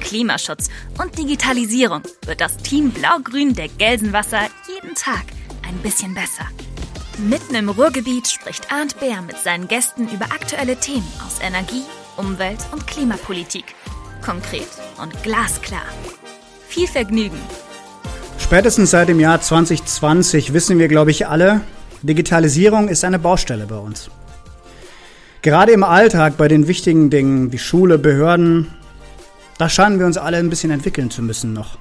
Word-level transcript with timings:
Klimaschutz 0.00 0.68
und 1.02 1.18
Digitalisierung 1.18 2.02
wird 2.24 2.40
das 2.40 2.56
Team 2.58 2.90
Blau-Grün 2.90 3.54
der 3.54 3.68
Gelsenwasser 3.68 4.40
jeden 4.68 4.94
Tag 4.94 5.24
ein 5.66 5.76
bisschen 5.78 6.14
besser. 6.14 6.46
Mitten 7.18 7.54
im 7.54 7.68
Ruhrgebiet 7.68 8.28
spricht 8.28 8.72
Arndt 8.72 8.98
Bär 9.00 9.22
mit 9.22 9.38
seinen 9.38 9.68
Gästen 9.68 10.08
über 10.08 10.26
aktuelle 10.26 10.76
Themen 10.76 11.08
aus 11.26 11.40
Energie, 11.40 11.82
Umwelt 12.16 12.60
und 12.72 12.86
Klimapolitik 12.86 13.64
konkret 14.22 14.68
und 15.00 15.22
glasklar. 15.22 15.82
Viel 16.68 16.86
Vergnügen! 16.86 17.38
Spätestens 18.38 18.90
seit 18.90 19.08
dem 19.08 19.20
Jahr 19.20 19.40
2020 19.40 20.52
wissen 20.52 20.78
wir, 20.78 20.88
glaube 20.88 21.10
ich, 21.10 21.26
alle, 21.26 21.62
Digitalisierung 22.02 22.88
ist 22.88 23.04
eine 23.04 23.18
Baustelle 23.18 23.66
bei 23.66 23.76
uns. 23.76 24.10
Gerade 25.42 25.72
im 25.72 25.84
Alltag 25.84 26.36
bei 26.36 26.48
den 26.48 26.68
wichtigen 26.68 27.10
Dingen 27.10 27.52
wie 27.52 27.58
Schule, 27.58 27.98
Behörden, 27.98 28.68
da 29.58 29.68
scheinen 29.68 29.98
wir 29.98 30.06
uns 30.06 30.16
alle 30.16 30.38
ein 30.38 30.50
bisschen 30.50 30.70
entwickeln 30.70 31.10
zu 31.10 31.22
müssen 31.22 31.52
noch. 31.52 31.78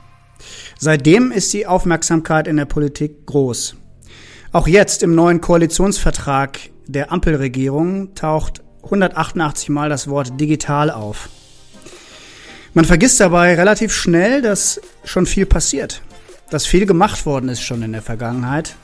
Seitdem 0.80 1.32
ist 1.32 1.54
die 1.54 1.66
Aufmerksamkeit 1.66 2.48
in 2.48 2.58
der 2.58 2.66
Politik 2.66 3.26
groß. 3.26 3.76
Auch 4.52 4.68
jetzt 4.68 5.04
im 5.04 5.16
neuen 5.16 5.42
Koalitionsvertrag 5.42 6.60
der 6.88 7.12
Ampelregierung 7.12 8.16
taucht 8.16 8.64
188 8.84 9.70
Mal 9.70 9.90
das 9.90 10.08
Wort 10.08 10.40
digital 10.40 10.90
auf. 10.90 11.30
Man 12.74 12.86
vergisst 12.86 13.20
dabei 13.20 13.56
relativ 13.56 13.94
schnell, 13.94 14.42
dass 14.42 14.80
schon 15.04 15.26
viel 15.26 15.46
passiert, 15.46 16.02
dass 16.50 16.66
viel 16.66 16.86
gemacht 16.86 17.26
worden 17.26 17.50
ist 17.50 17.62
schon 17.62 17.82
in 17.82 17.92
der 17.92 18.02
Vergangenheit. 18.02 18.76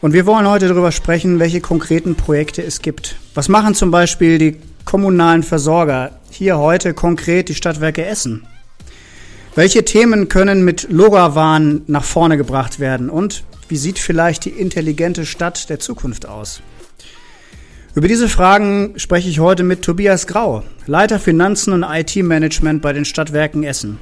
Und 0.00 0.12
wir 0.12 0.26
wollen 0.26 0.48
heute 0.48 0.68
darüber 0.68 0.92
sprechen, 0.92 1.38
welche 1.38 1.60
konkreten 1.60 2.16
Projekte 2.16 2.62
es 2.62 2.82
gibt. 2.82 3.16
Was 3.34 3.48
machen 3.48 3.74
zum 3.74 3.90
Beispiel 3.90 4.38
die 4.38 4.58
kommunalen 4.84 5.42
Versorger 5.42 6.12
hier 6.30 6.58
heute 6.58 6.94
konkret 6.94 7.48
die 7.48 7.54
Stadtwerke 7.54 8.04
Essen? 8.04 8.46
Welche 9.54 9.84
Themen 9.84 10.28
können 10.28 10.64
mit 10.64 10.88
LoRaWAN 10.90 11.82
nach 11.86 12.04
vorne 12.04 12.36
gebracht 12.36 12.80
werden? 12.80 13.10
Und 13.10 13.44
wie 13.68 13.76
sieht 13.76 13.98
vielleicht 13.98 14.44
die 14.46 14.50
intelligente 14.50 15.26
Stadt 15.26 15.68
der 15.68 15.78
Zukunft 15.78 16.26
aus? 16.26 16.62
Über 17.94 18.08
diese 18.08 18.30
Fragen 18.30 18.94
spreche 18.96 19.28
ich 19.28 19.40
heute 19.40 19.64
mit 19.64 19.82
Tobias 19.82 20.26
Grau, 20.26 20.62
Leiter 20.86 21.18
Finanzen 21.18 21.74
und 21.74 21.82
IT-Management 21.82 22.80
bei 22.80 22.94
den 22.94 23.04
Stadtwerken 23.04 23.64
Essen. 23.64 23.98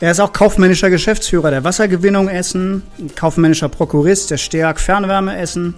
Er 0.00 0.10
ist 0.10 0.20
auch 0.20 0.32
kaufmännischer 0.32 0.90
Geschäftsführer 0.90 1.50
der 1.50 1.62
Wassergewinnung 1.62 2.28
Essen, 2.28 2.82
kaufmännischer 3.14 3.68
Prokurist 3.68 4.32
der 4.32 4.38
STEAG 4.38 4.78
Fernwärme 4.80 5.36
Essen. 5.36 5.74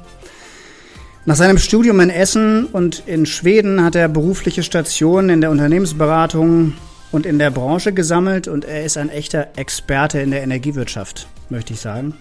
Nach 1.27 1.37
seinem 1.37 1.59
Studium 1.59 2.01
in 2.01 2.09
Essen 2.09 2.65
und 2.65 3.03
in 3.07 3.27
Schweden 3.27 3.85
hat 3.85 3.95
er 3.95 4.09
berufliche 4.09 4.63
Stationen 4.63 5.29
in 5.29 5.43
der 5.43 5.51
Unternehmensberatung 5.51 6.73
und 7.13 7.27
in 7.27 7.39
der 7.39 7.51
Branche 7.51 7.93
gesammelt 7.93 8.49
und 8.49 8.65
er 8.65 8.85
ist 8.85 8.97
ein 8.97 9.11
echter 9.11 9.49
Experte 9.57 10.19
in 10.21 10.31
der 10.31 10.43
Energiewirtschaft, 10.43 11.29
möchte 11.51 11.75
ich 11.75 11.81
sagen. 11.81 12.15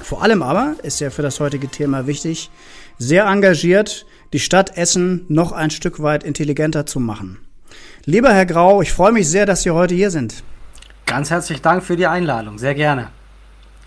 Vor 0.00 0.20
allem 0.20 0.42
aber 0.42 0.74
ist 0.82 1.00
er 1.00 1.12
für 1.12 1.22
das 1.22 1.38
heutige 1.38 1.68
Thema 1.68 2.08
wichtig, 2.08 2.50
sehr 2.98 3.26
engagiert, 3.26 4.04
die 4.32 4.40
Stadt 4.40 4.76
Essen 4.76 5.24
noch 5.28 5.52
ein 5.52 5.70
Stück 5.70 6.02
weit 6.02 6.24
intelligenter 6.24 6.86
zu 6.86 6.98
machen. 6.98 7.38
Lieber 8.04 8.34
Herr 8.34 8.46
Grau, 8.46 8.82
ich 8.82 8.92
freue 8.92 9.12
mich 9.12 9.28
sehr, 9.28 9.46
dass 9.46 9.62
Sie 9.62 9.70
heute 9.70 9.94
hier 9.94 10.10
sind. 10.10 10.42
Ganz 11.06 11.30
herzlichen 11.30 11.62
Dank 11.62 11.84
für 11.84 11.96
die 11.96 12.08
Einladung, 12.08 12.58
sehr 12.58 12.74
gerne. 12.74 13.10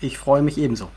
Ich 0.00 0.16
freue 0.16 0.40
mich 0.40 0.56
ebenso. 0.56 0.88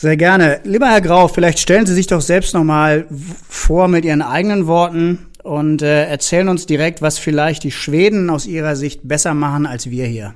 Sehr 0.00 0.16
gerne. 0.16 0.60
Lieber 0.62 0.86
Herr 0.86 1.00
Grau, 1.00 1.26
vielleicht 1.26 1.58
stellen 1.58 1.84
Sie 1.84 1.92
sich 1.92 2.06
doch 2.06 2.20
selbst 2.20 2.54
noch 2.54 2.62
mal 2.62 3.06
vor 3.48 3.88
mit 3.88 4.04
Ihren 4.04 4.22
eigenen 4.22 4.68
Worten 4.68 5.26
und 5.42 5.82
äh, 5.82 6.04
erzählen 6.04 6.48
uns 6.48 6.66
direkt, 6.66 7.02
was 7.02 7.18
vielleicht 7.18 7.64
die 7.64 7.72
Schweden 7.72 8.30
aus 8.30 8.46
Ihrer 8.46 8.76
Sicht 8.76 9.00
besser 9.02 9.34
machen 9.34 9.66
als 9.66 9.90
wir 9.90 10.06
hier. 10.06 10.34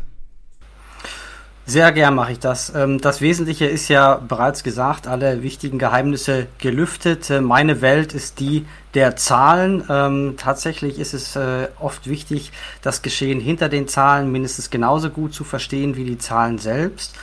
Sehr 1.65 1.93
gern 1.93 2.17
mache 2.17 2.33
ich 2.33 2.41
das. 2.41 2.73
Ähm, 2.75 3.01
das 3.01 3.21
Wesentliche 3.21 3.67
ist 3.67 3.87
ja 3.87 4.17
bereits 4.17 4.65
gesagt, 4.65 5.07
alle 5.07 5.45
wichtigen 5.45 5.79
Geheimnisse 5.79 6.49
gelüftet. 6.59 7.31
Äh, 7.31 7.41
meine 7.41 7.81
Welt 7.81 8.15
ist 8.15 8.41
die 8.41 8.67
der 8.95 9.15
Zahlen. 9.15 9.85
Ähm, 9.89 10.35
tatsächlich 10.39 10.99
ist 10.99 11.15
es 11.15 11.37
äh, 11.37 11.69
oft 11.79 12.09
wichtig, 12.09 12.51
das 12.83 13.01
Geschehen 13.03 13.39
hinter 13.39 13.69
den 13.69 13.87
Zahlen 13.87 14.33
mindestens 14.33 14.71
genauso 14.71 15.11
gut 15.11 15.35
zu 15.35 15.45
verstehen 15.45 15.95
wie 15.95 16.05
die 16.05 16.19
Zahlen 16.19 16.59
selbst. 16.59 17.15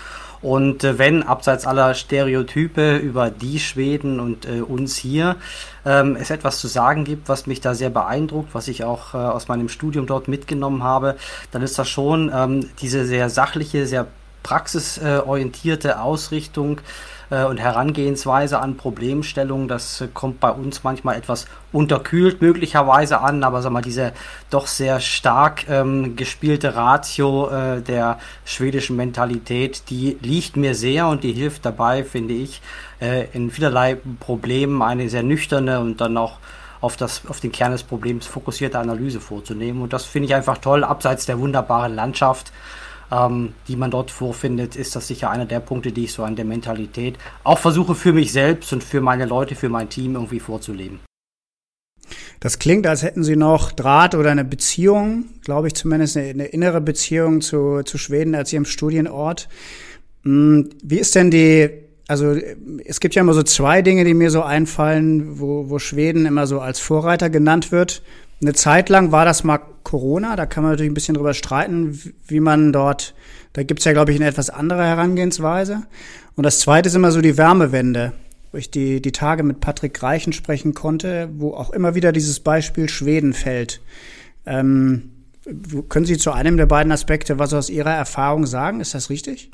Und 0.42 0.84
äh, 0.84 0.98
wenn, 0.98 1.24
abseits 1.24 1.68
aller 1.68 1.94
Stereotype 1.94 2.98
über 2.98 3.30
die 3.30 3.60
Schweden 3.60 4.20
und 4.20 4.46
äh, 4.46 4.62
uns 4.62 4.96
hier, 4.96 5.36
ähm, 5.86 6.16
es 6.16 6.30
etwas 6.30 6.60
zu 6.60 6.68
sagen 6.68 7.04
gibt, 7.04 7.28
was 7.30 7.48
mich 7.48 7.62
da 7.62 7.76
sehr 7.76 7.90
beeindruckt, 7.90 8.54
was 8.54 8.68
ich 8.68 8.84
auch 8.84 9.14
äh, 9.14 9.18
aus 9.18 9.48
meinem 9.48 9.70
Studium 9.70 10.06
dort 10.06 10.28
mitgenommen 10.28 10.84
habe, 10.84 11.16
dann 11.52 11.62
ist 11.62 11.78
das 11.78 11.90
schon 11.90 12.32
ähm, 12.34 12.70
diese 12.82 13.06
sehr 13.06 13.30
sachliche, 13.30 13.86
sehr 13.86 14.08
praxisorientierte 14.44 16.02
Ausrichtung 16.02 16.82
äh, 17.30 17.44
und 17.44 17.58
Herangehensweise 17.58 18.60
an 18.60 18.78
Problemstellungen, 18.78 19.68
das 19.68 20.02
äh, 20.02 20.08
kommt 20.14 20.40
bei 20.40 20.52
uns 20.52 20.84
manchmal 20.84 21.18
etwas 21.18 21.46
unterkühlt 21.72 22.42
möglicherweise 22.42 23.22
an, 23.22 23.44
aber 23.44 23.62
sag 23.62 23.72
mal, 23.72 23.82
diese 23.82 24.14
doch 24.50 24.68
sehr 24.68 25.00
stark 25.00 25.70
ähm, 25.70 26.16
gespielte 26.16 26.76
Ratio 26.76 27.50
äh, 27.50 27.82
der 27.82 28.20
schwedischen 28.46 28.96
Mentalität, 28.96 29.84
die 29.90 30.18
liegt 30.22 30.58
mir 30.58 30.76
sehr 30.76 31.08
und 31.08 31.24
die 31.24 31.34
hilft 31.34 31.66
dabei, 31.66 32.04
finde 32.04 32.34
ich, 32.34 32.62
äh, 33.02 33.28
in 33.34 33.52
vielerlei 33.52 33.98
Problemen 34.20 34.82
eine 34.82 35.10
sehr 35.10 35.24
nüchterne 35.24 35.80
und 35.80 36.02
dann 36.02 36.18
auch 36.18 36.38
auf, 36.82 36.96
das, 36.96 37.24
auf 37.28 37.40
den 37.40 37.52
Kern 37.52 37.74
des 37.74 37.84
Problems 37.84 38.26
fokussierte 38.26 38.80
Analyse 38.80 39.20
vorzunehmen. 39.20 39.82
Und 39.82 39.94
das 39.94 40.06
finde 40.06 40.28
ich 40.28 40.36
einfach 40.36 40.60
toll, 40.60 40.84
abseits 40.84 41.26
der 41.26 41.40
wunderbaren 41.40 41.94
Landschaft 41.94 42.52
ähm, 43.12 43.54
die 43.68 43.76
man 43.76 43.92
dort 43.92 44.12
vorfindet, 44.12 44.76
ist 44.76 44.96
das 44.96 45.08
sicher 45.08 45.30
einer 45.30 45.46
der 45.46 45.60
Punkte, 45.60 45.92
die 45.92 46.06
ich 46.06 46.14
so 46.14 46.24
an 46.24 46.36
der 46.36 46.46
Mentalität 46.46 47.18
auch 47.44 47.60
versuche 47.60 47.96
für 47.96 48.14
mich 48.14 48.32
selbst 48.32 48.72
und 48.74 48.84
für 48.84 49.02
meine 49.02 49.26
Leute, 49.26 49.56
für 49.56 49.70
mein 49.70 49.90
Team 49.90 50.16
irgendwie 50.16 50.40
vorzuleben. 50.40 51.00
Das 52.40 52.58
klingt, 52.58 52.88
als 52.88 53.04
hätten 53.04 53.24
Sie 53.24 53.36
noch 53.36 53.72
Draht 53.72 54.16
oder 54.16 54.32
eine 54.32 54.46
Beziehung, 54.46 55.26
glaube 55.44 55.68
ich 55.68 55.76
zumindest 55.76 56.18
eine, 56.18 56.30
eine 56.30 56.46
innere 56.46 56.80
Beziehung 56.82 57.42
zu, 57.42 57.84
zu 57.84 57.98
Schweden 57.98 58.34
als 58.34 58.54
Ihrem 58.54 58.66
Studienort. 58.66 59.50
Hm, 60.24 60.70
wie 60.82 61.00
ist 61.00 61.16
denn 61.16 61.32
die, 61.32 61.70
also 62.08 62.36
es 62.86 63.00
gibt 63.00 63.16
ja 63.16 63.22
immer 63.22 63.34
so 63.34 63.44
zwei 63.44 63.82
Dinge, 63.82 64.06
die 64.06 64.14
mir 64.14 64.32
so 64.32 64.42
einfallen, 64.42 65.40
wo, 65.40 65.70
wo 65.70 65.80
Schweden 65.80 66.26
immer 66.26 66.48
so 66.48 66.62
als 66.62 66.80
Vorreiter 66.80 67.30
genannt 67.30 67.72
wird. 67.72 68.02
Eine 68.42 68.54
Zeit 68.54 68.90
lang 68.90 69.12
war 69.12 69.26
das 69.26 69.44
mal 69.44 69.60
Corona, 69.84 70.36
da 70.36 70.46
kann 70.46 70.64
man 70.64 70.74
natürlich 70.74 70.92
ein 70.92 70.96
bisschen 70.96 71.16
drüber 71.16 71.34
streiten, 71.34 72.00
wie 72.28 72.40
man 72.40 72.72
dort, 72.72 73.14
da 73.54 73.64
gibt's 73.64 73.86
ja, 73.86 73.92
glaube 73.92 74.12
ich, 74.12 74.18
eine 74.18 74.30
etwas 74.30 74.50
andere 74.50 74.86
Herangehensweise. 74.86 75.84
Und 76.36 76.44
das 76.44 76.60
zweite 76.60 76.88
ist 76.88 76.96
immer 76.96 77.12
so 77.12 77.22
die 77.22 77.38
Wärmewende, 77.38 78.14
wo 78.52 78.58
ich 78.58 78.72
die, 78.72 79.02
die 79.02 79.12
Tage 79.12 79.44
mit 79.44 79.60
Patrick 79.60 80.02
Reichen 80.02 80.32
sprechen 80.32 80.74
konnte, 80.74 81.30
wo 81.34 81.54
auch 81.54 81.72
immer 81.72 81.96
wieder 81.96 82.12
dieses 82.12 82.40
Beispiel 82.40 82.88
Schweden 82.88 83.34
fällt. 83.34 83.82
Ähm, 84.46 85.12
können 85.90 86.06
Sie 86.06 86.18
zu 86.18 86.32
einem 86.32 86.58
der 86.58 86.66
beiden 86.66 86.92
Aspekte 86.92 87.40
was 87.40 87.54
aus 87.54 87.70
Ihrer 87.70 87.94
Erfahrung 87.94 88.46
sagen? 88.46 88.82
Ist 88.82 88.94
das 88.94 89.10
richtig? 89.10 89.50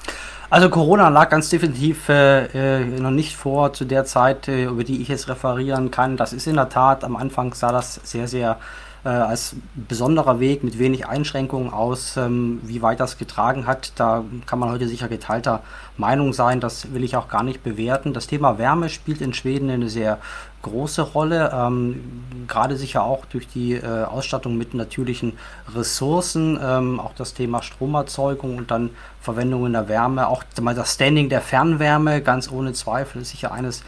Also 0.49 0.69
Corona 0.69 1.09
lag 1.09 1.29
ganz 1.29 1.49
definitiv 1.49 2.09
äh, 2.09 2.81
äh, 2.81 2.85
noch 2.85 3.11
nicht 3.11 3.35
vor 3.35 3.73
zu 3.73 3.85
der 3.85 4.05
Zeit, 4.05 4.47
äh, 4.47 4.65
über 4.65 4.83
die 4.83 5.01
ich 5.01 5.07
jetzt 5.07 5.27
referieren 5.27 5.91
kann. 5.91 6.17
Das 6.17 6.33
ist 6.33 6.47
in 6.47 6.55
der 6.55 6.69
Tat, 6.69 7.03
am 7.03 7.15
Anfang 7.15 7.53
sah 7.53 7.71
das 7.71 7.99
sehr, 8.03 8.27
sehr 8.27 8.51
äh, 8.51 8.84
als 9.09 9.55
besonderer 9.75 10.39
Weg 10.39 10.63
mit 10.63 10.79
wenig 10.79 11.07
Einschränkungen 11.07 11.71
aus, 11.71 12.17
ähm, 12.17 12.59
wie 12.63 12.81
weit 12.81 12.99
das 12.99 13.17
getragen 13.17 13.67
hat. 13.67 13.93
Da 13.95 14.23
kann 14.45 14.59
man 14.59 14.71
heute 14.71 14.87
sicher 14.87 15.07
geteilter 15.07 15.61
Meinung 15.97 16.33
sein. 16.33 16.59
Das 16.59 16.93
will 16.93 17.03
ich 17.03 17.15
auch 17.15 17.27
gar 17.27 17.43
nicht 17.43 17.63
bewerten. 17.63 18.13
Das 18.13 18.27
Thema 18.27 18.57
Wärme 18.57 18.89
spielt 18.89 19.21
in 19.21 19.33
Schweden 19.33 19.69
eine 19.69 19.89
sehr 19.89 20.17
große 20.63 21.03
Rolle, 21.03 21.51
ähm, 21.53 22.23
gerade 22.47 22.75
sicher 22.75 23.03
auch 23.03 23.25
durch 23.25 23.47
die 23.47 23.73
äh, 23.73 24.03
Ausstattung 24.03 24.57
mit 24.57 24.73
natürlichen 24.73 25.33
Ressourcen, 25.75 26.59
ähm, 26.59 26.99
auch 26.99 27.13
das 27.13 27.35
Thema 27.35 27.61
Stromerzeugung 27.61 28.57
und 28.57 28.71
dann 28.71 28.89
Verwendung 29.21 29.67
in 29.67 29.73
der 29.73 29.87
Wärme, 29.87 30.27
auch 30.27 30.43
das 30.55 30.93
Standing 30.93 31.29
der 31.29 31.41
Fernwärme, 31.41 32.21
ganz 32.23 32.51
ohne 32.51 32.73
Zweifel, 32.73 33.21
ist 33.21 33.29
sicher 33.29 33.51
eines 33.51 33.83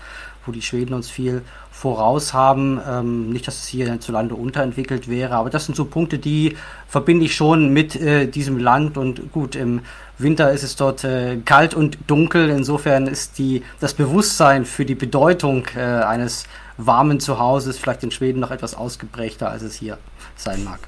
wo 0.48 0.52
die 0.52 0.62
Schweden 0.62 0.94
uns 0.94 1.10
viel 1.10 1.44
voraus 1.78 2.34
haben. 2.34 2.82
Ähm, 2.90 3.30
nicht, 3.30 3.48
dass 3.48 3.60
es 3.60 3.68
hier 3.68 3.86
hierzulande 3.86 4.34
unterentwickelt 4.34 5.08
wäre, 5.08 5.36
aber 5.36 5.52
das 5.52 5.66
sind 5.66 5.76
so 5.76 5.86
Punkte, 5.86 6.18
die 6.18 6.58
verbinde 6.88 7.26
ich 7.26 7.36
schon 7.36 7.72
mit 7.72 7.96
äh, 7.96 8.28
diesem 8.28 8.58
Land. 8.58 8.98
Und 8.98 9.32
gut, 9.32 9.56
im 9.56 9.82
Winter 10.18 10.52
ist 10.52 10.64
es 10.64 10.76
dort 10.76 11.04
äh, 11.04 11.38
kalt 11.46 11.76
und 11.76 12.00
dunkel. 12.08 12.50
Insofern 12.50 13.06
ist 13.06 13.38
die, 13.38 13.62
das 13.80 13.94
Bewusstsein 13.94 14.66
für 14.66 14.86
die 14.86 14.96
Bedeutung 14.96 15.68
äh, 15.76 15.82
eines 15.82 16.46
warmen 16.78 17.20
Zuhauses 17.20 17.78
vielleicht 17.78 18.04
in 18.04 18.10
Schweden 18.10 18.40
noch 18.40 18.52
etwas 18.52 18.74
ausgeprägter, 18.74 19.50
als 19.50 19.62
es 19.62 19.76
hier 19.76 20.00
sein 20.36 20.64
mag. 20.64 20.80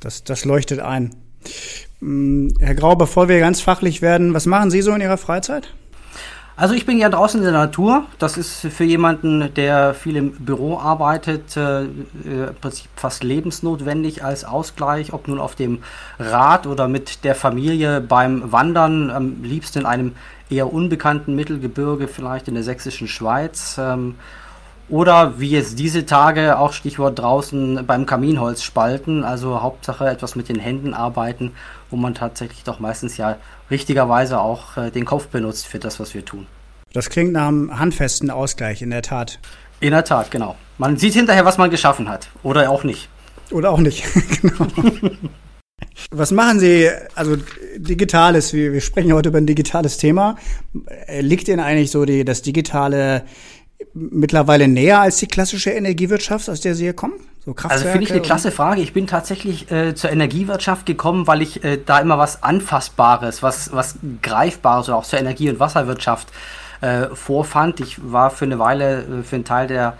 Das, 0.00 0.24
das 0.24 0.44
leuchtet 0.44 0.80
ein. 0.80 1.14
Hm, 2.00 2.52
Herr 2.58 2.74
Grau, 2.74 2.96
bevor 2.96 3.28
wir 3.28 3.38
ganz 3.38 3.60
fachlich 3.60 4.02
werden, 4.02 4.34
was 4.34 4.46
machen 4.46 4.72
Sie 4.72 4.82
so 4.82 4.92
in 4.92 5.00
Ihrer 5.00 5.18
Freizeit? 5.18 5.72
Also 6.54 6.74
ich 6.74 6.84
bin 6.84 6.98
ja 6.98 7.08
draußen 7.08 7.40
in 7.40 7.44
der 7.44 7.52
Natur. 7.52 8.04
Das 8.18 8.36
ist 8.36 8.60
für 8.60 8.84
jemanden, 8.84 9.52
der 9.54 9.94
viel 9.94 10.16
im 10.16 10.32
Büro 10.32 10.78
arbeitet, 10.78 11.56
äh, 11.56 11.82
im 11.84 12.54
Prinzip 12.60 12.90
fast 12.94 13.24
lebensnotwendig 13.24 14.22
als 14.22 14.44
Ausgleich, 14.44 15.12
ob 15.12 15.28
nun 15.28 15.38
auf 15.38 15.54
dem 15.54 15.82
Rad 16.18 16.66
oder 16.66 16.88
mit 16.88 17.24
der 17.24 17.34
Familie 17.34 18.00
beim 18.00 18.52
Wandern, 18.52 19.10
am 19.10 19.42
liebsten 19.42 19.80
in 19.80 19.86
einem 19.86 20.12
eher 20.50 20.72
unbekannten 20.72 21.34
Mittelgebirge, 21.34 22.06
vielleicht 22.06 22.48
in 22.48 22.54
der 22.54 22.64
sächsischen 22.64 23.08
Schweiz. 23.08 23.76
Ähm, 23.78 24.16
oder 24.88 25.40
wie 25.40 25.48
jetzt 25.48 25.78
diese 25.78 26.04
Tage, 26.04 26.58
auch 26.58 26.74
Stichwort 26.74 27.18
draußen 27.18 27.86
beim 27.86 28.04
Kaminholz 28.04 28.62
spalten, 28.62 29.24
also 29.24 29.62
Hauptsache 29.62 30.06
etwas 30.06 30.36
mit 30.36 30.50
den 30.50 30.58
Händen 30.58 30.92
arbeiten, 30.92 31.52
wo 31.92 31.96
man 31.96 32.14
tatsächlich 32.14 32.64
doch 32.64 32.80
meistens 32.80 33.16
ja 33.16 33.36
richtigerweise 33.70 34.40
auch 34.40 34.76
äh, 34.76 34.90
den 34.90 35.04
Kopf 35.04 35.28
benutzt 35.28 35.66
für 35.66 35.78
das, 35.78 36.00
was 36.00 36.14
wir 36.14 36.24
tun. 36.24 36.46
Das 36.92 37.08
klingt 37.08 37.32
nach 37.32 37.48
einem 37.48 37.78
handfesten 37.78 38.30
Ausgleich, 38.30 38.82
in 38.82 38.90
der 38.90 39.02
Tat. 39.02 39.38
In 39.80 39.92
der 39.92 40.04
Tat, 40.04 40.30
genau. 40.30 40.56
Man 40.78 40.96
sieht 40.96 41.14
hinterher, 41.14 41.44
was 41.44 41.58
man 41.58 41.70
geschaffen 41.70 42.08
hat. 42.08 42.28
Oder 42.42 42.68
auch 42.70 42.84
nicht. 42.84 43.08
Oder 43.50 43.70
auch 43.70 43.78
nicht, 43.78 44.04
genau. 44.42 44.66
Was 46.10 46.30
machen 46.30 46.60
Sie, 46.60 46.88
also 47.14 47.36
Digitales, 47.76 48.52
wir, 48.52 48.72
wir 48.72 48.80
sprechen 48.80 49.12
heute 49.12 49.30
über 49.30 49.38
ein 49.38 49.46
digitales 49.46 49.98
Thema. 49.98 50.36
Liegt 51.20 51.48
Ihnen 51.48 51.60
eigentlich 51.60 51.90
so 51.90 52.04
die, 52.04 52.24
das 52.24 52.42
Digitale 52.42 53.22
mittlerweile 53.94 54.68
näher 54.68 55.00
als 55.00 55.16
die 55.16 55.26
klassische 55.26 55.70
Energiewirtschaft, 55.70 56.48
aus 56.48 56.60
der 56.60 56.74
Sie 56.74 56.84
hier 56.84 56.94
kommen? 56.94 57.14
So 57.44 57.54
also 57.68 57.86
finde 57.86 58.04
ich 58.04 58.12
eine 58.12 58.20
klasse 58.20 58.52
Frage. 58.52 58.82
Ich 58.82 58.92
bin 58.92 59.08
tatsächlich 59.08 59.70
äh, 59.72 59.94
zur 59.96 60.10
Energiewirtschaft 60.10 60.86
gekommen, 60.86 61.26
weil 61.26 61.42
ich 61.42 61.64
äh, 61.64 61.78
da 61.84 61.98
immer 61.98 62.16
was 62.16 62.42
Anfassbares, 62.42 63.42
was, 63.42 63.72
was 63.72 63.96
Greifbares 64.22 64.88
oder 64.88 64.98
auch 64.98 65.04
zur 65.04 65.18
Energie- 65.18 65.50
und 65.50 65.58
Wasserwirtschaft 65.58 66.28
äh, 66.82 67.08
vorfand. 67.14 67.80
Ich 67.80 67.98
war 68.12 68.30
für 68.30 68.44
eine 68.44 68.60
Weile 68.60 69.02
äh, 69.02 69.22
für 69.24 69.36
einen 69.36 69.44
Teil 69.44 69.66
der 69.66 69.96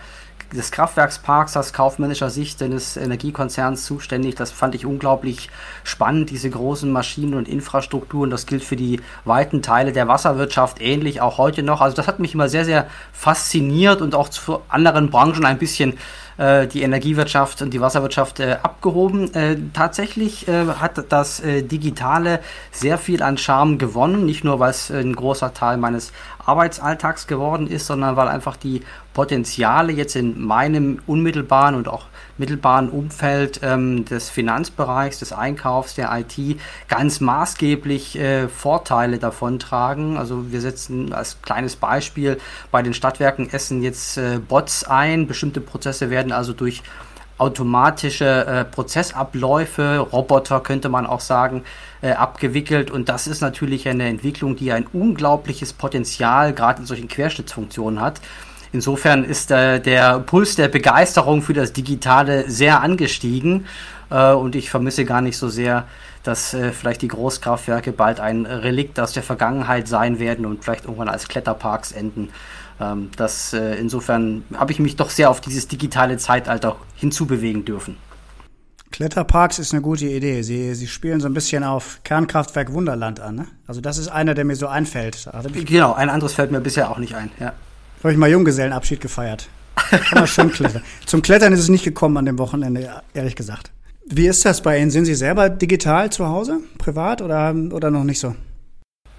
des 0.55 0.71
Kraftwerksparks 0.71 1.57
aus 1.57 1.73
kaufmännischer 1.73 2.29
Sicht 2.29 2.61
des 2.61 2.97
Energiekonzerns 2.97 3.85
zuständig. 3.85 4.35
Das 4.35 4.51
fand 4.51 4.75
ich 4.75 4.85
unglaublich 4.85 5.49
spannend, 5.83 6.29
diese 6.29 6.49
großen 6.49 6.91
Maschinen 6.91 7.33
und 7.33 7.47
Infrastrukturen. 7.47 8.29
Das 8.29 8.45
gilt 8.45 8.63
für 8.63 8.75
die 8.75 9.01
weiten 9.25 9.61
Teile 9.61 9.91
der 9.91 10.07
Wasserwirtschaft 10.07 10.81
ähnlich 10.81 11.21
auch 11.21 11.37
heute 11.37 11.63
noch. 11.63 11.81
Also 11.81 11.95
das 11.95 12.07
hat 12.07 12.19
mich 12.19 12.33
immer 12.33 12.49
sehr, 12.49 12.65
sehr 12.65 12.87
fasziniert 13.11 14.01
und 14.01 14.15
auch 14.15 14.29
zu 14.29 14.61
anderen 14.69 15.09
Branchen 15.09 15.45
ein 15.45 15.57
bisschen 15.57 15.97
äh, 16.37 16.67
die 16.67 16.81
Energiewirtschaft 16.81 17.61
und 17.61 17.73
die 17.73 17.81
Wasserwirtschaft 17.81 18.39
äh, 18.39 18.57
abgehoben. 18.61 19.33
Äh, 19.33 19.57
tatsächlich 19.73 20.47
äh, 20.47 20.65
hat 20.79 21.03
das 21.09 21.39
äh, 21.39 21.63
Digitale 21.63 22.39
sehr 22.71 22.97
viel 22.97 23.21
an 23.21 23.37
Charme 23.37 23.77
gewonnen, 23.77 24.25
nicht 24.25 24.43
nur 24.43 24.59
weil 24.59 24.71
es 24.71 24.89
ein 24.89 25.15
großer 25.15 25.53
Teil 25.53 25.77
meines 25.77 26.11
Arbeitsalltags 26.45 27.27
geworden 27.27 27.67
ist, 27.67 27.87
sondern 27.87 28.15
weil 28.15 28.27
einfach 28.27 28.57
die 28.57 28.81
Potenziale 29.13 29.91
jetzt 29.91 30.15
in 30.15 30.41
meinem 30.41 30.99
unmittelbaren 31.05 31.75
und 31.75 31.87
auch 31.87 32.05
mittelbaren 32.37 32.89
Umfeld 32.89 33.59
ähm, 33.63 34.05
des 34.05 34.29
Finanzbereichs, 34.29 35.19
des 35.19 35.33
Einkaufs, 35.33 35.95
der 35.95 36.11
IT 36.17 36.59
ganz 36.87 37.19
maßgeblich 37.19 38.17
äh, 38.17 38.47
Vorteile 38.47 39.19
davon 39.19 39.59
tragen. 39.59 40.17
Also 40.17 40.51
wir 40.51 40.61
setzen 40.61 41.13
als 41.13 41.41
kleines 41.41 41.75
Beispiel 41.75 42.39
bei 42.71 42.81
den 42.81 42.93
Stadtwerken 42.93 43.51
Essen 43.51 43.83
jetzt 43.83 44.17
äh, 44.17 44.39
Bots 44.39 44.83
ein. 44.83 45.27
Bestimmte 45.27 45.61
Prozesse 45.61 46.09
werden 46.09 46.31
also 46.31 46.53
durch 46.53 46.81
automatische 47.37 48.45
äh, 48.45 48.65
Prozessabläufe, 48.65 49.97
Roboter 49.97 50.59
könnte 50.59 50.89
man 50.89 51.05
auch 51.05 51.19
sagen, 51.19 51.63
äh, 52.01 52.11
abgewickelt. 52.11 52.91
Und 52.91 53.09
das 53.09 53.27
ist 53.27 53.41
natürlich 53.41 53.87
eine 53.87 54.07
Entwicklung, 54.07 54.55
die 54.55 54.71
ein 54.71 54.87
unglaubliches 54.91 55.73
Potenzial 55.73 56.53
gerade 56.53 56.81
in 56.81 56.85
solchen 56.85 57.07
Querschnittsfunktionen 57.07 57.99
hat. 58.01 58.21
Insofern 58.73 59.23
ist 59.23 59.51
äh, 59.51 59.79
der 59.79 60.19
Puls 60.19 60.55
der 60.55 60.67
Begeisterung 60.67 61.43
für 61.43 61.53
das 61.53 61.73
Digitale 61.73 62.49
sehr 62.49 62.81
angestiegen 62.81 63.67
äh, 64.09 64.33
und 64.33 64.55
ich 64.55 64.71
vermisse 64.71 65.05
gar 65.05 65.21
nicht 65.21 65.37
so 65.37 65.47
sehr, 65.47 65.85
dass 66.23 66.55
äh, 66.55 66.71
vielleicht 66.71 67.03
die 67.03 67.07
Großkraftwerke 67.07 67.91
bald 67.91 68.19
ein 68.19 68.47
Relikt 68.47 68.99
aus 68.99 69.13
der 69.13 69.21
Vergangenheit 69.21 69.87
sein 69.87 70.17
werden 70.17 70.47
und 70.47 70.63
vielleicht 70.63 70.85
irgendwann 70.85 71.07
als 71.07 71.27
Kletterparks 71.27 71.91
enden. 71.91 72.29
Ähm, 72.81 73.11
das, 73.15 73.53
äh, 73.53 73.75
insofern 73.75 74.43
habe 74.55 74.71
ich 74.71 74.79
mich 74.79 74.95
doch 74.95 75.11
sehr 75.11 75.29
auf 75.29 75.39
dieses 75.39 75.67
digitale 75.67 76.17
Zeitalter 76.17 76.75
hinzubewegen 76.95 77.65
dürfen. 77.65 77.97
Kletterparks 78.89 79.59
ist 79.59 79.73
eine 79.73 79.83
gute 79.83 80.05
Idee. 80.05 80.41
Sie, 80.41 80.73
Sie 80.73 80.87
spielen 80.87 81.19
so 81.19 81.27
ein 81.27 81.33
bisschen 81.35 81.63
auf 81.63 81.99
Kernkraftwerk 82.03 82.73
Wunderland 82.73 83.19
an. 83.19 83.35
Ne? 83.35 83.47
Also 83.67 83.81
das 83.81 83.99
ist 83.99 84.07
einer, 84.07 84.33
der 84.33 84.45
mir 84.45 84.55
so 84.55 84.65
einfällt. 84.65 85.29
Genau, 85.65 85.93
ein 85.93 86.09
anderes 86.09 86.33
fällt 86.33 86.51
mir 86.51 86.59
bisher 86.59 86.89
auch 86.89 86.97
nicht 86.97 87.13
ein. 87.13 87.29
Ja 87.39 87.53
habe 88.03 88.13
ich 88.13 88.19
mal 88.19 88.29
Junggesellenabschied 88.29 89.01
gefeiert. 89.01 89.47
Kann 89.75 90.27
schön 90.27 90.51
klettern. 90.51 90.83
Zum 91.05 91.21
Klettern 91.21 91.53
ist 91.53 91.59
es 91.59 91.69
nicht 91.69 91.83
gekommen 91.83 92.17
an 92.17 92.25
dem 92.25 92.37
Wochenende, 92.37 93.01
ehrlich 93.13 93.35
gesagt. 93.35 93.71
Wie 94.05 94.27
ist 94.27 94.45
das 94.45 94.61
bei 94.61 94.79
Ihnen? 94.79 94.91
Sind 94.91 95.05
Sie 95.05 95.15
selber 95.15 95.49
digital 95.49 96.11
zu 96.11 96.27
Hause, 96.27 96.59
privat 96.77 97.21
oder, 97.21 97.55
oder 97.71 97.89
noch 97.89 98.03
nicht 98.03 98.19
so? 98.19 98.35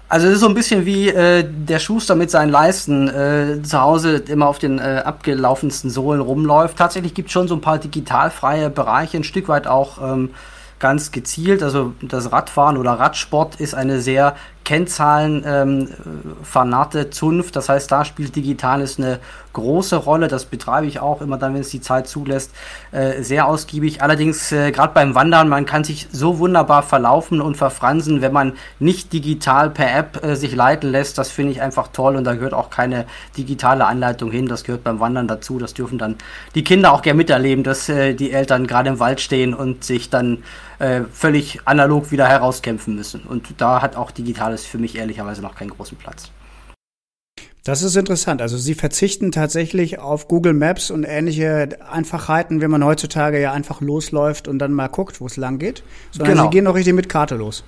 Also 0.07 0.27
es 0.27 0.35
ist 0.35 0.41
so 0.41 0.47
ein 0.47 0.53
bisschen 0.53 0.85
wie 0.85 1.09
äh, 1.09 1.43
der 1.43 1.79
Schuster 1.79 2.13
mit 2.13 2.29
seinen 2.29 2.51
Leisten 2.51 3.07
äh, 3.07 3.63
zu 3.63 3.81
Hause 3.81 4.17
immer 4.27 4.47
auf 4.47 4.59
den 4.59 4.77
äh, 4.77 5.01
abgelaufensten 5.03 5.89
Sohlen 5.89 6.21
rumläuft. 6.21 6.77
Tatsächlich 6.77 7.15
gibt 7.15 7.29
es 7.29 7.33
schon 7.33 7.47
so 7.47 7.55
ein 7.55 7.61
paar 7.61 7.79
digitalfreie 7.79 8.69
Bereiche, 8.69 9.17
ein 9.17 9.23
Stück 9.23 9.47
weit 9.47 9.65
auch 9.65 9.99
ähm, 10.01 10.29
ganz 10.77 11.11
gezielt. 11.11 11.63
Also 11.63 11.93
das 12.03 12.31
Radfahren 12.31 12.77
oder 12.77 12.91
Radsport 12.91 13.59
ist 13.59 13.73
eine 13.73 13.99
sehr 13.99 14.35
Kennzahlen 14.65 15.43
ähm, 15.47 15.89
vernarrte 16.43 17.09
Zunft. 17.11 17.55
Das 17.55 17.69
heißt, 17.69 17.89
da 17.91 18.03
spielt 18.03 18.35
Digitales 18.35 18.97
eine 18.97 19.19
große 19.53 19.95
Rolle. 19.95 20.27
Das 20.27 20.45
betreibe 20.45 20.87
ich 20.87 20.99
auch 20.99 21.21
immer 21.21 21.37
dann, 21.37 21.53
wenn 21.53 21.61
es 21.61 21.69
die 21.69 21.79
Zeit 21.79 22.07
zulässt, 22.07 22.51
äh, 22.91 23.23
sehr 23.23 23.47
ausgiebig. 23.47 24.01
Allerdings, 24.01 24.51
äh, 24.51 24.71
gerade 24.71 24.93
beim 24.93 25.15
Wandern, 25.15 25.47
man 25.47 25.65
kann 25.65 25.83
sich 25.83 26.07
so 26.11 26.39
wunderbar 26.39 26.83
verlaufen 26.83 27.41
und 27.41 27.55
verfransen, 27.55 28.21
wenn 28.21 28.33
man 28.33 28.53
nicht 28.79 29.13
digital 29.13 29.69
per 29.69 29.95
App 29.95 30.23
äh, 30.23 30.35
sich 30.35 30.53
leiten 30.53 30.91
lässt. 30.91 31.17
Das 31.17 31.31
finde 31.31 31.53
ich 31.53 31.61
einfach 31.61 31.87
toll 31.87 32.15
und 32.15 32.25
da 32.25 32.33
gehört 32.33 32.53
auch 32.53 32.69
keine 32.69 33.05
digitale 33.37 33.85
Anleitung 33.85 34.31
hin. 34.31 34.47
Das 34.47 34.63
gehört 34.63 34.83
beim 34.83 34.99
Wandern 34.99 35.27
dazu. 35.27 35.57
Das 35.57 35.73
dürfen 35.73 35.97
dann 35.97 36.15
die 36.55 36.63
Kinder 36.63 36.91
auch 36.91 37.01
gerne 37.01 37.17
miterleben, 37.17 37.63
dass 37.63 37.87
äh, 37.87 38.13
die 38.13 38.31
Eltern 38.31 38.67
gerade 38.67 38.89
im 38.89 38.99
Wald 38.99 39.21
stehen 39.21 39.53
und 39.53 39.83
sich 39.83 40.09
dann 40.09 40.43
äh, 40.79 41.01
völlig 41.11 41.61
analog 41.65 42.11
wieder 42.11 42.27
herauskämpfen 42.27 42.95
müssen. 42.95 43.21
Und 43.21 43.55
da 43.57 43.81
hat 43.81 43.95
auch 43.95 44.11
Digitales 44.11 44.65
für 44.65 44.77
mich 44.77 44.97
ehrlicherweise 44.97 45.41
noch 45.41 45.55
keinen 45.55 45.69
großen 45.71 45.97
Platz. 45.97 46.31
Das 47.65 47.81
ist 47.81 47.95
interessant. 47.95 48.43
Also 48.43 48.59
Sie 48.59 48.75
verzichten 48.75 49.31
tatsächlich 49.31 49.97
auf 49.97 50.27
Google 50.27 50.53
Maps 50.53 50.91
und 50.91 51.03
ähnliche 51.03 51.69
Einfachheiten, 51.91 52.61
wenn 52.61 52.69
man 52.69 52.85
heutzutage 52.85 53.41
ja 53.41 53.53
einfach 53.53 53.81
losläuft 53.81 54.47
und 54.47 54.59
dann 54.59 54.71
mal 54.71 54.87
guckt, 54.87 55.19
wo 55.19 55.25
es 55.25 55.35
lang 55.35 55.57
geht. 55.57 55.81
Sondern 56.11 56.35
genau. 56.35 56.43
Sie 56.43 56.49
gehen 56.51 56.67
auch 56.67 56.75
richtig 56.75 56.93
mit 56.93 57.09
Karte 57.09 57.33
los. 57.33 57.63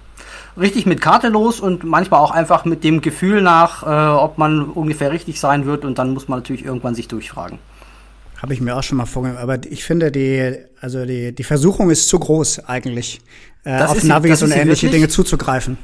Richtig 0.55 0.85
mit 0.85 1.01
Karte 1.01 1.29
los 1.29 1.59
und 1.59 1.83
manchmal 1.83 2.19
auch 2.19 2.29
einfach 2.29 2.63
mit 2.63 2.83
dem 2.83 3.01
Gefühl 3.01 3.41
nach, 3.41 3.81
äh, 3.81 4.19
ob 4.19 4.37
man 4.37 4.65
ungefähr 4.65 5.11
richtig 5.11 5.39
sein 5.39 5.65
wird 5.65 5.83
und 5.83 5.97
dann 5.97 6.13
muss 6.13 6.27
man 6.27 6.39
natürlich 6.39 6.63
irgendwann 6.63 6.93
sich 6.93 7.07
durchfragen. 7.07 7.57
Habe 8.41 8.53
ich 8.53 8.61
mir 8.61 8.75
auch 8.75 8.83
schon 8.83 8.97
mal 8.97 9.05
vorgenommen. 9.05 9.41
Aber 9.41 9.59
ich 9.69 9.83
finde, 9.83 10.11
die, 10.11 10.57
also 10.79 11.05
die, 11.05 11.33
die 11.33 11.43
Versuchung 11.43 11.89
ist 11.89 12.07
zu 12.07 12.19
groß 12.19 12.65
eigentlich, 12.65 13.19
äh, 13.63 13.81
auf 13.81 14.03
Navis 14.03 14.43
und 14.43 14.51
ähnliche 14.51 14.89
Dinge 14.89 15.07
zuzugreifen. 15.07 15.77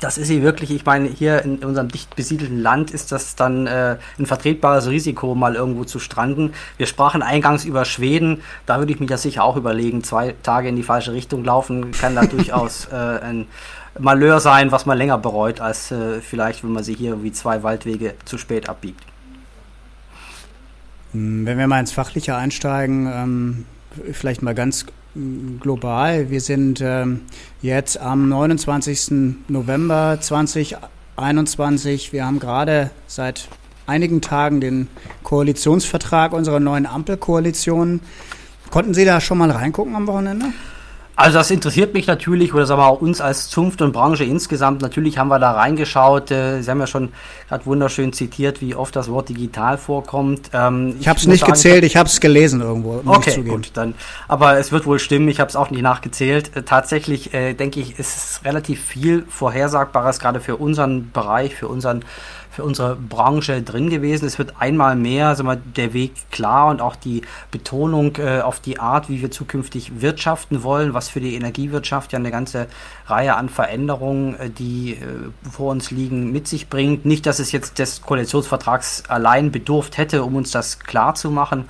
Das 0.00 0.16
ist 0.16 0.28
sie 0.28 0.42
wirklich. 0.42 0.70
Ich 0.70 0.86
meine, 0.86 1.08
hier 1.08 1.42
in 1.42 1.58
unserem 1.58 1.88
dicht 1.88 2.16
besiedelten 2.16 2.60
Land 2.60 2.90
ist 2.90 3.12
das 3.12 3.36
dann 3.36 3.66
äh, 3.66 3.96
ein 4.18 4.26
vertretbares 4.26 4.88
Risiko, 4.88 5.34
mal 5.34 5.54
irgendwo 5.54 5.84
zu 5.84 5.98
stranden. 5.98 6.54
Wir 6.78 6.86
sprachen 6.86 7.22
eingangs 7.22 7.64
über 7.64 7.84
Schweden. 7.84 8.42
Da 8.64 8.78
würde 8.78 8.92
ich 8.92 9.00
mir 9.00 9.06
das 9.06 9.22
sicher 9.22 9.44
auch 9.44 9.56
überlegen. 9.56 10.02
Zwei 10.02 10.34
Tage 10.42 10.68
in 10.68 10.76
die 10.76 10.82
falsche 10.82 11.12
Richtung 11.12 11.44
laufen 11.44 11.92
kann 11.92 12.14
da 12.14 12.24
durchaus 12.26 12.86
äh, 12.86 12.96
ein 12.96 13.46
Malheur 13.98 14.40
sein, 14.40 14.72
was 14.72 14.86
man 14.86 14.96
länger 14.96 15.18
bereut, 15.18 15.60
als 15.60 15.90
äh, 15.90 16.20
vielleicht, 16.20 16.64
wenn 16.64 16.72
man 16.72 16.84
sich 16.84 16.96
hier 16.96 17.10
irgendwie 17.10 17.32
zwei 17.32 17.62
Waldwege 17.62 18.14
zu 18.24 18.38
spät 18.38 18.70
abbiegt. 18.70 19.04
Hm, 21.12 21.46
wenn 21.46 21.58
wir 21.58 21.66
mal 21.66 21.80
ins 21.80 21.92
Fachliche 21.92 22.34
einsteigen, 22.36 23.10
ähm, 23.12 23.64
vielleicht 24.12 24.42
mal 24.42 24.54
ganz 24.54 24.86
hm, 25.14 25.58
global. 25.60 26.30
Wir 26.30 26.40
sind 26.40 26.80
ähm, 26.82 27.20
jetzt 27.60 27.98
am 28.00 28.28
29. 28.28 29.38
November 29.48 30.18
2021. 30.20 32.12
Wir 32.12 32.26
haben 32.26 32.38
gerade 32.38 32.90
seit 33.06 33.48
einigen 33.86 34.20
Tagen 34.20 34.60
den 34.60 34.88
Koalitionsvertrag 35.22 36.32
unserer 36.32 36.60
neuen 36.60 36.86
Ampelkoalition. 36.86 38.00
Konnten 38.70 38.94
Sie 38.94 39.04
da 39.04 39.20
schon 39.20 39.38
mal 39.38 39.50
reingucken 39.50 39.94
am 39.94 40.06
Wochenende? 40.06 40.46
Also 41.22 41.38
das 41.38 41.52
interessiert 41.52 41.94
mich 41.94 42.08
natürlich 42.08 42.52
oder 42.52 42.66
sagen 42.66 42.80
wir 42.80 42.86
auch 42.88 43.00
uns 43.00 43.20
als 43.20 43.48
Zunft 43.48 43.80
und 43.80 43.92
Branche 43.92 44.24
insgesamt. 44.24 44.82
Natürlich 44.82 45.18
haben 45.18 45.28
wir 45.28 45.38
da 45.38 45.52
reingeschaut. 45.52 46.32
Äh, 46.32 46.62
Sie 46.62 46.68
haben 46.68 46.80
ja 46.80 46.88
schon 46.88 47.12
gerade 47.48 47.64
wunderschön 47.64 48.12
zitiert, 48.12 48.60
wie 48.60 48.74
oft 48.74 48.96
das 48.96 49.08
Wort 49.08 49.28
digital 49.28 49.78
vorkommt. 49.78 50.50
Ähm, 50.52 50.96
ich 50.98 51.06
habe 51.06 51.20
es 51.20 51.28
nicht 51.28 51.42
sagen, 51.42 51.52
gezählt, 51.52 51.84
ich 51.84 51.96
habe 51.96 52.08
es 52.08 52.18
gelesen 52.18 52.60
irgendwo. 52.60 53.02
Okay, 53.06 53.40
gut, 53.44 53.70
dann. 53.74 53.94
Aber 54.26 54.58
es 54.58 54.72
wird 54.72 54.84
wohl 54.84 54.98
stimmen. 54.98 55.28
Ich 55.28 55.38
habe 55.38 55.48
es 55.48 55.54
auch 55.54 55.70
nicht 55.70 55.82
nachgezählt. 55.82 56.56
Äh, 56.56 56.64
tatsächlich 56.64 57.32
äh, 57.32 57.54
denke 57.54 57.78
ich, 57.78 58.00
ist 58.00 58.16
es 58.16 58.40
relativ 58.44 58.84
viel 58.84 59.24
Vorhersagbares 59.28 60.18
gerade 60.18 60.40
für 60.40 60.56
unseren 60.56 61.12
Bereich, 61.12 61.54
für 61.54 61.68
unseren 61.68 62.04
für 62.52 62.64
unsere 62.64 62.96
Branche 62.96 63.62
drin 63.62 63.88
gewesen. 63.88 64.26
Es 64.26 64.38
wird 64.38 64.54
einmal 64.60 64.94
mehr 64.94 65.34
sagen 65.34 65.48
wir, 65.48 65.56
der 65.56 65.94
Weg 65.94 66.12
klar 66.30 66.68
und 66.68 66.82
auch 66.82 66.96
die 66.96 67.22
Betonung 67.50 68.16
äh, 68.18 68.42
auf 68.42 68.60
die 68.60 68.78
Art, 68.78 69.08
wie 69.08 69.22
wir 69.22 69.30
zukünftig 69.30 70.02
wirtschaften 70.02 70.62
wollen, 70.62 70.92
was 70.92 71.08
für 71.08 71.20
die 71.20 71.34
Energiewirtschaft 71.34 72.12
ja 72.12 72.18
eine 72.18 72.30
ganze 72.30 72.66
Reihe 73.06 73.36
an 73.36 73.48
Veränderungen, 73.48 74.38
äh, 74.38 74.50
die 74.50 74.92
äh, 74.92 75.30
vor 75.50 75.70
uns 75.70 75.90
liegen, 75.90 76.30
mit 76.30 76.46
sich 76.46 76.68
bringt. 76.68 77.06
Nicht, 77.06 77.24
dass 77.24 77.38
es 77.38 77.52
jetzt 77.52 77.78
des 77.78 78.02
Koalitionsvertrags 78.02 79.04
allein 79.08 79.50
bedurft 79.50 79.96
hätte, 79.96 80.22
um 80.22 80.36
uns 80.36 80.50
das 80.50 80.78
klar 80.78 81.14
zu 81.14 81.30
machen. 81.30 81.64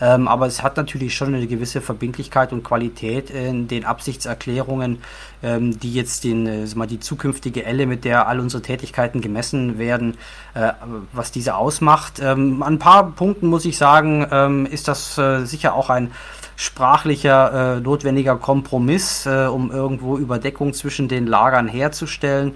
Ähm, 0.00 0.28
aber 0.28 0.46
es 0.46 0.62
hat 0.62 0.76
natürlich 0.76 1.16
schon 1.16 1.34
eine 1.34 1.46
gewisse 1.46 1.80
Verbindlichkeit 1.80 2.52
und 2.52 2.62
Qualität 2.62 3.30
in 3.30 3.66
den 3.66 3.84
Absichtserklärungen, 3.84 4.98
ähm, 5.42 5.78
die 5.80 5.92
jetzt 5.92 6.24
den, 6.24 6.46
äh, 6.46 6.66
mal, 6.74 6.86
die 6.86 7.00
zukünftige 7.00 7.64
Elle, 7.64 7.86
mit 7.86 8.04
der 8.04 8.28
all 8.28 8.38
unsere 8.38 8.62
Tätigkeiten 8.62 9.20
gemessen 9.20 9.78
werden, 9.78 10.16
äh, 10.54 10.72
was 11.12 11.32
diese 11.32 11.56
ausmacht. 11.56 12.20
Ähm, 12.20 12.62
an 12.62 12.74
ein 12.74 12.78
paar 12.78 13.10
Punkten 13.10 13.48
muss 13.48 13.64
ich 13.64 13.76
sagen, 13.76 14.26
ähm, 14.30 14.66
ist 14.66 14.86
das 14.86 15.18
äh, 15.18 15.44
sicher 15.44 15.74
auch 15.74 15.90
ein 15.90 16.12
sprachlicher 16.54 17.76
äh, 17.76 17.80
notwendiger 17.80 18.36
Kompromiss, 18.36 19.26
äh, 19.26 19.46
um 19.46 19.70
irgendwo 19.70 20.16
Überdeckung 20.18 20.74
zwischen 20.74 21.08
den 21.08 21.26
Lagern 21.26 21.68
herzustellen. 21.68 22.54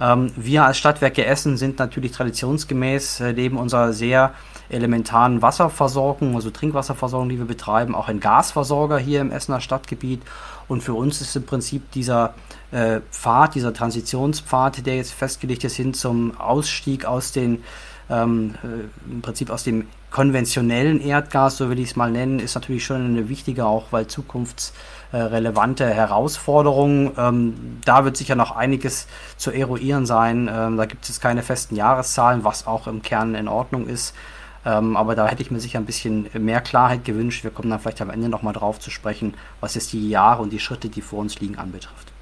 Ähm, 0.00 0.32
wir 0.36 0.64
als 0.64 0.78
Stadtwerke 0.78 1.24
Essen 1.26 1.56
sind 1.56 1.78
natürlich 1.78 2.12
traditionsgemäß 2.12 3.20
äh, 3.20 3.32
neben 3.32 3.58
unserer 3.58 3.92
sehr 3.92 4.34
elementaren 4.70 5.42
Wasserversorgung, 5.42 6.34
also 6.34 6.50
Trinkwasserversorgung, 6.50 7.28
die 7.28 7.38
wir 7.38 7.46
betreiben, 7.46 7.94
auch 7.94 8.08
ein 8.08 8.20
Gasversorger 8.20 8.98
hier 8.98 9.20
im 9.20 9.32
Essener 9.32 9.60
Stadtgebiet. 9.60 10.22
Und 10.68 10.82
für 10.82 10.94
uns 10.94 11.20
ist 11.20 11.34
im 11.36 11.44
Prinzip 11.44 11.90
dieser 11.92 12.34
äh, 12.70 13.00
Pfad, 13.10 13.54
dieser 13.54 13.72
Transitionspfad, 13.72 14.86
der 14.86 14.96
jetzt 14.96 15.12
festgelegt 15.12 15.64
ist, 15.64 15.76
hin 15.76 15.94
zum 15.94 16.38
Ausstieg 16.38 17.04
aus 17.04 17.32
den 17.32 17.62
ähm, 18.10 18.54
äh, 18.62 19.10
im 19.10 19.22
Prinzip 19.22 19.50
aus 19.50 19.64
dem 19.64 19.86
konventionellen 20.10 21.00
Erdgas, 21.00 21.56
so 21.56 21.70
will 21.70 21.78
ich 21.78 21.90
es 21.90 21.96
mal 21.96 22.10
nennen, 22.10 22.40
ist 22.40 22.56
natürlich 22.56 22.84
schon 22.84 23.04
eine 23.04 23.28
wichtige, 23.28 23.64
auch 23.64 23.86
weil 23.92 24.08
zukunftsrelevante 24.08 25.86
Herausforderung. 25.86 27.12
Ähm, 27.16 27.78
da 27.84 28.04
wird 28.04 28.16
sicher 28.16 28.34
noch 28.34 28.56
einiges 28.56 29.06
zu 29.36 29.52
eruieren 29.52 30.06
sein. 30.06 30.50
Ähm, 30.52 30.76
da 30.76 30.86
gibt 30.86 31.08
es 31.08 31.20
keine 31.20 31.42
festen 31.42 31.76
Jahreszahlen, 31.76 32.42
was 32.42 32.66
auch 32.66 32.88
im 32.88 33.02
Kern 33.02 33.36
in 33.36 33.46
Ordnung 33.46 33.86
ist. 33.86 34.14
Ähm, 34.64 34.96
aber 34.96 35.14
da 35.14 35.26
hätte 35.28 35.42
ich 35.42 35.50
mir 35.50 35.60
sicher 35.60 35.78
ein 35.78 35.86
bisschen 35.86 36.28
mehr 36.38 36.60
Klarheit 36.60 37.04
gewünscht. 37.04 37.44
Wir 37.44 37.50
kommen 37.50 37.70
dann 37.70 37.80
vielleicht 37.80 38.02
am 38.02 38.10
Ende 38.10 38.28
nochmal 38.28 38.52
drauf 38.52 38.78
zu 38.78 38.90
sprechen, 38.90 39.34
was 39.60 39.74
jetzt 39.74 39.92
die 39.92 40.10
Jahre 40.10 40.42
und 40.42 40.52
die 40.52 40.60
Schritte, 40.60 40.88
die 40.88 41.00
vor 41.00 41.20
uns 41.20 41.40
liegen, 41.40 41.56
anbetrifft. 41.56 42.12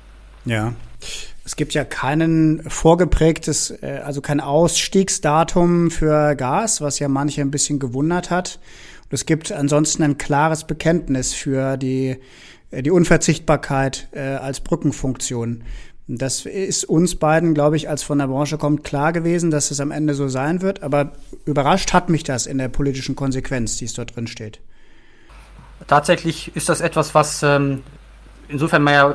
Ja. 0.44 0.72
Es 1.44 1.56
gibt 1.56 1.74
ja 1.74 1.84
keinen 1.84 2.68
vorgeprägtes, 2.68 3.70
äh, 3.82 4.02
also 4.04 4.20
kein 4.20 4.40
Ausstiegsdatum 4.40 5.90
für 5.90 6.34
Gas, 6.36 6.80
was 6.80 6.98
ja 6.98 7.08
manche 7.08 7.40
ein 7.40 7.50
bisschen 7.50 7.78
gewundert 7.78 8.30
hat. 8.30 8.58
Und 9.04 9.14
es 9.14 9.26
gibt 9.26 9.50
ansonsten 9.50 10.02
ein 10.02 10.18
klares 10.18 10.64
Bekenntnis 10.64 11.34
für 11.34 11.76
die, 11.76 12.18
äh, 12.70 12.82
die 12.82 12.90
Unverzichtbarkeit 12.90 14.08
äh, 14.12 14.20
als 14.20 14.60
Brückenfunktion. 14.60 15.64
Das 16.10 16.46
ist 16.46 16.86
uns 16.86 17.16
beiden, 17.16 17.52
glaube 17.52 17.76
ich, 17.76 17.90
als 17.90 18.02
von 18.02 18.18
der 18.18 18.28
Branche 18.28 18.56
kommt, 18.56 18.82
klar 18.82 19.12
gewesen, 19.12 19.50
dass 19.50 19.70
es 19.70 19.78
am 19.78 19.90
Ende 19.90 20.14
so 20.14 20.28
sein 20.28 20.62
wird. 20.62 20.82
Aber 20.82 21.12
überrascht 21.44 21.92
hat 21.92 22.08
mich 22.08 22.24
das 22.24 22.46
in 22.46 22.56
der 22.56 22.68
politischen 22.68 23.14
Konsequenz, 23.14 23.76
die 23.76 23.84
es 23.84 23.92
dort 23.92 24.16
drin 24.16 24.26
steht. 24.26 24.58
Tatsächlich 25.86 26.56
ist 26.56 26.70
das 26.70 26.80
etwas, 26.80 27.14
was 27.14 27.42
ähm, 27.42 27.82
insofern 28.48 28.82
man 28.82 28.94
ja 28.94 29.14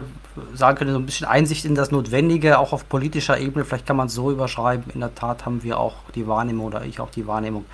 sagen 0.53 0.77
könnte, 0.77 0.93
so 0.93 0.99
ein 0.99 1.05
bisschen 1.05 1.27
Einsicht 1.27 1.65
in 1.65 1.75
das 1.75 1.91
Notwendige, 1.91 2.59
auch 2.59 2.73
auf 2.73 2.89
politischer 2.89 3.39
Ebene. 3.39 3.65
Vielleicht 3.65 3.85
kann 3.85 3.97
man 3.97 4.07
es 4.07 4.13
so 4.13 4.31
überschreiben. 4.31 4.91
In 4.93 4.99
der 4.99 5.15
Tat 5.15 5.45
haben 5.45 5.63
wir 5.63 5.79
auch 5.79 5.95
die 6.15 6.27
Wahrnehmung 6.27 6.65
oder 6.67 6.83
ich 6.85 6.99
auch 6.99 7.09
die 7.09 7.27
Wahrnehmung, 7.27 7.65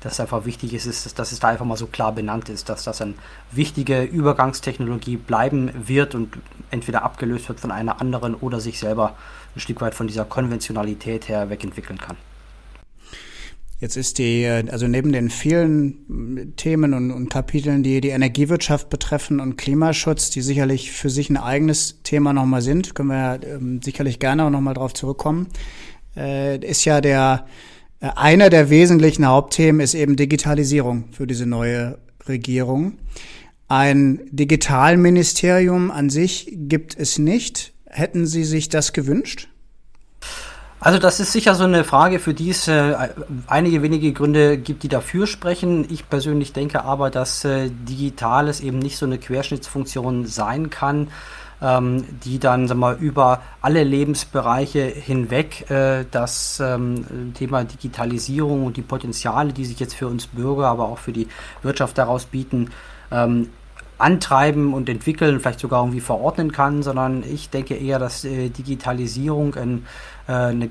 dass 0.00 0.14
es 0.14 0.20
einfach 0.20 0.44
wichtig 0.44 0.74
ist, 0.74 0.86
ist, 0.86 1.18
dass 1.18 1.32
es 1.32 1.40
da 1.40 1.48
einfach 1.48 1.64
mal 1.64 1.76
so 1.76 1.86
klar 1.86 2.12
benannt 2.12 2.48
ist, 2.48 2.68
dass 2.68 2.84
das 2.84 3.00
eine 3.00 3.14
wichtige 3.50 4.02
Übergangstechnologie 4.02 5.16
bleiben 5.16 5.70
wird 5.74 6.14
und 6.14 6.38
entweder 6.70 7.02
abgelöst 7.02 7.48
wird 7.48 7.60
von 7.60 7.70
einer 7.70 8.00
anderen 8.00 8.34
oder 8.34 8.60
sich 8.60 8.78
selber 8.78 9.14
ein 9.56 9.60
Stück 9.60 9.80
weit 9.80 9.94
von 9.94 10.06
dieser 10.06 10.24
Konventionalität 10.24 11.28
her 11.28 11.50
wegentwickeln 11.50 11.98
kann. 11.98 12.16
Jetzt 13.80 13.96
ist 13.96 14.18
die, 14.18 14.44
also 14.46 14.88
neben 14.88 15.12
den 15.12 15.30
vielen 15.30 16.54
Themen 16.56 16.94
und, 16.94 17.12
und, 17.12 17.30
Kapiteln, 17.30 17.84
die 17.84 18.00
die 18.00 18.08
Energiewirtschaft 18.08 18.90
betreffen 18.90 19.38
und 19.38 19.56
Klimaschutz, 19.56 20.30
die 20.30 20.42
sicherlich 20.42 20.90
für 20.90 21.10
sich 21.10 21.30
ein 21.30 21.36
eigenes 21.36 22.02
Thema 22.02 22.32
nochmal 22.32 22.62
sind, 22.62 22.96
können 22.96 23.10
wir 23.10 23.40
ähm, 23.44 23.80
sicherlich 23.80 24.18
gerne 24.18 24.44
auch 24.44 24.50
nochmal 24.50 24.74
drauf 24.74 24.94
zurückkommen, 24.94 25.46
äh, 26.16 26.58
ist 26.58 26.84
ja 26.84 27.00
der 27.00 27.46
äh, 28.00 28.10
einer 28.16 28.50
der 28.50 28.68
wesentlichen 28.68 29.26
Hauptthemen 29.26 29.80
ist 29.80 29.94
eben 29.94 30.16
Digitalisierung 30.16 31.04
für 31.12 31.28
diese 31.28 31.46
neue 31.46 31.98
Regierung. 32.26 32.98
Ein 33.68 34.20
Digitalministerium 34.30 35.90
an 35.90 36.10
sich 36.10 36.48
gibt 36.52 36.98
es 36.98 37.18
nicht. 37.18 37.74
Hätten 37.86 38.26
Sie 38.26 38.44
sich 38.44 38.68
das 38.68 38.92
gewünscht? 38.92 39.48
Also 40.80 41.00
das 41.00 41.18
ist 41.18 41.32
sicher 41.32 41.56
so 41.56 41.64
eine 41.64 41.82
Frage, 41.82 42.20
für 42.20 42.34
die 42.34 42.50
es 42.50 42.68
äh, 42.68 42.94
einige 43.48 43.82
wenige 43.82 44.12
Gründe 44.12 44.58
gibt, 44.58 44.84
die 44.84 44.88
dafür 44.88 45.26
sprechen. 45.26 45.84
Ich 45.90 46.08
persönlich 46.08 46.52
denke 46.52 46.84
aber, 46.84 47.10
dass 47.10 47.44
äh, 47.44 47.68
Digitales 47.70 48.60
eben 48.60 48.78
nicht 48.78 48.96
so 48.96 49.04
eine 49.04 49.18
Querschnittsfunktion 49.18 50.26
sein 50.26 50.70
kann, 50.70 51.08
ähm, 51.60 52.04
die 52.24 52.38
dann 52.38 52.68
sagen 52.68 52.78
wir, 52.78 52.96
über 52.98 53.42
alle 53.60 53.82
Lebensbereiche 53.82 54.84
hinweg 54.84 55.68
äh, 55.68 56.04
das 56.12 56.60
ähm, 56.60 57.32
Thema 57.34 57.64
Digitalisierung 57.64 58.64
und 58.64 58.76
die 58.76 58.82
Potenziale, 58.82 59.52
die 59.52 59.64
sich 59.64 59.80
jetzt 59.80 59.96
für 59.96 60.06
uns 60.06 60.28
Bürger, 60.28 60.68
aber 60.68 60.84
auch 60.84 60.98
für 60.98 61.12
die 61.12 61.26
Wirtschaft 61.62 61.98
daraus 61.98 62.26
bieten, 62.26 62.70
ähm, 63.10 63.48
antreiben 63.98 64.74
und 64.74 64.88
entwickeln, 64.88 65.40
vielleicht 65.40 65.58
sogar 65.58 65.82
irgendwie 65.82 66.00
verordnen 66.00 66.52
kann, 66.52 66.84
sondern 66.84 67.24
ich 67.28 67.50
denke 67.50 67.74
eher, 67.74 67.98
dass 67.98 68.22
Digitalisierung 68.22 69.56
ein, 69.56 69.86
eine 70.32 70.70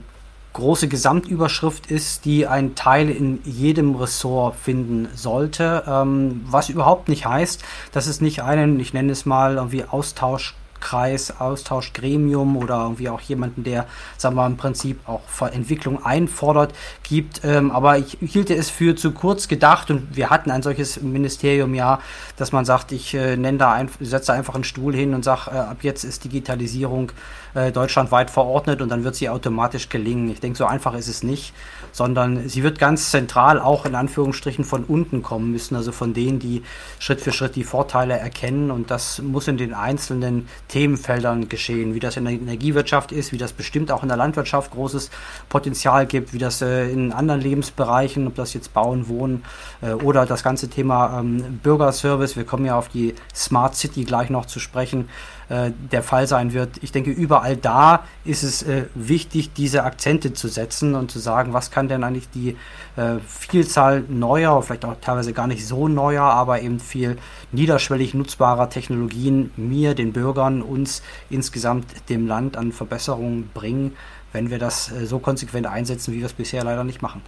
große 0.53 0.87
Gesamtüberschrift 0.87 1.91
ist, 1.91 2.25
die 2.25 2.47
ein 2.47 2.73
Teil 2.73 3.09
in 3.09 3.39
jedem 3.43 3.95
Ressort 3.95 4.55
finden 4.55 5.07
sollte, 5.13 5.83
ähm, 5.87 6.41
was 6.47 6.69
überhaupt 6.69 7.09
nicht 7.09 7.27
heißt, 7.27 7.63
dass 7.91 8.07
es 8.07 8.21
nicht 8.21 8.41
einen, 8.41 8.79
ich 8.79 8.91
nenne 8.91 9.11
es 9.11 9.25
mal 9.25 9.57
irgendwie 9.57 9.83
Austausch 9.83 10.55
Kreis, 10.79 11.39
Austauschgremium 11.39 12.57
oder 12.57 12.83
irgendwie 12.83 13.09
auch 13.09 13.21
jemanden, 13.21 13.63
der, 13.63 13.85
sagen 14.17 14.35
wir 14.35 14.43
mal, 14.43 14.47
im 14.47 14.57
Prinzip 14.57 14.99
auch 15.07 15.21
Entwicklung 15.51 16.05
einfordert, 16.05 16.73
gibt. 17.03 17.41
Ähm, 17.43 17.71
aber 17.71 17.97
ich 17.97 18.17
hielte 18.21 18.55
es 18.55 18.69
für 18.69 18.95
zu 18.95 19.11
kurz 19.11 19.47
gedacht 19.47 19.91
und 19.91 20.15
wir 20.15 20.29
hatten 20.29 20.51
ein 20.51 20.61
solches 20.61 21.01
Ministerium 21.01 21.73
ja, 21.73 21.99
dass 22.35 22.51
man 22.51 22.65
sagt, 22.65 22.91
ich 22.91 23.13
äh, 23.13 23.35
da 23.57 23.73
ein, 23.73 23.89
setze 23.99 24.33
einfach 24.33 24.55
einen 24.55 24.63
Stuhl 24.63 24.95
hin 24.95 25.13
und 25.13 25.23
sage, 25.23 25.51
äh, 25.51 25.57
ab 25.57 25.77
jetzt 25.81 26.03
ist 26.03 26.23
Digitalisierung 26.23 27.11
äh, 27.53 27.71
deutschlandweit 27.71 28.29
verordnet 28.29 28.81
und 28.81 28.89
dann 28.89 29.03
wird 29.03 29.15
sie 29.15 29.29
automatisch 29.29 29.89
gelingen. 29.89 30.29
Ich 30.29 30.39
denke, 30.39 30.57
so 30.57 30.65
einfach 30.65 30.93
ist 30.93 31.07
es 31.07 31.23
nicht, 31.23 31.53
sondern 31.91 32.47
sie 32.47 32.63
wird 32.63 32.79
ganz 32.79 33.11
zentral 33.11 33.59
auch 33.59 33.85
in 33.85 33.95
Anführungsstrichen 33.95 34.63
von 34.63 34.83
unten 34.83 35.23
kommen 35.23 35.51
müssen, 35.51 35.75
also 35.75 35.91
von 35.91 36.13
denen, 36.13 36.39
die 36.39 36.63
Schritt 36.99 37.21
für 37.21 37.31
Schritt 37.31 37.55
die 37.55 37.63
Vorteile 37.63 38.17
erkennen 38.17 38.69
und 38.71 38.91
das 38.91 39.21
muss 39.21 39.47
in 39.47 39.57
den 39.57 39.73
einzelnen 39.73 40.47
Themenfeldern 40.67 41.49
geschehen, 41.49 41.93
wie 41.93 41.99
das 41.99 42.17
in 42.17 42.25
der 42.25 42.33
Energiewirtschaft 42.33 43.11
ist, 43.11 43.31
wie 43.31 43.37
das 43.37 43.53
bestimmt 43.53 43.91
auch 43.91 44.03
in 44.03 44.09
der 44.09 44.17
Landwirtschaft 44.17 44.71
großes 44.71 45.09
Potenzial 45.49 46.05
gibt, 46.05 46.33
wie 46.33 46.37
das 46.37 46.61
äh, 46.61 46.89
in 46.89 47.13
anderen 47.13 47.41
Lebensbereichen, 47.41 48.27
ob 48.27 48.35
das 48.35 48.53
jetzt 48.53 48.73
Bauen, 48.73 49.07
Wohnen 49.07 49.43
äh, 49.81 49.91
oder 49.93 50.25
das 50.25 50.43
ganze 50.43 50.69
Thema 50.69 51.19
ähm, 51.19 51.59
Bürgerservice, 51.63 52.35
wir 52.35 52.43
kommen 52.43 52.65
ja 52.65 52.77
auf 52.77 52.89
die 52.89 53.15
Smart 53.33 53.75
City 53.75 54.03
gleich 54.03 54.29
noch 54.29 54.45
zu 54.45 54.59
sprechen, 54.59 55.09
äh, 55.49 55.71
der 55.91 56.03
Fall 56.03 56.27
sein 56.27 56.53
wird. 56.53 56.71
Ich 56.81 56.91
denke, 56.91 57.11
überall 57.11 57.55
da 57.55 58.03
ist 58.25 58.43
es 58.43 58.63
äh, 58.63 58.85
wichtig, 58.95 59.53
diese 59.53 59.83
Akzente 59.83 60.33
zu 60.33 60.47
setzen 60.47 60.95
und 60.95 61.09
zu 61.09 61.19
sagen, 61.19 61.53
was 61.53 61.71
kann 61.71 61.87
denn 61.87 62.03
eigentlich 62.03 62.29
die 62.29 62.57
äh, 62.97 63.19
Vielzahl 63.25 64.03
neuer, 64.09 64.61
vielleicht 64.61 64.85
auch 64.85 64.95
teilweise 64.99 65.33
gar 65.33 65.47
nicht 65.47 65.65
so 65.65 65.87
neuer, 65.87 66.23
aber 66.23 66.61
eben 66.61 66.79
viel 66.79 67.17
niederschwellig 67.51 68.13
nutzbarer 68.13 68.69
Technologien 68.69 69.51
mir, 69.55 69.95
den 69.95 70.13
Bürgern, 70.13 70.61
uns 70.61 71.01
insgesamt 71.29 71.85
dem 72.09 72.27
Land 72.27 72.57
an 72.57 72.71
Verbesserungen 72.71 73.49
bringen, 73.53 73.95
wenn 74.33 74.49
wir 74.49 74.59
das 74.59 74.91
äh, 74.91 75.05
so 75.05 75.19
konsequent 75.19 75.67
einsetzen, 75.67 76.13
wie 76.13 76.19
wir 76.19 76.25
es 76.25 76.33
bisher 76.33 76.63
leider 76.63 76.83
nicht 76.83 77.01
machen. 77.01 77.21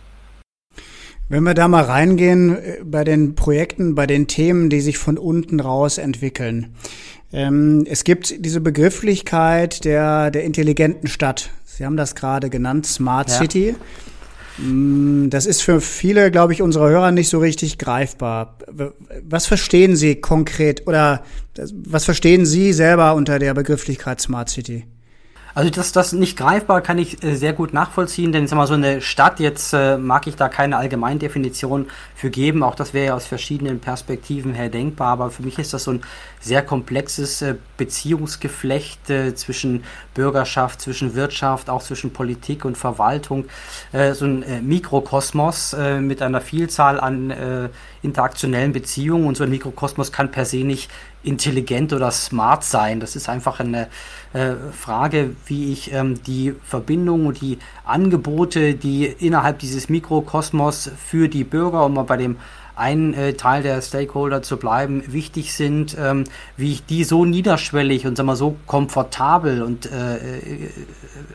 Wenn 1.32 1.44
wir 1.44 1.54
da 1.54 1.68
mal 1.68 1.84
reingehen 1.84 2.58
äh, 2.58 2.78
bei 2.84 3.04
den 3.04 3.36
Projekten, 3.36 3.94
bei 3.94 4.08
den 4.08 4.28
Themen, 4.28 4.70
die 4.70 4.82
sich 4.82 4.98
von 4.98 5.18
unten 5.18 5.60
raus 5.60 6.00
entwickeln. 6.00 6.76
Ähm, 7.32 7.86
es 7.88 8.04
gibt 8.04 8.44
diese 8.46 8.62
Begrifflichkeit 8.62 9.86
der, 9.86 10.32
der 10.32 10.44
intelligenten 10.44 11.08
Stadt. 11.08 11.52
Sie 11.66 11.86
haben 11.86 11.98
das 11.98 12.16
gerade 12.16 12.50
genannt, 12.50 12.86
Smart 12.86 13.30
ja. 13.30 13.38
City. 13.38 13.76
Mm, 14.58 15.30
das 15.30 15.46
ist 15.46 15.62
für 15.62 15.80
viele, 15.80 16.32
glaube 16.32 16.54
ich, 16.54 16.62
unserer 16.62 16.90
Hörer 16.90 17.12
nicht 17.12 17.30
so 17.30 17.40
richtig 17.40 17.78
greifbar. 17.78 18.58
Was 19.24 19.46
verstehen 19.46 19.96
Sie 19.96 20.16
konkret 20.16 20.88
oder 20.88 21.24
was 21.72 22.06
verstehen 22.06 22.46
Sie 22.46 22.74
selber 22.74 23.16
unter 23.16 23.40
der 23.40 23.54
Begrifflichkeit 23.54 24.20
Smart 24.20 24.50
City? 24.50 24.86
Also 25.56 25.70
das, 25.70 25.92
das 25.92 26.14
nicht 26.14 26.38
greifbar 26.38 26.82
kann 26.82 26.98
ich 26.98 27.24
äh, 27.24 27.36
sehr 27.36 27.54
gut 27.54 27.74
nachvollziehen, 27.74 28.32
denn 28.32 28.48
sag 28.48 28.58
mal, 28.58 28.68
so 28.68 28.76
eine 28.76 29.02
Stadt, 29.02 29.40
jetzt 29.40 29.74
äh, 29.74 29.98
mag 29.98 30.28
ich 30.28 30.36
da 30.36 30.48
keine 30.48 30.78
Allgemeindefinition 30.78 31.88
für 32.16 32.30
geben, 32.30 32.64
auch 32.64 32.76
das 32.76 32.94
wäre 32.94 33.08
ja 33.08 33.16
aus 33.16 33.26
verschiedenen 33.26 33.80
Perspektiven 33.80 34.54
her 34.54 34.70
denkbar, 34.70 35.08
aber 35.10 35.32
für 35.32 35.44
mich 35.44 35.58
ist 35.58 35.74
das 35.74 35.86
so 35.86 35.92
ein 35.92 36.02
sehr 36.40 36.62
komplexes 36.62 37.42
äh, 37.42 37.56
Beziehungsgeflecht 37.78 39.10
äh, 39.10 39.36
zwischen 39.36 39.84
Bürgerschaft, 40.14 40.82
zwischen 40.82 41.16
Wirtschaft, 41.16 41.70
auch 41.70 41.84
zwischen 41.84 42.14
Politik 42.14 42.64
und 42.66 42.78
Verwaltung, 42.78 43.46
äh, 43.92 44.14
so 44.14 44.26
ein 44.26 44.68
Mikrokosmos 44.68 45.76
mit 46.00 46.22
einer 46.22 46.42
Vielzahl 46.42 47.00
an 47.00 47.70
interaktionellen 48.02 48.74
Beziehungen. 48.74 49.28
Und 49.28 49.38
so 49.38 49.44
ein 49.44 49.50
Mikrokosmos 49.50 50.12
kann 50.12 50.32
per 50.32 50.46
se 50.46 50.58
nicht 50.58 50.90
intelligent 51.24 51.94
oder 51.94 52.12
smart 52.12 52.64
sein. 52.64 53.00
Das 53.00 53.16
ist 53.16 53.30
einfach 53.30 53.60
eine 53.60 53.88
äh, 54.34 54.54
Frage, 54.72 55.36
wie 55.46 55.72
ich 55.72 55.92
ähm, 55.94 56.22
die 56.24 56.56
Verbindungen 56.64 57.28
und 57.28 57.42
die 57.42 57.60
Angebote, 57.84 58.74
die 58.74 59.06
innerhalb 59.06 59.60
dieses 59.60 59.90
Mikrokosmos 59.90 60.92
für 60.98 61.28
die 61.28 61.44
Bürger, 61.44 61.86
um 61.86 61.96
mal 61.96 62.04
bei 62.04 62.18
dem 62.18 62.38
ein 62.80 63.14
äh, 63.14 63.34
Teil 63.34 63.62
der 63.62 63.82
Stakeholder 63.82 64.42
zu 64.42 64.58
bleiben, 64.58 65.04
wichtig 65.08 65.54
sind, 65.54 65.96
ähm, 66.00 66.24
wie 66.58 66.72
ich 66.72 66.86
die 66.86 67.04
so 67.04 67.26
niederschwellig 67.26 68.08
und 68.08 68.16
sag 68.16 68.26
mal, 68.26 68.36
so 68.36 68.56
komfortabel 68.66 69.62
und 69.62 69.86
äh, 69.92 70.38
äh, 70.40 70.70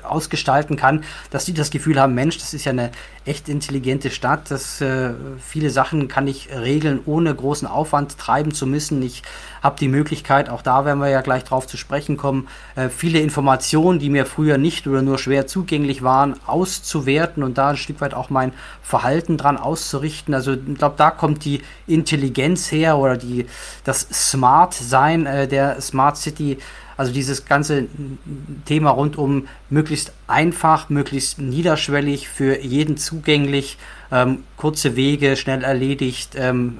ausgestalten 0.03 0.77
kann, 0.77 1.05
dass 1.31 1.45
die 1.45 1.55
das 1.55 1.71
Gefühl 1.71 2.01
haben, 2.01 2.15
Mensch, 2.15 2.39
das 2.39 2.55
ist 2.55 2.65
ja 2.65 2.73
eine 2.73 2.91
echt 3.27 3.49
intelligente 3.49 4.11
Stadt, 4.11 4.51
dass 4.51 4.81
äh, 4.81 5.13
viele 5.39 5.71
Sachen 5.71 6.09
kann 6.09 6.27
ich 6.27 6.49
regeln, 6.51 7.01
ohne 7.07 7.35
großen 7.35 7.67
Aufwand 7.67 8.19
treiben 8.19 8.53
zu 8.53 8.67
müssen. 8.67 9.03
Ich 9.03 9.23
habe 9.63 9.77
die 9.79 9.89
Möglichkeit, 9.89 10.51
auch 10.51 10.61
da 10.61 10.85
werden 10.85 10.99
wir 10.99 11.09
ja 11.09 11.23
gleich 11.23 11.45
drauf 11.45 11.67
zu 11.67 11.77
sprechen 11.77 12.17
kommen, 12.17 12.49
äh, 12.77 12.91
viele 12.91 13.21
Informationen, 13.21 13.99
die 13.99 14.11
mir 14.11 14.27
früher 14.27 14.59
nicht 14.59 14.87
oder 14.87 15.01
nur 15.01 15.19
schwer 15.19 15.47
zugänglich 15.47 16.03
waren, 16.03 16.35
auszuwerten 16.47 17.43
und 17.43 17.57
da 17.57 17.71
ein 17.71 17.77
Stück 17.77 18.01
weit 18.01 18.15
auch 18.15 18.29
mein 18.29 18.53
Verhalten 18.83 19.39
dran 19.39 19.57
auszurichten. 19.57 20.35
Also 20.35 20.53
ich 20.53 20.75
glaube, 20.77 20.95
da 20.99 21.11
kommt 21.11 21.34
die 21.39 21.63
Intelligenz 21.87 22.71
her 22.71 22.99
oder 22.99 23.17
die, 23.17 23.47
das 23.85 24.01
Smart-Sein 24.13 25.27
äh, 25.27 25.49
der 25.49 25.81
Smart 25.81 26.17
City. 26.17 26.59
Also 26.97 27.13
dieses 27.13 27.45
ganze 27.45 27.87
Thema 28.67 28.91
rund 28.91 29.19
um 29.19 29.49
möglichst 29.69 30.13
einfach, 30.29 30.91
möglichst 30.91 31.41
niederschwellig, 31.41 32.29
für 32.29 32.61
jeden 32.61 32.97
zugänglich, 32.97 33.79
ähm, 34.13 34.45
kurze 34.57 34.95
Wege, 34.95 35.37
schnell 35.37 35.65
erledigt, 35.65 36.35
ähm, 36.37 36.79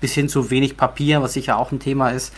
bis 0.00 0.12
hin 0.12 0.28
zu 0.28 0.50
wenig 0.50 0.76
Papier, 0.76 1.22
was 1.22 1.34
sicher 1.34 1.56
auch 1.58 1.70
ein 1.70 1.78
Thema 1.78 2.10
ist. 2.10 2.32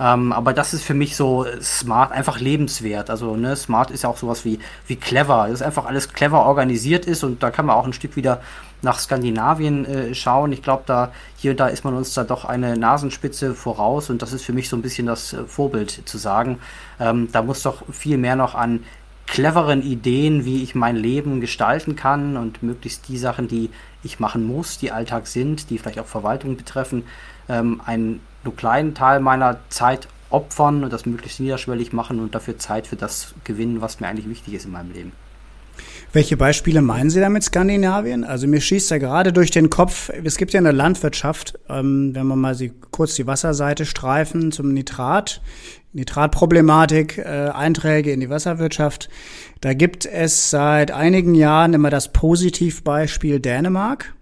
Ähm, 0.00 0.32
aber 0.32 0.52
das 0.52 0.74
ist 0.74 0.82
für 0.82 0.94
mich 0.94 1.16
so 1.16 1.46
smart, 1.60 2.12
einfach 2.12 2.40
lebenswert. 2.40 3.10
Also 3.10 3.36
ne, 3.36 3.54
smart 3.56 3.90
ist 3.90 4.02
ja 4.02 4.08
auch 4.08 4.16
sowas 4.16 4.44
wie, 4.44 4.58
wie 4.86 4.96
clever. 4.96 5.44
Das 5.48 5.60
ist 5.60 5.62
einfach 5.62 5.84
alles 5.84 6.12
clever 6.12 6.44
organisiert 6.44 7.06
ist 7.06 7.22
und 7.22 7.42
da 7.42 7.50
kann 7.50 7.66
man 7.66 7.76
auch 7.76 7.86
ein 7.86 7.92
Stück 7.92 8.16
wieder 8.16 8.40
nach 8.82 8.98
Skandinavien 8.98 9.84
äh, 9.84 10.14
schauen. 10.14 10.52
Ich 10.52 10.62
glaube, 10.62 10.82
da 10.86 11.12
hier 11.36 11.54
da 11.54 11.68
ist 11.68 11.84
man 11.84 11.94
uns 11.94 12.14
da 12.14 12.24
doch 12.24 12.44
eine 12.44 12.76
Nasenspitze 12.76 13.54
voraus 13.54 14.10
und 14.10 14.22
das 14.22 14.32
ist 14.32 14.44
für 14.44 14.52
mich 14.52 14.68
so 14.68 14.76
ein 14.76 14.82
bisschen 14.82 15.06
das 15.06 15.32
äh, 15.32 15.44
Vorbild 15.44 16.02
zu 16.04 16.18
sagen. 16.18 16.58
Ähm, 17.00 17.28
da 17.32 17.42
muss 17.42 17.62
doch 17.62 17.82
viel 17.90 18.18
mehr 18.18 18.36
noch 18.36 18.54
an 18.54 18.84
cleveren 19.26 19.82
Ideen, 19.82 20.44
wie 20.44 20.62
ich 20.62 20.74
mein 20.74 20.96
Leben 20.96 21.40
gestalten 21.40 21.96
kann 21.96 22.36
und 22.36 22.62
möglichst 22.62 23.08
die 23.08 23.16
Sachen, 23.16 23.48
die 23.48 23.70
ich 24.02 24.20
machen 24.20 24.44
muss, 24.44 24.78
die 24.78 24.90
Alltag 24.90 25.26
sind, 25.26 25.70
die 25.70 25.78
vielleicht 25.78 26.00
auch 26.00 26.06
Verwaltung 26.06 26.56
betreffen, 26.56 27.04
ähm, 27.48 27.80
einen 27.86 28.20
nur 28.44 28.56
kleinen 28.56 28.94
Teil 28.94 29.20
meiner 29.20 29.58
Zeit 29.68 30.08
opfern 30.30 30.82
und 30.82 30.92
das 30.92 31.06
möglichst 31.06 31.40
niederschwellig 31.40 31.92
machen 31.92 32.18
und 32.18 32.34
dafür 32.34 32.58
Zeit 32.58 32.86
für 32.86 32.96
das 32.96 33.34
gewinnen, 33.44 33.80
was 33.80 34.00
mir 34.00 34.08
eigentlich 34.08 34.28
wichtig 34.28 34.54
ist 34.54 34.64
in 34.64 34.72
meinem 34.72 34.92
Leben. 34.92 35.12
Welche 36.14 36.36
Beispiele 36.36 36.82
meinen 36.82 37.08
Sie 37.08 37.20
damit 37.20 37.42
Skandinavien? 37.42 38.24
Also 38.24 38.46
mir 38.46 38.60
schießt 38.60 38.90
ja 38.90 38.98
gerade 38.98 39.32
durch 39.32 39.50
den 39.50 39.70
Kopf, 39.70 40.10
es 40.22 40.36
gibt 40.36 40.52
ja 40.52 40.58
in 40.58 40.64
der 40.64 40.74
Landwirtschaft, 40.74 41.58
ähm, 41.70 42.14
wenn 42.14 42.26
wir 42.26 42.36
mal 42.36 42.54
sie, 42.54 42.70
kurz 42.90 43.14
die 43.14 43.26
Wasserseite 43.26 43.86
streifen 43.86 44.52
zum 44.52 44.74
Nitrat, 44.74 45.40
Nitratproblematik, 45.94 47.16
äh, 47.16 47.48
Einträge 47.54 48.12
in 48.12 48.20
die 48.20 48.28
Wasserwirtschaft. 48.28 49.08
Da 49.62 49.72
gibt 49.72 50.04
es 50.04 50.50
seit 50.50 50.90
einigen 50.90 51.34
Jahren 51.34 51.72
immer 51.72 51.88
das 51.88 52.12
Positivbeispiel 52.12 53.40
Dänemark. 53.40 54.14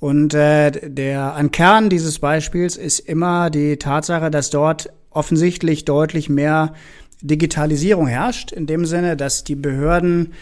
Und 0.00 0.32
äh, 0.32 0.70
der 0.70 1.34
ein 1.34 1.50
Kern 1.50 1.90
dieses 1.90 2.18
Beispiels 2.18 2.78
ist 2.78 3.00
immer 3.00 3.50
die 3.50 3.76
Tatsache, 3.76 4.30
dass 4.30 4.48
dort 4.48 4.88
offensichtlich 5.10 5.84
deutlich 5.84 6.30
mehr 6.30 6.72
Digitalisierung 7.20 8.06
herrscht, 8.06 8.52
in 8.52 8.66
dem 8.66 8.86
Sinne, 8.86 9.16
dass 9.18 9.44
die 9.44 9.56
Behörden 9.56 10.32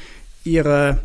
ihre 0.44 0.98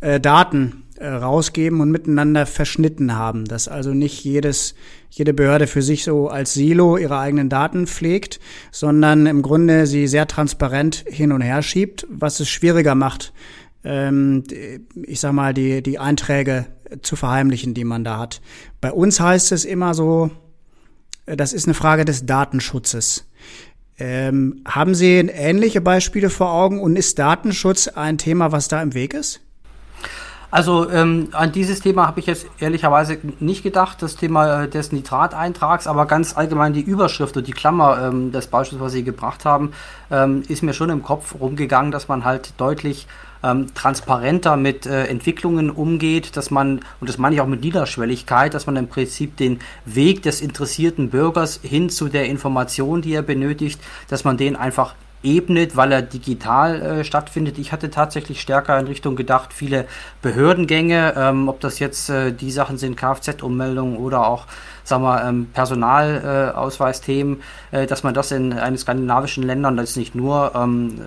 äh, 0.00 0.20
Daten 0.20 0.84
äh, 0.96 1.08
rausgeben 1.08 1.80
und 1.80 1.90
miteinander 1.90 2.46
verschnitten 2.46 3.14
haben, 3.14 3.44
dass 3.44 3.68
also 3.68 3.92
nicht 3.92 4.24
jedes, 4.24 4.74
jede 5.10 5.34
Behörde 5.34 5.66
für 5.66 5.82
sich 5.82 6.04
so 6.04 6.28
als 6.28 6.54
Silo 6.54 6.96
ihre 6.96 7.18
eigenen 7.18 7.48
Daten 7.48 7.86
pflegt, 7.86 8.40
sondern 8.72 9.26
im 9.26 9.42
Grunde 9.42 9.86
sie 9.86 10.06
sehr 10.06 10.26
transparent 10.26 11.04
hin 11.06 11.32
und 11.32 11.42
her 11.42 11.62
schiebt, 11.62 12.06
was 12.10 12.40
es 12.40 12.48
schwieriger 12.48 12.94
macht, 12.94 13.32
ähm, 13.84 14.42
ich 15.02 15.20
sag 15.20 15.32
mal, 15.32 15.54
die, 15.54 15.82
die 15.82 15.98
Einträge 15.98 16.66
zu 17.02 17.16
verheimlichen, 17.16 17.74
die 17.74 17.84
man 17.84 18.04
da 18.04 18.18
hat. 18.18 18.40
Bei 18.80 18.92
uns 18.92 19.20
heißt 19.20 19.52
es 19.52 19.64
immer 19.64 19.94
so, 19.94 20.30
äh, 21.26 21.36
das 21.36 21.52
ist 21.52 21.66
eine 21.66 21.74
Frage 21.74 22.04
des 22.04 22.26
Datenschutzes. 22.26 23.28
Ähm, 23.98 24.62
haben 24.66 24.94
Sie 24.94 25.14
ähnliche 25.16 25.80
Beispiele 25.80 26.28
vor 26.28 26.52
Augen 26.52 26.80
und 26.80 26.96
ist 26.96 27.18
Datenschutz 27.18 27.88
ein 27.88 28.18
Thema, 28.18 28.52
was 28.52 28.68
da 28.68 28.82
im 28.82 28.94
Weg 28.94 29.14
ist? 29.14 29.40
Also 30.50 30.90
ähm, 30.90 31.28
an 31.32 31.52
dieses 31.52 31.80
Thema 31.80 32.06
habe 32.06 32.20
ich 32.20 32.26
jetzt 32.26 32.46
ehrlicherweise 32.58 33.18
nicht 33.40 33.62
gedacht, 33.62 34.00
das 34.00 34.16
Thema 34.16 34.62
äh, 34.62 34.68
des 34.68 34.92
Nitrateintrags, 34.92 35.86
aber 35.86 36.06
ganz 36.06 36.36
allgemein 36.36 36.72
die 36.72 36.82
Überschrift 36.82 37.36
und 37.36 37.46
die 37.46 37.52
Klammer 37.52 38.08
ähm, 38.08 38.32
des 38.32 38.46
Beispiels, 38.46 38.80
was 38.80 38.92
Sie 38.92 39.02
gebracht 39.02 39.44
haben, 39.44 39.72
ähm, 40.10 40.42
ist 40.48 40.62
mir 40.62 40.72
schon 40.72 40.90
im 40.90 41.02
Kopf 41.02 41.34
rumgegangen, 41.40 41.90
dass 41.90 42.08
man 42.08 42.24
halt 42.24 42.54
deutlich 42.58 43.06
ähm, 43.42 43.74
transparenter 43.74 44.56
mit 44.56 44.86
äh, 44.86 45.06
Entwicklungen 45.06 45.70
umgeht, 45.70 46.36
dass 46.36 46.50
man, 46.50 46.80
und 47.00 47.08
das 47.08 47.18
meine 47.18 47.34
ich 47.34 47.40
auch 47.40 47.46
mit 47.46 47.62
Niederschwelligkeit, 47.62 48.54
dass 48.54 48.66
man 48.66 48.76
im 48.76 48.88
Prinzip 48.88 49.36
den 49.36 49.58
Weg 49.84 50.22
des 50.22 50.40
interessierten 50.40 51.10
Bürgers 51.10 51.60
hin 51.62 51.90
zu 51.90 52.08
der 52.08 52.26
Information, 52.26 53.02
die 53.02 53.14
er 53.14 53.22
benötigt, 53.22 53.80
dass 54.08 54.24
man 54.24 54.36
den 54.36 54.56
einfach 54.56 54.94
ebnet, 55.22 55.76
weil 55.76 55.92
er 55.92 56.02
digital 56.02 56.82
äh, 56.82 57.04
stattfindet. 57.04 57.58
Ich 57.58 57.72
hatte 57.72 57.90
tatsächlich 57.90 58.40
stärker 58.40 58.78
in 58.78 58.86
Richtung 58.86 59.16
gedacht, 59.16 59.52
viele 59.52 59.86
Behördengänge, 60.22 61.14
ähm, 61.16 61.48
ob 61.48 61.60
das 61.60 61.78
jetzt 61.78 62.10
äh, 62.10 62.32
die 62.32 62.50
Sachen 62.50 62.78
sind, 62.78 62.96
Kfz-Ummeldungen 62.96 63.96
oder 63.96 64.26
auch 64.26 64.46
sagen 64.86 65.02
wir, 65.02 65.24
ähm, 65.24 65.48
Personalausweisthemen, 65.52 67.42
äh, 67.72 67.86
dass 67.86 68.02
man 68.02 68.14
das 68.14 68.30
in 68.30 68.52
einen 68.52 68.78
skandinavischen 68.78 69.42
Ländern, 69.42 69.76
das 69.76 69.90
ist 69.90 69.96
nicht 69.96 70.14
nur 70.14 70.52
ähm, 70.54 71.00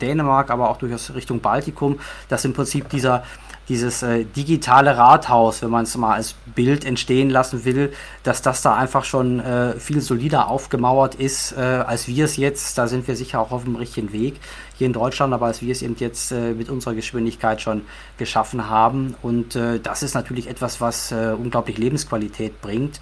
Dänemark, 0.00 0.50
aber 0.50 0.68
auch 0.68 0.78
durchaus 0.78 1.14
Richtung 1.14 1.40
Baltikum, 1.40 2.00
dass 2.28 2.44
im 2.44 2.52
Prinzip 2.52 2.88
dieser 2.88 3.22
dieses 3.70 4.02
äh, 4.02 4.24
digitale 4.24 4.98
Rathaus, 4.98 5.62
wenn 5.62 5.70
man 5.70 5.84
es 5.84 5.96
mal 5.96 6.14
als 6.14 6.34
Bild 6.56 6.84
entstehen 6.84 7.30
lassen 7.30 7.64
will, 7.64 7.92
dass 8.24 8.42
das 8.42 8.62
da 8.62 8.74
einfach 8.74 9.04
schon 9.04 9.38
äh, 9.38 9.78
viel 9.78 10.00
solider 10.00 10.48
aufgemauert 10.48 11.14
ist, 11.14 11.52
äh, 11.52 11.60
als 11.60 12.08
wir 12.08 12.24
es 12.24 12.36
jetzt, 12.36 12.76
da 12.78 12.88
sind 12.88 13.06
wir 13.06 13.14
sicher 13.14 13.40
auch 13.40 13.52
auf 13.52 13.62
dem 13.62 13.76
richtigen 13.76 14.12
Weg 14.12 14.40
hier 14.80 14.86
in 14.86 14.94
Deutschland, 14.94 15.34
aber 15.34 15.46
als 15.46 15.60
wir 15.60 15.72
es 15.72 15.82
eben 15.82 15.94
jetzt 15.98 16.32
äh, 16.32 16.54
mit 16.54 16.70
unserer 16.70 16.94
Geschwindigkeit 16.94 17.60
schon 17.60 17.82
geschaffen 18.16 18.70
haben. 18.70 19.14
Und 19.20 19.54
äh, 19.54 19.78
das 19.78 20.02
ist 20.02 20.14
natürlich 20.14 20.48
etwas, 20.48 20.80
was 20.80 21.12
äh, 21.12 21.34
unglaublich 21.38 21.76
Lebensqualität 21.76 22.62
bringt 22.62 22.98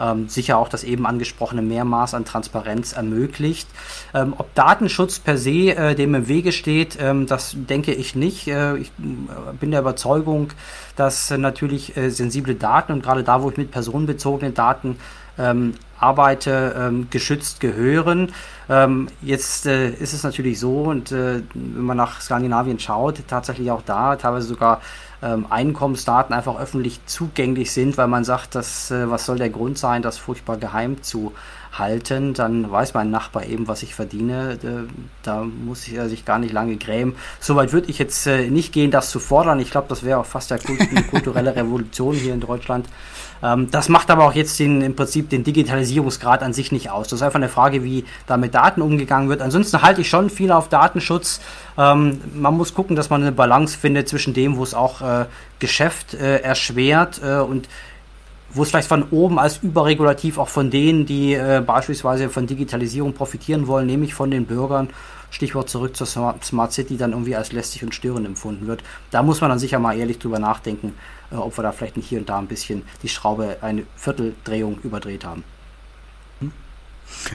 ähm, 0.00 0.28
sicher 0.28 0.58
auch 0.58 0.68
das 0.68 0.84
eben 0.84 1.06
angesprochene 1.06 1.62
Mehrmaß 1.62 2.14
an 2.14 2.24
Transparenz 2.24 2.92
ermöglicht. 2.92 3.68
Ähm, 4.14 4.34
ob 4.36 4.54
Datenschutz 4.54 5.18
per 5.18 5.36
se 5.38 5.74
äh, 5.76 5.94
dem 5.94 6.14
im 6.14 6.28
Wege 6.28 6.52
steht, 6.52 6.96
ähm, 7.00 7.26
das 7.26 7.56
denke 7.56 7.92
ich 7.92 8.14
nicht. 8.14 8.48
Äh, 8.48 8.76
ich 8.76 8.88
äh, 8.88 9.52
bin 9.58 9.70
der 9.70 9.80
Überzeugung, 9.80 10.50
dass 10.96 11.30
äh, 11.30 11.38
natürlich 11.38 11.94
sensible 12.08 12.54
Daten 12.54 12.92
und 12.92 13.02
gerade 13.02 13.24
da, 13.24 13.42
wo 13.42 13.50
ich 13.50 13.56
mit 13.56 13.70
personenbezogenen 13.70 14.54
Daten 14.54 14.98
ähm, 15.38 15.74
arbeite, 16.00 16.74
ähm, 16.78 17.08
geschützt 17.10 17.60
gehören. 17.60 18.32
Ähm, 18.68 19.08
jetzt 19.22 19.66
äh, 19.66 19.90
ist 19.90 20.12
es 20.12 20.22
natürlich 20.22 20.60
so, 20.60 20.82
und 20.82 21.12
äh, 21.12 21.42
wenn 21.54 21.84
man 21.84 21.96
nach 21.96 22.20
Skandinavien 22.20 22.78
schaut, 22.78 23.22
tatsächlich 23.28 23.70
auch 23.70 23.82
da, 23.82 24.16
teilweise 24.16 24.46
sogar 24.46 24.80
ähm, 25.22 25.46
Einkommensdaten 25.50 26.34
einfach 26.34 26.58
öffentlich 26.58 27.00
zugänglich 27.06 27.72
sind, 27.72 27.98
weil 27.98 28.08
man 28.08 28.24
sagt, 28.24 28.54
dass, 28.54 28.90
äh, 28.90 29.10
was 29.10 29.26
soll 29.26 29.38
der 29.38 29.50
Grund 29.50 29.78
sein, 29.78 30.02
das 30.02 30.18
furchtbar 30.18 30.56
geheim 30.56 31.02
zu 31.02 31.32
halten, 31.78 32.34
dann 32.34 32.70
weiß 32.70 32.94
mein 32.94 33.10
Nachbar 33.10 33.46
eben, 33.46 33.68
was 33.68 33.82
ich 33.82 33.94
verdiene. 33.94 34.58
Äh, 34.62 34.88
da 35.22 35.42
muss 35.42 35.88
er 35.88 36.08
sich 36.08 36.24
gar 36.24 36.38
nicht 36.38 36.52
lange 36.52 36.76
grämen. 36.76 37.16
Soweit 37.40 37.72
würde 37.72 37.90
ich 37.90 37.98
jetzt 37.98 38.26
äh, 38.26 38.50
nicht 38.50 38.72
gehen, 38.72 38.90
das 38.90 39.10
zu 39.10 39.20
fordern. 39.20 39.60
Ich 39.60 39.70
glaube, 39.70 39.88
das 39.88 40.02
wäre 40.02 40.18
auch 40.18 40.26
fast 40.26 40.52
eine 40.52 40.60
kulturelle 41.10 41.54
Revolution 41.54 42.14
hier 42.14 42.34
in 42.34 42.40
Deutschland. 42.40 42.86
Ähm, 43.42 43.70
das 43.70 43.88
macht 43.88 44.10
aber 44.10 44.24
auch 44.24 44.34
jetzt 44.34 44.58
den, 44.58 44.82
im 44.82 44.96
Prinzip 44.96 45.30
den 45.30 45.44
Digitalisierungsgrad 45.44 46.42
an 46.42 46.52
sich 46.52 46.72
nicht 46.72 46.90
aus. 46.90 47.08
Das 47.08 47.20
ist 47.20 47.22
einfach 47.22 47.38
eine 47.38 47.48
Frage, 47.48 47.84
wie 47.84 48.04
da 48.26 48.36
mit 48.36 48.54
Daten 48.54 48.82
umgegangen 48.82 49.28
wird. 49.28 49.42
Ansonsten 49.42 49.82
halte 49.82 50.00
ich 50.00 50.08
schon 50.08 50.30
viel 50.30 50.52
auf 50.52 50.68
Datenschutz. 50.68 51.40
Ähm, 51.76 52.20
man 52.34 52.56
muss 52.56 52.74
gucken, 52.74 52.96
dass 52.96 53.10
man 53.10 53.22
eine 53.22 53.32
Balance 53.32 53.76
findet 53.78 54.08
zwischen 54.08 54.34
dem, 54.34 54.56
wo 54.56 54.62
es 54.62 54.74
auch 54.74 55.00
äh, 55.02 55.26
Geschäft 55.58 56.14
erschwert 56.14 57.20
und 57.20 57.68
wo 58.50 58.62
es 58.62 58.70
vielleicht 58.70 58.88
von 58.88 59.04
oben 59.10 59.38
als 59.38 59.58
überregulativ 59.58 60.38
auch 60.38 60.48
von 60.48 60.70
denen, 60.70 61.06
die 61.06 61.34
äh, 61.34 61.62
beispielsweise 61.64 62.30
von 62.30 62.46
Digitalisierung 62.46 63.12
profitieren 63.12 63.66
wollen, 63.66 63.86
nämlich 63.86 64.14
von 64.14 64.30
den 64.30 64.46
Bürgern, 64.46 64.88
Stichwort 65.30 65.68
zurück 65.68 65.94
zur 65.94 66.06
Smart 66.06 66.72
City, 66.72 66.96
dann 66.96 67.12
irgendwie 67.12 67.36
als 67.36 67.52
lästig 67.52 67.82
und 67.82 67.94
störend 67.94 68.26
empfunden 68.26 68.66
wird. 68.66 68.82
Da 69.10 69.22
muss 69.22 69.40
man 69.42 69.50
dann 69.50 69.58
sicher 69.58 69.78
mal 69.78 69.96
ehrlich 69.96 70.18
drüber 70.18 70.38
nachdenken, 70.38 70.94
äh, 71.30 71.36
ob 71.36 71.58
wir 71.58 71.62
da 71.62 71.72
vielleicht 71.72 71.96
nicht 71.96 72.08
hier 72.08 72.20
und 72.20 72.28
da 72.28 72.38
ein 72.38 72.46
bisschen 72.46 72.82
die 73.02 73.08
Schraube 73.08 73.58
eine 73.60 73.84
Vierteldrehung 73.96 74.78
überdreht 74.82 75.24
haben. 75.24 75.44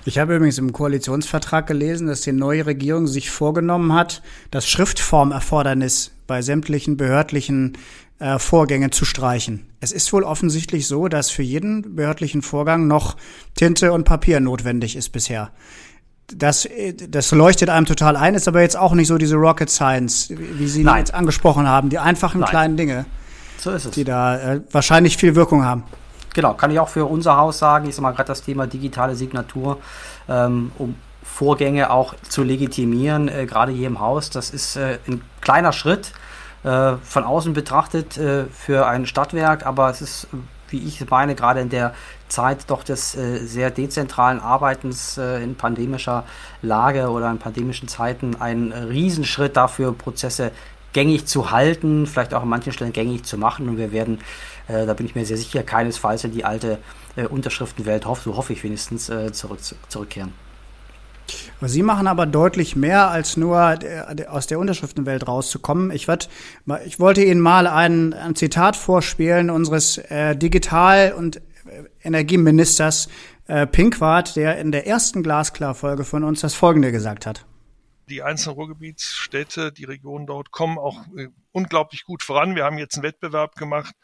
Ich 0.06 0.20
habe 0.20 0.36
übrigens 0.36 0.60
im 0.60 0.72
Koalitionsvertrag 0.72 1.66
gelesen, 1.66 2.08
dass 2.08 2.22
die 2.22 2.32
neue 2.32 2.66
Regierung 2.66 3.08
sich 3.08 3.32
vorgenommen 3.32 3.94
hat, 3.94 4.22
das 4.52 4.68
Schriftformerfordernis 4.68 6.12
bei 6.28 6.42
sämtlichen 6.42 6.96
behördlichen 6.96 7.78
äh, 8.24 8.40
Vorgängen 8.40 8.94
zu 8.94 9.04
streichen. 9.04 9.68
Es 9.82 9.92
ist 9.92 10.14
wohl 10.14 10.24
offensichtlich 10.24 10.88
so, 10.88 11.10
dass 11.10 11.30
für 11.30 11.44
jeden 11.44 11.98
behördlichen 11.98 12.42
Vorgang 12.42 12.88
noch 12.88 13.18
Tinte 13.54 13.92
und 13.92 14.06
Papier 14.06 14.40
notwendig 14.40 14.96
ist 14.96 15.10
bisher. 15.10 15.52
Das, 16.34 16.66
das 17.10 17.32
leuchtet 17.32 17.70
einem 17.70 17.86
total 17.86 18.16
ein, 18.16 18.34
ist 18.34 18.48
aber 18.48 18.62
jetzt 18.62 18.78
auch 18.78 18.94
nicht 18.94 19.10
so 19.10 19.18
diese 19.18 19.36
Rocket 19.36 19.70
Science, 19.70 20.30
wie 20.30 20.68
Sie 20.68 20.86
Nein. 20.86 21.00
jetzt 21.00 21.14
angesprochen 21.14 21.68
haben, 21.68 21.90
die 21.90 22.00
einfachen 22.00 22.40
Nein. 22.40 22.50
kleinen 22.50 22.78
Dinge, 22.78 23.06
so 23.58 23.78
die 23.90 24.06
da 24.06 24.38
äh, 24.38 24.62
wahrscheinlich 24.72 25.18
viel 25.18 25.36
Wirkung 25.36 25.66
haben. 25.66 25.84
Genau, 26.34 26.54
kann 26.54 26.72
ich 26.72 26.80
auch 26.80 26.88
für 26.88 27.04
unser 27.04 27.36
Haus 27.36 27.60
sagen. 27.60 27.90
Ich 27.90 27.96
sag 27.96 28.04
mal 28.04 28.12
gerade 28.12 28.28
das 28.28 28.42
Thema 28.42 28.68
digitale 28.68 29.16
Signatur, 29.16 29.80
ähm, 30.30 30.72
um 30.78 30.96
Vorgänge 31.24 31.90
auch 31.90 32.16
zu 32.30 32.44
legitimieren, 32.44 33.28
äh, 33.28 33.46
gerade 33.46 33.74
hier 33.74 33.88
im 33.88 34.00
Haus. 34.00 34.30
Das 34.30 34.50
ist 34.50 34.78
äh, 34.78 35.00
ein 35.08 35.22
kleiner 35.42 35.74
Schritt 35.74 36.14
äh, 36.64 36.94
von 37.04 37.24
außen 37.24 37.54
betrachtet 37.54 38.18
äh, 38.18 38.46
für 38.46 38.88
ein 38.88 39.06
Stadtwerk, 39.06 39.66
aber 39.66 39.90
es 39.90 40.02
ist, 40.02 40.28
wie 40.70 40.80
ich 40.80 41.08
meine, 41.10 41.36
gerade 41.36 41.62
in 41.62 41.70
der 41.70 41.94
Zeit 42.28 42.66
doch 42.68 42.84
des 42.84 43.16
äh, 43.16 43.46
sehr 43.46 43.70
dezentralen 43.70 44.40
Arbeitens 44.40 45.18
äh, 45.18 45.44
in 45.44 45.56
pandemischer 45.56 46.24
Lage 46.62 47.10
oder 47.10 47.30
in 47.30 47.38
pandemischen 47.38 47.88
Zeiten 47.88 48.38
ein 48.40 48.72
Riesenschritt 48.72 49.56
dafür, 49.56 49.94
Prozesse 49.94 50.52
gängig 50.94 51.26
zu 51.26 51.52
halten, 51.52 52.08
vielleicht 52.08 52.34
auch 52.34 52.44
an 52.44 52.50
manchen 52.50 52.72
Stellen 52.72 52.94
gängig 52.94 53.26
zu 53.26 53.38
machen. 53.38 53.68
Und 53.68 53.78
wir 53.78 53.92
werden, 53.92 54.20
äh, 54.68 54.86
da 54.86 54.94
bin 54.94 55.06
ich 55.06 55.16
mir 55.16 55.26
sehr 55.26 55.38
sicher, 55.38 55.64
keinesfalls 55.64 56.24
in 56.24 56.32
die 56.32 56.46
alte 56.46 56.80
äh, 57.16 57.26
Unterschriftenwelt, 57.26 58.06
hoff, 58.06 58.22
so 58.22 58.38
hoffe 58.38 58.54
ich 58.54 58.64
wenigstens, 58.64 59.10
äh, 59.10 59.32
zurück, 59.32 59.60
zurückkehren. 59.90 60.34
Sie 61.62 61.84
machen 61.84 62.08
aber 62.08 62.26
deutlich 62.26 62.76
mehr, 62.76 63.10
als 63.10 63.38
nur 63.38 63.80
aus 64.28 64.48
der 64.48 64.60
Unterschriftenwelt 64.60 65.28
rauszukommen. 65.28 65.92
Ich, 65.92 66.08
werd, 66.08 66.30
ich 66.86 67.00
wollte 67.00 67.24
Ihnen 67.24 67.40
mal 67.40 67.68
ein, 67.68 68.14
ein 68.14 68.36
Zitat 68.36 68.76
vorspielen 68.76 69.50
unseres 69.50 69.98
äh, 69.98 70.36
Digital- 70.36 71.14
und 71.14 71.42
Energieministers 72.04 73.08
äh, 73.48 73.66
Pinkwart, 73.66 74.36
der 74.36 74.58
in 74.58 74.72
der 74.72 74.86
ersten 74.86 75.24
Glasklar-Folge 75.24 76.04
von 76.04 76.24
uns 76.24 76.42
das 76.42 76.54
Folgende 76.54 76.92
gesagt 76.92 77.26
hat 77.26 77.46
die 78.10 78.22
einzelnen 78.22 78.56
Ruhrgebietsstädte, 78.56 79.72
die 79.72 79.86
Regionen 79.86 80.28
dort 80.28 80.52
kommen 80.52 80.78
auch 80.78 81.00
äh, 81.16 81.30
unglaublich 81.52 82.04
gut 82.04 82.22
voran. 82.22 82.56
Wir 82.56 82.66
haben 82.66 82.78
jetzt 82.78 82.96
einen 82.96 83.04
Wettbewerb 83.04 83.56
gemacht 83.56 83.96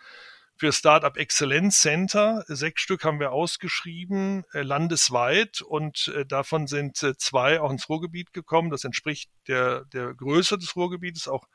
für 0.60 0.74
Startup 0.74 1.16
Exzellenz 1.16 1.80
Center. 1.80 2.44
Sechs 2.48 2.82
Stück 2.82 3.06
haben 3.06 3.22
wir 3.22 3.32
ausgeschrieben, 3.32 4.44
äh, 4.52 4.62
landesweit, 4.62 5.62
und 5.62 6.12
äh, 6.14 6.26
davon 6.26 6.68
sind 6.68 7.02
äh, 7.02 7.16
zwei 7.16 7.62
auch 7.62 7.72
ins 7.72 7.88
Ruhrgebiet 7.88 8.34
gekommen. 8.34 8.70
Das 8.70 8.84
entspricht 8.84 9.32
der, 9.48 9.86
der 9.86 10.14
Größe 10.14 10.58
des 10.58 10.76
Ruhrgebietes 10.76 11.30
auch 11.30 11.48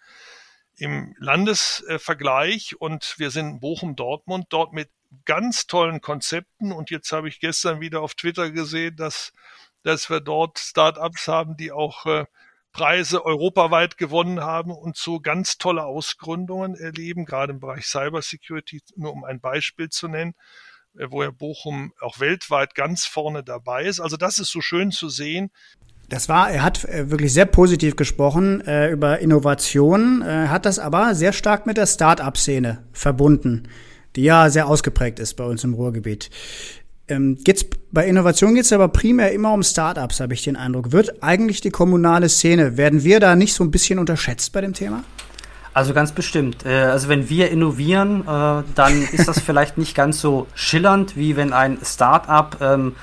im 0.78 1.14
Landesvergleich. 1.18 2.80
Und 2.80 3.14
wir 3.18 3.30
sind 3.30 3.60
Bochum-Dortmund, 3.60 4.46
dort 4.48 4.72
mit 4.72 4.88
ganz 5.26 5.66
tollen 5.66 6.00
Konzepten. 6.00 6.72
Und 6.72 6.90
jetzt 6.90 7.12
habe 7.12 7.28
ich 7.28 7.40
gestern 7.40 7.80
wieder 7.80 8.00
auf 8.00 8.14
Twitter 8.14 8.50
gesehen, 8.50 8.96
dass, 8.96 9.34
dass 9.82 10.08
wir 10.08 10.20
dort 10.20 10.58
Startups 10.58 11.28
haben, 11.28 11.58
die 11.58 11.72
auch 11.72 12.06
äh, 12.06 12.24
Preise 12.74 13.24
europaweit 13.24 13.96
gewonnen 13.96 14.40
haben 14.40 14.72
und 14.72 14.96
so 14.96 15.20
ganz 15.20 15.58
tolle 15.58 15.84
Ausgründungen 15.84 16.74
erleben, 16.74 17.24
gerade 17.24 17.52
im 17.52 17.60
Bereich 17.60 17.86
Cybersecurity, 17.86 18.82
nur 18.96 19.12
um 19.12 19.24
ein 19.24 19.40
Beispiel 19.40 19.88
zu 19.88 20.08
nennen, 20.08 20.34
äh, 20.98 21.06
wo 21.08 21.22
ja 21.22 21.30
Bochum 21.30 21.94
auch 22.00 22.20
weltweit 22.20 22.74
ganz 22.74 23.06
vorne 23.06 23.44
dabei 23.44 23.84
ist. 23.84 24.00
Also 24.00 24.16
das 24.16 24.38
ist 24.40 24.50
so 24.50 24.60
schön 24.60 24.90
zu 24.90 25.08
sehen. 25.08 25.50
Das 26.08 26.28
war, 26.28 26.50
er 26.50 26.62
hat 26.62 26.84
äh, 26.84 27.10
wirklich 27.10 27.32
sehr 27.32 27.46
positiv 27.46 27.96
gesprochen 27.96 28.60
äh, 28.66 28.90
über 28.90 29.20
Innovation, 29.20 30.22
äh, 30.22 30.48
hat 30.48 30.66
das 30.66 30.78
aber 30.80 31.14
sehr 31.14 31.32
stark 31.32 31.66
mit 31.66 31.76
der 31.76 31.86
Start-up-Szene 31.86 32.84
verbunden, 32.92 33.68
die 34.16 34.24
ja 34.24 34.50
sehr 34.50 34.66
ausgeprägt 34.66 35.20
ist 35.20 35.34
bei 35.34 35.44
uns 35.44 35.62
im 35.62 35.74
Ruhrgebiet. 35.74 36.28
Ähm, 37.06 37.36
geht's, 37.44 37.66
bei 37.92 38.06
Innovation 38.06 38.54
geht 38.54 38.64
es 38.64 38.72
aber 38.72 38.88
primär 38.88 39.32
immer 39.32 39.52
um 39.52 39.62
Startups, 39.62 40.20
habe 40.20 40.34
ich 40.34 40.42
den 40.42 40.56
Eindruck. 40.56 40.92
Wird 40.92 41.22
eigentlich 41.22 41.60
die 41.60 41.70
kommunale 41.70 42.28
Szene, 42.28 42.76
werden 42.76 43.04
wir 43.04 43.20
da 43.20 43.36
nicht 43.36 43.54
so 43.54 43.62
ein 43.62 43.70
bisschen 43.70 43.98
unterschätzt 43.98 44.52
bei 44.52 44.62
dem 44.62 44.72
Thema? 44.72 45.04
Also 45.74 45.92
ganz 45.92 46.12
bestimmt. 46.12 46.64
Äh, 46.64 46.84
also 46.84 47.08
wenn 47.08 47.28
wir 47.28 47.50
innovieren, 47.50 48.22
äh, 48.22 48.62
dann 48.74 49.02
ist 49.12 49.28
das 49.28 49.40
vielleicht 49.40 49.76
nicht 49.76 49.94
ganz 49.94 50.20
so 50.20 50.46
schillernd, 50.54 51.16
wie 51.16 51.36
wenn 51.36 51.52
ein 51.52 51.78
Startup 51.84 52.56
ähm, 52.60 52.94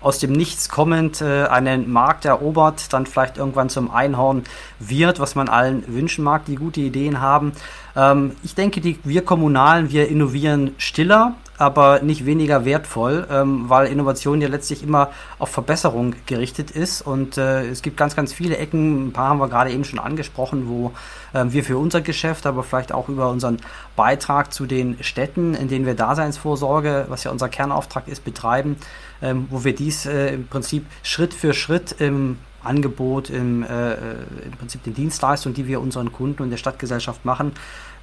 aus 0.00 0.18
dem 0.18 0.32
Nichts 0.32 0.68
kommend 0.68 1.22
äh, 1.22 1.44
einen 1.46 1.90
Markt 1.90 2.26
erobert, 2.26 2.92
dann 2.92 3.06
vielleicht 3.06 3.38
irgendwann 3.38 3.70
zum 3.70 3.90
Einhorn 3.90 4.44
wird, 4.78 5.18
was 5.18 5.34
man 5.34 5.48
allen 5.48 5.82
wünschen 5.86 6.22
mag, 6.22 6.44
die 6.44 6.56
gute 6.56 6.80
Ideen 6.80 7.20
haben. 7.20 7.52
Ähm, 7.96 8.32
ich 8.42 8.54
denke, 8.54 8.80
die, 8.80 8.98
wir 9.04 9.24
Kommunalen, 9.24 9.90
wir 9.90 10.08
innovieren 10.08 10.74
stiller, 10.78 11.34
aber 11.58 12.00
nicht 12.00 12.26
weniger 12.26 12.64
wertvoll, 12.64 13.26
ähm, 13.30 13.68
weil 13.68 13.86
Innovation 13.86 14.40
ja 14.40 14.48
letztlich 14.48 14.82
immer 14.82 15.10
auf 15.38 15.50
Verbesserung 15.50 16.14
gerichtet 16.26 16.70
ist. 16.70 17.02
Und 17.02 17.38
äh, 17.38 17.66
es 17.66 17.82
gibt 17.82 17.96
ganz, 17.96 18.14
ganz 18.16 18.32
viele 18.32 18.56
Ecken, 18.58 19.08
ein 19.08 19.12
paar 19.12 19.30
haben 19.30 19.38
wir 19.38 19.48
gerade 19.48 19.70
eben 19.70 19.84
schon 19.84 19.98
angesprochen, 19.98 20.68
wo 20.68 20.92
äh, 21.32 21.44
wir 21.48 21.64
für 21.64 21.78
unser 21.78 22.00
Geschäft, 22.00 22.46
aber 22.46 22.62
vielleicht 22.62 22.92
auch 22.92 23.08
über 23.08 23.30
unseren 23.30 23.58
Beitrag 23.94 24.52
zu 24.52 24.66
den 24.66 25.02
Städten, 25.02 25.54
in 25.54 25.68
denen 25.68 25.86
wir 25.86 25.94
Daseinsvorsorge, 25.94 27.06
was 27.08 27.24
ja 27.24 27.30
unser 27.30 27.48
Kernauftrag 27.48 28.08
ist, 28.08 28.24
betreiben, 28.24 28.76
ähm, 29.22 29.46
wo 29.50 29.64
wir 29.64 29.74
dies 29.74 30.06
äh, 30.06 30.34
im 30.34 30.46
Prinzip 30.46 30.86
Schritt 31.02 31.32
für 31.32 31.54
Schritt 31.54 31.96
im 31.98 32.38
Angebot, 32.62 33.30
im, 33.30 33.62
äh, 33.62 33.92
äh 33.92 33.96
im 34.44 34.52
Prinzip 34.58 34.82
den 34.82 34.94
Dienstleistungen, 34.94 35.54
die 35.54 35.66
wir 35.66 35.80
unseren 35.80 36.12
Kunden 36.12 36.42
und 36.42 36.50
der 36.50 36.56
Stadtgesellschaft 36.56 37.24
machen, 37.24 37.52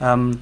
ähm, 0.01 0.39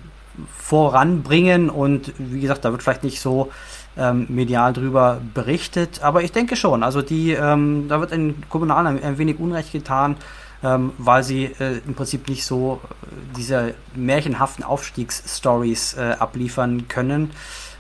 voranbringen. 0.58 1.70
Und 1.70 2.14
wie 2.18 2.42
gesagt, 2.42 2.66
da 2.66 2.72
wird 2.72 2.84
vielleicht 2.84 3.04
nicht 3.04 3.20
so 3.20 3.52
ähm, 3.98 4.26
medial 4.30 4.74
drüber 4.74 5.22
berichtet, 5.34 6.02
aber 6.02 6.24
ich 6.24 6.32
denke 6.32 6.56
schon. 6.56 6.84
Also 6.84 7.02
die, 7.02 7.32
ähm, 7.34 7.88
da 7.90 8.00
wird 8.00 8.12
in 8.12 8.44
Kommunalen 8.50 8.88
ein, 8.88 9.04
ein 9.04 9.18
wenig 9.18 9.40
Unrecht 9.40 9.72
getan, 9.72 10.16
ähm, 10.64 10.94
weil 10.98 11.24
sie 11.24 11.46
äh, 11.60 11.82
im 11.86 11.96
Prinzip 11.96 12.30
nicht 12.30 12.46
so 12.46 12.80
äh, 12.84 13.06
diese 13.36 13.74
märchenhaften 13.96 14.64
Aufstiegsstories 14.64 15.96
äh, 15.96 16.16
abliefern 16.20 16.88
können. 16.88 17.32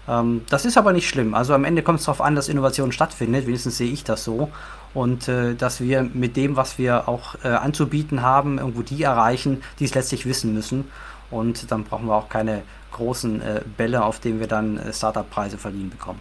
Ähm, 0.08 0.42
das 0.50 0.66
ist 0.66 0.78
aber 0.78 0.94
nicht 0.94 1.08
schlimm. 1.08 1.34
Also 1.34 1.54
am 1.54 1.64
Ende 1.64 1.84
kommt 1.84 2.00
es 2.00 2.06
darauf 2.06 2.22
an, 2.22 2.36
dass 2.36 2.50
Innovation 2.50 2.92
stattfindet. 2.92 3.48
Wenigstens 3.48 3.78
sehe 3.78 3.92
ich 3.92 4.04
das 4.04 4.24
so. 4.24 4.50
Und 4.94 5.30
äh, 5.30 5.56
dass 5.56 5.80
wir 5.80 6.04
mit 6.04 6.36
dem, 6.36 6.58
was 6.58 6.78
wir 6.78 7.08
auch 7.08 7.36
äh, 7.44 7.48
anzubieten 7.48 8.22
haben, 8.22 8.58
irgendwo 8.58 8.82
die 8.82 9.04
erreichen, 9.04 9.64
die 9.80 9.86
es 9.86 9.96
letztlich 9.96 10.26
wissen 10.26 10.54
müssen. 10.54 10.90
Und 11.32 11.72
dann 11.72 11.84
brauchen 11.86 12.08
wir 12.08 12.16
auch 12.16 12.30
keine 12.30 12.62
großen 12.92 13.42
äh, 13.42 13.62
Bälle, 13.78 14.04
auf 14.04 14.20
denen 14.20 14.40
wir 14.40 14.48
dann 14.48 14.78
äh, 14.78 14.94
Startup-Preise 14.94 15.58
verliehen 15.58 15.90
bekommen. 15.90 16.20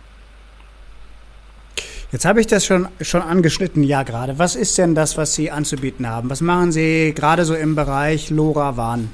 Jetzt 2.13 2.25
habe 2.25 2.41
ich 2.41 2.49
das 2.49 2.65
schon, 2.67 2.89
schon 3.01 3.23
angeschnitten, 3.23 3.85
ja 3.85 4.03
gerade. 4.03 4.39
Was 4.39 4.57
ist 4.57 4.77
denn 4.79 4.95
das, 4.95 5.17
was 5.17 5.35
Sie 5.35 5.51
anzubieten 5.51 6.09
haben? 6.09 6.29
Was 6.29 6.41
machen 6.41 6.73
Sie 6.73 7.13
gerade 7.15 7.45
so 7.45 7.55
im 7.55 7.77
Bereich 7.77 8.31
LoRaWAN? 8.31 9.11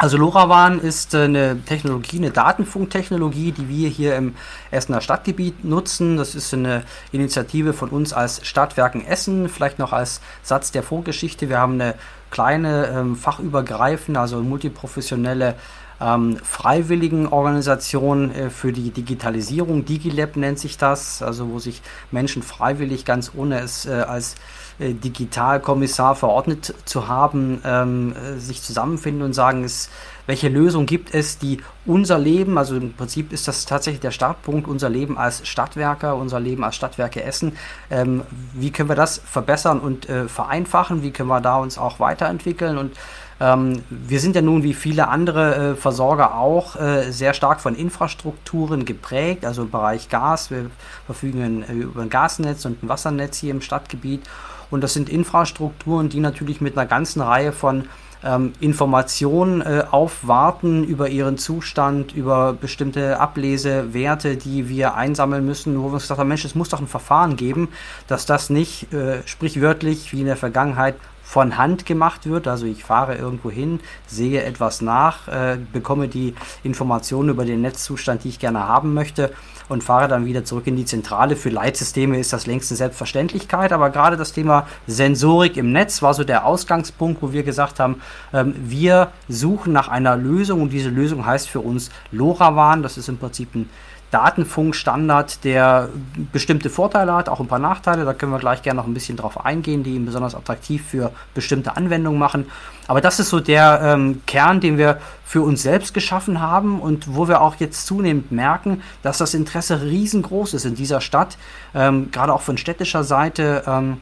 Also 0.00 0.16
LoRaWAN 0.16 0.80
ist 0.80 1.12
äh, 1.12 1.24
eine 1.24 1.62
Technologie, 1.62 2.16
eine 2.16 2.30
Datenfunktechnologie, 2.30 3.52
die 3.52 3.68
wir 3.68 3.90
hier 3.90 4.16
im 4.16 4.34
Essener 4.70 5.02
Stadtgebiet 5.02 5.62
nutzen. 5.62 6.16
Das 6.16 6.34
ist 6.34 6.54
eine 6.54 6.84
Initiative 7.12 7.74
von 7.74 7.90
uns 7.90 8.14
als 8.14 8.46
Stadtwerken 8.46 9.04
Essen, 9.04 9.50
vielleicht 9.50 9.78
noch 9.78 9.92
als 9.92 10.22
Satz 10.42 10.72
der 10.72 10.82
Vorgeschichte. 10.82 11.50
Wir 11.50 11.58
haben 11.58 11.74
eine 11.74 11.96
kleine, 12.30 12.86
ähm, 12.86 13.14
fachübergreifende, 13.14 14.18
also 14.18 14.42
multiprofessionelle 14.42 15.56
ähm, 16.00 16.38
freiwilligen 16.42 17.26
Organisation 17.26 18.34
äh, 18.34 18.50
für 18.50 18.72
die 18.72 18.90
Digitalisierung. 18.90 19.84
DigiLab 19.84 20.36
nennt 20.36 20.58
sich 20.58 20.78
das, 20.78 21.22
also 21.22 21.50
wo 21.50 21.58
sich 21.58 21.82
Menschen 22.10 22.42
freiwillig 22.42 23.04
ganz 23.04 23.32
ohne 23.36 23.60
es 23.60 23.86
äh, 23.86 23.90
als 23.90 24.36
äh, 24.78 24.94
Digitalkommissar 24.94 26.14
verordnet 26.14 26.74
zu 26.86 27.06
haben, 27.06 27.60
ähm, 27.64 28.14
äh, 28.14 28.38
sich 28.38 28.62
zusammenfinden 28.62 29.22
und 29.22 29.34
sagen, 29.34 29.62
es, 29.62 29.90
welche 30.26 30.48
Lösung 30.48 30.86
gibt 30.86 31.14
es, 31.14 31.38
die 31.38 31.58
unser 31.84 32.18
Leben, 32.18 32.56
also 32.56 32.76
im 32.76 32.94
Prinzip 32.94 33.32
ist 33.32 33.46
das 33.46 33.66
tatsächlich 33.66 34.00
der 34.00 34.10
Startpunkt, 34.10 34.68
unser 34.68 34.88
Leben 34.88 35.18
als 35.18 35.46
Stadtwerker, 35.46 36.16
unser 36.16 36.40
Leben 36.40 36.64
als 36.64 36.76
Stadtwerke 36.76 37.22
Essen, 37.22 37.56
ähm, 37.90 38.22
wie 38.54 38.70
können 38.70 38.88
wir 38.88 38.96
das 38.96 39.20
verbessern 39.22 39.80
und 39.80 40.08
äh, 40.08 40.28
vereinfachen, 40.28 41.02
wie 41.02 41.10
können 41.10 41.28
wir 41.28 41.42
da 41.42 41.56
uns 41.56 41.76
auch 41.76 42.00
weiterentwickeln? 42.00 42.78
Und 42.78 42.96
ähm, 43.40 43.82
wir 43.88 44.20
sind 44.20 44.36
ja 44.36 44.42
nun 44.42 44.62
wie 44.62 44.74
viele 44.74 45.08
andere 45.08 45.72
äh, 45.72 45.74
Versorger 45.74 46.34
auch 46.36 46.76
äh, 46.76 47.10
sehr 47.10 47.32
stark 47.32 47.60
von 47.60 47.74
Infrastrukturen 47.74 48.84
geprägt, 48.84 49.46
also 49.46 49.62
im 49.62 49.70
Bereich 49.70 50.10
Gas. 50.10 50.50
Wir 50.50 50.70
verfügen 51.06 51.62
äh, 51.62 51.72
über 51.72 52.02
ein 52.02 52.10
Gasnetz 52.10 52.66
und 52.66 52.82
ein 52.82 52.88
Wassernetz 52.88 53.38
hier 53.38 53.52
im 53.52 53.62
Stadtgebiet. 53.62 54.22
Und 54.70 54.82
das 54.82 54.92
sind 54.92 55.08
Infrastrukturen, 55.08 56.10
die 56.10 56.20
natürlich 56.20 56.60
mit 56.60 56.76
einer 56.76 56.86
ganzen 56.86 57.22
Reihe 57.22 57.52
von 57.52 57.86
ähm, 58.22 58.52
Informationen 58.60 59.62
äh, 59.62 59.84
aufwarten 59.90 60.84
über 60.84 61.08
ihren 61.08 61.38
Zustand, 61.38 62.14
über 62.14 62.52
bestimmte 62.52 63.18
Ablesewerte, 63.18 64.36
die 64.36 64.68
wir 64.68 64.94
einsammeln 64.94 65.46
müssen, 65.46 65.78
wo 65.78 65.88
wir 65.88 65.94
uns 65.94 66.02
gesagt 66.02 66.20
haben, 66.20 66.28
Mensch, 66.28 66.44
es 66.44 66.54
muss 66.54 66.68
doch 66.68 66.80
ein 66.80 66.86
Verfahren 66.86 67.36
geben, 67.36 67.68
dass 68.06 68.26
das 68.26 68.50
nicht 68.50 68.92
äh, 68.92 69.26
sprichwörtlich 69.26 70.12
wie 70.12 70.20
in 70.20 70.26
der 70.26 70.36
Vergangenheit 70.36 70.96
von 71.30 71.56
Hand 71.56 71.86
gemacht 71.86 72.28
wird. 72.28 72.48
Also 72.48 72.66
ich 72.66 72.82
fahre 72.82 73.14
irgendwo 73.14 73.52
hin, 73.52 73.78
sehe 74.08 74.42
etwas 74.42 74.80
nach, 74.80 75.28
äh, 75.28 75.58
bekomme 75.72 76.08
die 76.08 76.34
Informationen 76.64 77.28
über 77.28 77.44
den 77.44 77.60
Netzzustand, 77.60 78.24
die 78.24 78.30
ich 78.30 78.40
gerne 78.40 78.66
haben 78.66 78.94
möchte 78.94 79.30
und 79.68 79.84
fahre 79.84 80.08
dann 80.08 80.26
wieder 80.26 80.44
zurück 80.44 80.66
in 80.66 80.74
die 80.74 80.84
Zentrale. 80.84 81.36
Für 81.36 81.50
Leitsysteme 81.50 82.18
ist 82.18 82.32
das 82.32 82.48
längst 82.48 82.72
eine 82.72 82.78
Selbstverständlichkeit, 82.78 83.72
aber 83.72 83.90
gerade 83.90 84.16
das 84.16 84.32
Thema 84.32 84.66
Sensorik 84.88 85.56
im 85.56 85.70
Netz 85.70 86.02
war 86.02 86.14
so 86.14 86.24
der 86.24 86.44
Ausgangspunkt, 86.44 87.22
wo 87.22 87.32
wir 87.32 87.44
gesagt 87.44 87.78
haben, 87.78 88.02
ähm, 88.32 88.56
wir 88.58 89.12
suchen 89.28 89.72
nach 89.72 89.86
einer 89.86 90.16
Lösung 90.16 90.60
und 90.62 90.70
diese 90.70 90.88
Lösung 90.88 91.24
heißt 91.24 91.48
für 91.48 91.60
uns 91.60 91.90
LoRaWAN. 92.10 92.82
Das 92.82 92.98
ist 92.98 93.08
im 93.08 93.18
Prinzip 93.18 93.54
ein 93.54 93.70
Datenfunkstandard, 94.10 95.44
der 95.44 95.88
bestimmte 96.32 96.68
Vorteile 96.68 97.14
hat, 97.14 97.28
auch 97.28 97.40
ein 97.40 97.46
paar 97.46 97.58
Nachteile. 97.58 98.04
Da 98.04 98.12
können 98.12 98.32
wir 98.32 98.38
gleich 98.38 98.62
gerne 98.62 98.80
noch 98.80 98.86
ein 98.86 98.94
bisschen 98.94 99.16
drauf 99.16 99.44
eingehen, 99.44 99.82
die 99.84 99.94
ihn 99.94 100.04
besonders 100.04 100.34
attraktiv 100.34 100.84
für 100.84 101.12
bestimmte 101.34 101.76
Anwendungen 101.76 102.18
machen. 102.18 102.46
Aber 102.88 103.00
das 103.00 103.20
ist 103.20 103.28
so 103.28 103.38
der 103.38 103.80
ähm, 103.82 104.22
Kern, 104.26 104.60
den 104.60 104.78
wir 104.78 104.98
für 105.24 105.42
uns 105.42 105.62
selbst 105.62 105.94
geschaffen 105.94 106.40
haben 106.40 106.80
und 106.80 107.14
wo 107.14 107.28
wir 107.28 107.40
auch 107.40 107.54
jetzt 107.56 107.86
zunehmend 107.86 108.32
merken, 108.32 108.82
dass 109.02 109.18
das 109.18 109.32
Interesse 109.34 109.82
riesengroß 109.82 110.54
ist 110.54 110.64
in 110.64 110.74
dieser 110.74 111.00
Stadt, 111.00 111.38
ähm, 111.72 112.10
gerade 112.10 112.32
auch 112.32 112.42
von 112.42 112.58
städtischer 112.58 113.04
Seite. 113.04 113.62
Ähm, 113.66 113.98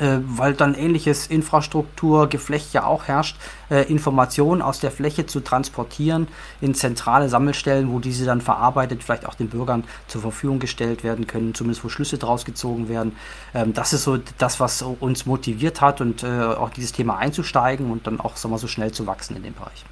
äh, 0.00 0.18
weil 0.26 0.54
dann 0.54 0.74
ähnliches 0.74 1.26
Infrastrukturgeflecht 1.26 2.72
ja 2.72 2.84
auch 2.84 3.04
herrscht, 3.04 3.36
äh, 3.70 3.82
Informationen 3.90 4.62
aus 4.62 4.80
der 4.80 4.90
Fläche 4.90 5.26
zu 5.26 5.40
transportieren 5.40 6.28
in 6.60 6.74
zentrale 6.74 7.28
Sammelstellen, 7.28 7.90
wo 7.90 7.98
diese 7.98 8.24
dann 8.24 8.40
verarbeitet, 8.40 9.02
vielleicht 9.02 9.26
auch 9.26 9.34
den 9.34 9.48
Bürgern 9.48 9.84
zur 10.06 10.22
Verfügung 10.22 10.58
gestellt 10.58 11.04
werden 11.04 11.26
können, 11.26 11.54
zumindest 11.54 11.84
wo 11.84 11.88
Schlüsse 11.88 12.18
draus 12.18 12.44
gezogen 12.44 12.88
werden. 12.88 13.16
Ähm, 13.54 13.74
das 13.74 13.92
ist 13.92 14.04
so 14.04 14.18
das, 14.38 14.60
was 14.60 14.82
uns 14.82 15.26
motiviert 15.26 15.80
hat 15.80 16.00
und 16.00 16.22
äh, 16.22 16.26
auch 16.26 16.70
dieses 16.70 16.92
Thema 16.92 17.18
einzusteigen 17.18 17.90
und 17.90 18.06
dann 18.06 18.20
auch 18.20 18.36
sagen 18.36 18.54
wir, 18.54 18.58
so 18.58 18.68
schnell 18.68 18.92
zu 18.92 19.06
wachsen 19.06 19.36
in 19.36 19.42
dem 19.42 19.54
Bereich. 19.54 19.84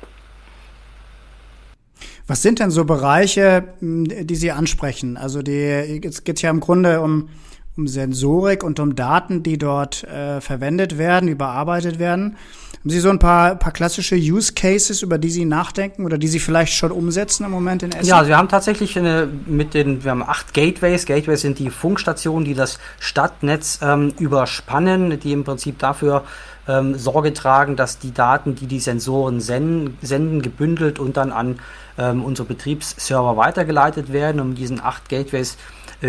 Was 2.26 2.40
sind 2.40 2.58
denn 2.58 2.70
so 2.70 2.84
Bereiche, 2.86 3.74
die 3.80 4.34
Sie 4.34 4.50
ansprechen? 4.50 5.18
Also 5.18 5.42
die, 5.42 6.00
jetzt 6.02 6.24
geht 6.24 6.36
es 6.36 6.42
ja 6.42 6.50
im 6.50 6.60
Grunde 6.60 7.02
um 7.02 7.28
um 7.76 7.88
Sensorik 7.88 8.62
und 8.62 8.78
um 8.80 8.94
Daten, 8.94 9.42
die 9.42 9.58
dort 9.58 10.04
äh, 10.04 10.40
verwendet 10.40 10.98
werden, 10.98 11.26
die 11.26 11.34
bearbeitet 11.34 11.98
werden. 11.98 12.36
Haben 12.84 12.90
Sie 12.90 13.00
so 13.00 13.08
ein 13.08 13.18
paar, 13.18 13.56
paar 13.56 13.72
klassische 13.72 14.14
Use 14.14 14.52
Cases, 14.52 15.00
über 15.00 15.16
die 15.16 15.30
Sie 15.30 15.46
nachdenken 15.46 16.04
oder 16.04 16.18
die 16.18 16.28
Sie 16.28 16.38
vielleicht 16.38 16.74
schon 16.74 16.92
umsetzen 16.92 17.44
im 17.44 17.50
Moment 17.50 17.82
in 17.82 17.92
Essen? 17.92 18.06
Ja, 18.06 18.18
also 18.18 18.28
wir 18.28 18.36
haben 18.36 18.50
tatsächlich 18.50 18.98
eine, 18.98 19.26
mit 19.46 19.72
den, 19.72 20.04
wir 20.04 20.10
haben 20.10 20.22
acht 20.22 20.52
Gateways. 20.52 21.06
Gateways 21.06 21.40
sind 21.40 21.58
die 21.58 21.70
Funkstationen, 21.70 22.44
die 22.44 22.52
das 22.52 22.78
Stadtnetz 23.00 23.80
ähm, 23.82 24.12
überspannen, 24.18 25.18
die 25.18 25.32
im 25.32 25.44
Prinzip 25.44 25.78
dafür 25.78 26.24
ähm, 26.68 26.94
Sorge 26.96 27.32
tragen, 27.32 27.74
dass 27.74 27.98
die 27.98 28.12
Daten, 28.12 28.54
die 28.54 28.66
die 28.66 28.80
Sensoren 28.80 29.40
senden, 29.40 29.96
senden 30.02 30.42
gebündelt 30.42 30.98
und 30.98 31.16
dann 31.16 31.32
an 31.32 31.60
ähm, 31.96 32.22
unsere 32.22 32.46
Betriebsserver 32.46 33.38
weitergeleitet 33.38 34.12
werden. 34.12 34.42
Um 34.42 34.54
diesen 34.54 34.78
acht 34.78 35.08
Gateways 35.08 35.56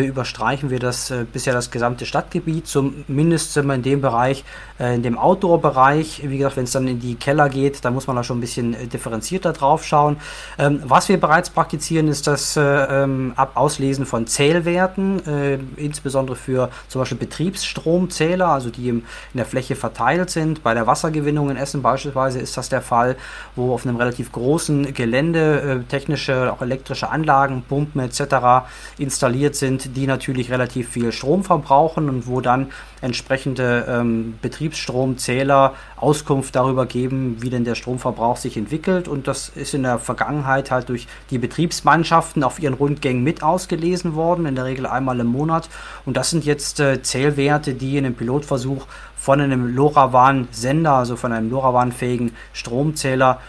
überstreichen 0.04 0.70
wir 0.70 0.80
das 0.80 1.12
äh, 1.12 1.26
bisher 1.32 1.54
das 1.54 1.72
gesamte 1.72 2.06
Stadtgebiet, 2.06 2.68
zumindest 2.68 3.54
sind 3.54 3.68
wir 3.68 3.76
in 3.76 3.84
dem 3.84 4.02
Bereich, 4.02 4.44
äh, 4.80 4.96
in 4.96 5.04
dem 5.04 5.18
Outdoor-Bereich. 5.18 6.22
Wie 6.26 6.38
gesagt, 6.38 6.58
wenn 6.58 6.66
es 6.66 6.72
dann 6.72 6.88
in 6.88 7.00
die 7.00 7.16
Keller 7.16 7.50
geht, 7.50 7.86
da 7.86 7.92
muss 7.92 8.08
man 8.08 8.16
da 8.16 8.24
schon 8.24 8.38
ein 8.38 8.42
bisschen 8.42 8.74
äh, 8.74 8.88
differenzierter 8.88 9.54
drauf 9.54 9.86
schauen. 9.86 10.18
Ähm, 10.58 10.82
was 10.84 11.08
wir 11.08 11.20
bereits 11.20 11.50
praktizieren, 11.50 12.08
ist 12.08 12.28
das 12.28 12.58
äh, 12.58 12.62
ähm, 12.62 13.34
Auslesen 13.54 14.06
von 14.06 14.28
Zählwerten, 14.28 15.26
äh, 15.26 15.60
insbesondere 15.78 16.36
für 16.36 16.70
zum 16.88 17.02
Beispiel 17.02 17.18
Betriebsstromzähler, 17.18 18.48
also 18.48 18.70
die 18.70 18.90
in 18.90 19.04
der 19.34 19.46
Fläche 19.46 19.76
verteilt 19.76 20.30
sind. 20.30 20.64
Bei 20.64 20.74
der 20.74 20.88
Wassergewinnung 20.88 21.50
in 21.50 21.58
Essen 21.58 21.82
beispielsweise 21.82 22.40
ist 22.40 22.58
das 22.58 22.70
der 22.70 22.82
Fall, 22.82 23.16
wo 23.56 23.74
auf 23.74 23.86
einem 23.86 23.96
relativ 23.96 24.32
großen 24.32 24.94
Gelände 24.94 25.86
technische, 25.88 26.52
auch 26.52 26.62
elektrische 26.62 27.10
Anlagen, 27.10 27.64
Pumpen 27.68 28.02
etc. 28.02 28.68
installiert 28.98 29.56
sind 29.56 29.85
die 29.94 30.08
natürlich 30.08 30.52
relativ 30.52 30.90
viel 30.90 31.12
Strom 31.12 31.44
verbrauchen 31.44 32.10
und 32.10 32.28
wo 32.28 32.42
dann 32.42 32.72
entsprechende 33.02 33.86
ähm, 33.88 34.36
Betriebsstromzähler 34.42 35.74
Auskunft 35.96 36.56
darüber 36.56 36.86
geben, 36.86 37.38
wie 37.40 37.50
denn 37.50 37.66
der 37.66 37.76
Stromverbrauch 37.76 38.38
sich 38.38 38.58
entwickelt. 38.58 39.08
Und 39.08 39.28
das 39.28 39.50
ist 39.50 39.74
in 39.74 39.84
der 39.84 40.00
Vergangenheit 40.00 40.72
halt 40.72 40.90
durch 40.90 41.08
die 41.30 41.38
Betriebsmannschaften 41.38 42.44
auf 42.44 42.60
ihren 42.60 42.74
Rundgängen 42.74 43.24
mit 43.24 43.44
ausgelesen 43.44 44.16
worden, 44.16 44.46
in 44.46 44.56
der 44.56 44.66
Regel 44.66 44.86
einmal 44.86 45.20
im 45.20 45.28
Monat. 45.28 45.70
Und 46.06 46.18
das 46.18 46.30
sind 46.30 46.46
jetzt 46.46 46.80
äh, 46.80 47.02
Zählwerte, 47.02 47.74
die 47.74 47.98
in 47.98 48.06
einem 48.06 48.16
Pilotversuch 48.16 48.88
von 49.26 49.42
einem 49.42 49.76
LoRaWAN-Sender, 49.76 50.94
also 50.94 51.16
von 51.16 51.32
einem 51.32 51.50
LoRaWAN-fähigen 51.50 52.34
Stromzähler 52.54 53.40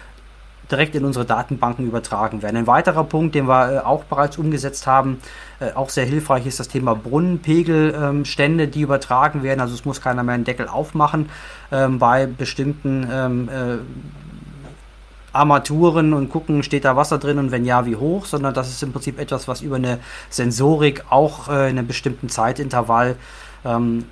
direkt 0.71 0.95
in 0.95 1.05
unsere 1.05 1.25
Datenbanken 1.25 1.87
übertragen 1.87 2.43
werden. 2.43 2.57
Ein 2.57 2.67
weiterer 2.67 3.05
Punkt, 3.05 3.35
den 3.35 3.47
wir 3.47 3.73
äh, 3.73 3.79
auch 3.79 4.05
bereits 4.05 4.39
umgesetzt 4.39 4.87
haben, 4.87 5.19
äh, 5.61 5.73
auch 5.73 5.91
sehr 5.91 6.05
hilfreich 6.05 6.47
ist 6.47 6.59
das 6.59 6.69
Thema 6.69 6.95
Brunnenpegelstände, 6.95 8.65
ähm, 8.65 8.71
die 8.71 8.81
übertragen 8.81 9.43
werden. 9.43 9.61
Also 9.61 9.75
es 9.75 9.85
muss 9.85 10.01
keiner 10.01 10.23
mehr 10.23 10.35
einen 10.35 10.45
Deckel 10.45 10.69
aufmachen 10.69 11.29
ähm, 11.71 11.99
bei 11.99 12.27
bestimmten 12.27 13.07
ähm, 13.11 13.49
äh, 13.49 13.79
Armaturen 15.33 16.15
und 16.15 16.31
gucken, 16.31 16.63
steht 16.63 16.85
da 16.85 16.97
Wasser 16.97 17.19
drin 17.19 17.39
und 17.39 17.51
wenn 17.51 17.67
ja, 17.67 17.85
wie 17.85 17.97
hoch, 17.97 18.25
sondern 18.25 18.55
das 18.55 18.69
ist 18.69 18.83
im 18.83 18.93
Prinzip 18.93 19.21
etwas, 19.21 19.47
was 19.47 19.61
über 19.61 19.77
eine 19.77 19.99
Sensorik 20.31 21.05
auch 21.11 21.49
in 21.49 21.55
einem 21.55 21.87
bestimmten 21.87 22.31
Zeitintervall 22.31 23.17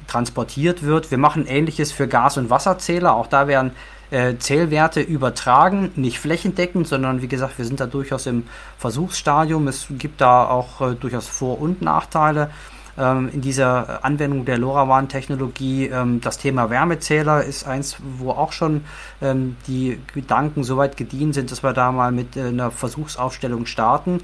transportiert 0.06 0.82
wird. 0.82 1.10
Wir 1.10 1.16
machen 1.16 1.46
ähnliches 1.46 1.92
für 1.92 2.08
Gas- 2.08 2.36
und 2.36 2.50
Wasserzähler. 2.50 3.14
Auch 3.14 3.26
da 3.26 3.48
werden 3.48 3.70
äh, 4.14 4.38
Zählwerte 4.38 5.00
übertragen, 5.00 5.90
nicht 5.96 6.20
flächendeckend, 6.20 6.86
sondern 6.86 7.20
wie 7.20 7.26
gesagt, 7.26 7.58
wir 7.58 7.64
sind 7.64 7.80
da 7.80 7.86
durchaus 7.86 8.26
im 8.26 8.44
Versuchsstadium. 8.78 9.66
Es 9.66 9.86
gibt 9.90 10.20
da 10.20 10.46
auch 10.46 10.80
äh, 10.80 10.94
durchaus 10.94 11.26
Vor- 11.26 11.60
und 11.60 11.82
Nachteile 11.82 12.50
ähm, 12.96 13.28
in 13.32 13.40
dieser 13.40 14.04
Anwendung 14.04 14.44
der 14.44 14.58
LoRaWAN-Technologie. 14.58 15.86
Ähm, 15.86 16.20
das 16.20 16.38
Thema 16.38 16.70
Wärmezähler 16.70 17.42
ist 17.42 17.66
eins, 17.66 17.96
wo 18.18 18.30
auch 18.30 18.52
schon 18.52 18.84
ähm, 19.20 19.56
die 19.66 19.98
Gedanken 20.14 20.62
so 20.62 20.76
weit 20.76 20.96
gediehen 20.96 21.32
sind, 21.32 21.50
dass 21.50 21.64
wir 21.64 21.72
da 21.72 21.90
mal 21.90 22.12
mit 22.12 22.36
äh, 22.36 22.42
einer 22.42 22.70
Versuchsaufstellung 22.70 23.66
starten. 23.66 24.20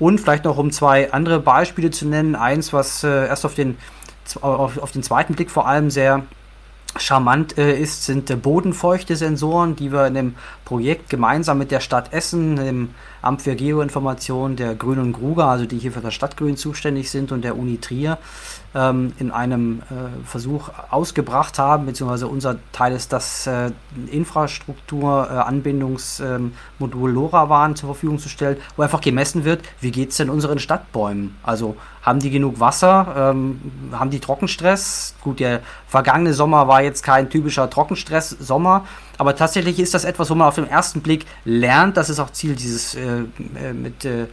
Und 0.00 0.18
vielleicht 0.18 0.44
noch 0.44 0.58
um 0.58 0.72
zwei 0.72 1.12
andere 1.12 1.38
Beispiele 1.38 1.92
zu 1.92 2.08
nennen. 2.08 2.34
Eins, 2.34 2.72
was 2.72 3.04
äh, 3.04 3.28
erst 3.28 3.46
auf 3.46 3.54
den, 3.54 3.78
auf, 4.40 4.78
auf 4.78 4.90
den 4.90 5.04
zweiten 5.04 5.34
Blick 5.34 5.52
vor 5.52 5.68
allem 5.68 5.90
sehr 5.90 6.24
charmant 6.96 7.56
äh, 7.56 7.78
ist, 7.78 8.04
sind 8.04 8.30
äh, 8.30 8.36
bodenfeuchte 8.36 9.16
Sensoren, 9.16 9.76
die 9.76 9.92
wir 9.92 10.06
in 10.06 10.14
dem 10.14 10.34
Projekt 10.64 11.08
gemeinsam 11.08 11.58
mit 11.58 11.70
der 11.70 11.80
Stadt 11.80 12.12
Essen, 12.12 12.56
dem 12.56 12.90
Amt 13.22 13.42
für 13.42 13.54
Geoinformation, 13.54 14.56
der 14.56 14.74
Grün 14.74 14.98
und 14.98 15.12
Gruger, 15.12 15.46
also 15.46 15.66
die 15.66 15.78
hier 15.78 15.92
für 15.92 16.00
das 16.00 16.14
Stadtgrün 16.14 16.56
zuständig 16.56 17.10
sind 17.10 17.32
und 17.32 17.42
der 17.42 17.56
Uni 17.56 17.78
Trier, 17.78 18.18
ähm, 18.74 19.12
in 19.18 19.30
einem 19.30 19.82
äh, 19.90 20.24
Versuch 20.24 20.70
ausgebracht 20.90 21.58
haben, 21.58 21.84
beziehungsweise 21.86 22.28
unser 22.28 22.56
Teil 22.72 22.92
ist 22.92 23.10
das 23.12 23.46
äh, 23.46 23.70
Infrastruktur-Anbindungsmodul 24.10 27.10
äh, 27.10 27.12
LoRaWAN 27.12 27.76
zur 27.76 27.90
Verfügung 27.90 28.18
zu 28.18 28.28
stellen, 28.28 28.56
wo 28.76 28.82
einfach 28.82 29.00
gemessen 29.00 29.44
wird, 29.44 29.62
wie 29.80 29.90
geht 29.90 30.10
es 30.10 30.18
denn 30.18 30.30
unseren 30.30 30.60
Stadtbäumen? 30.60 31.36
Also 31.42 31.76
haben 32.02 32.20
die 32.20 32.30
genug 32.30 32.60
Wasser? 32.60 33.32
Ähm, 33.32 33.60
haben 33.92 34.10
die 34.10 34.20
Trockenstress? 34.20 35.16
Gut, 35.20 35.40
der 35.40 35.60
vergangene 35.86 36.32
Sommer 36.32 36.66
war 36.68 36.82
jetzt 36.82 37.02
kein 37.02 37.28
typischer 37.28 37.68
Trockenstress-Sommer, 37.68 38.86
aber 39.18 39.36
tatsächlich 39.36 39.80
ist 39.80 39.92
das 39.94 40.04
etwas, 40.04 40.30
wo 40.30 40.34
man 40.34 40.48
auf 40.48 40.54
den 40.54 40.68
ersten 40.68 41.02
Blick 41.02 41.26
lernt. 41.44 41.96
Das 41.96 42.08
ist 42.08 42.20
auch 42.20 42.30
Ziel 42.30 42.54
dieses 42.54 42.94
äh, 42.94 43.24
äh 43.62 43.72
mit 43.72 44.04
äh, 44.04 44.26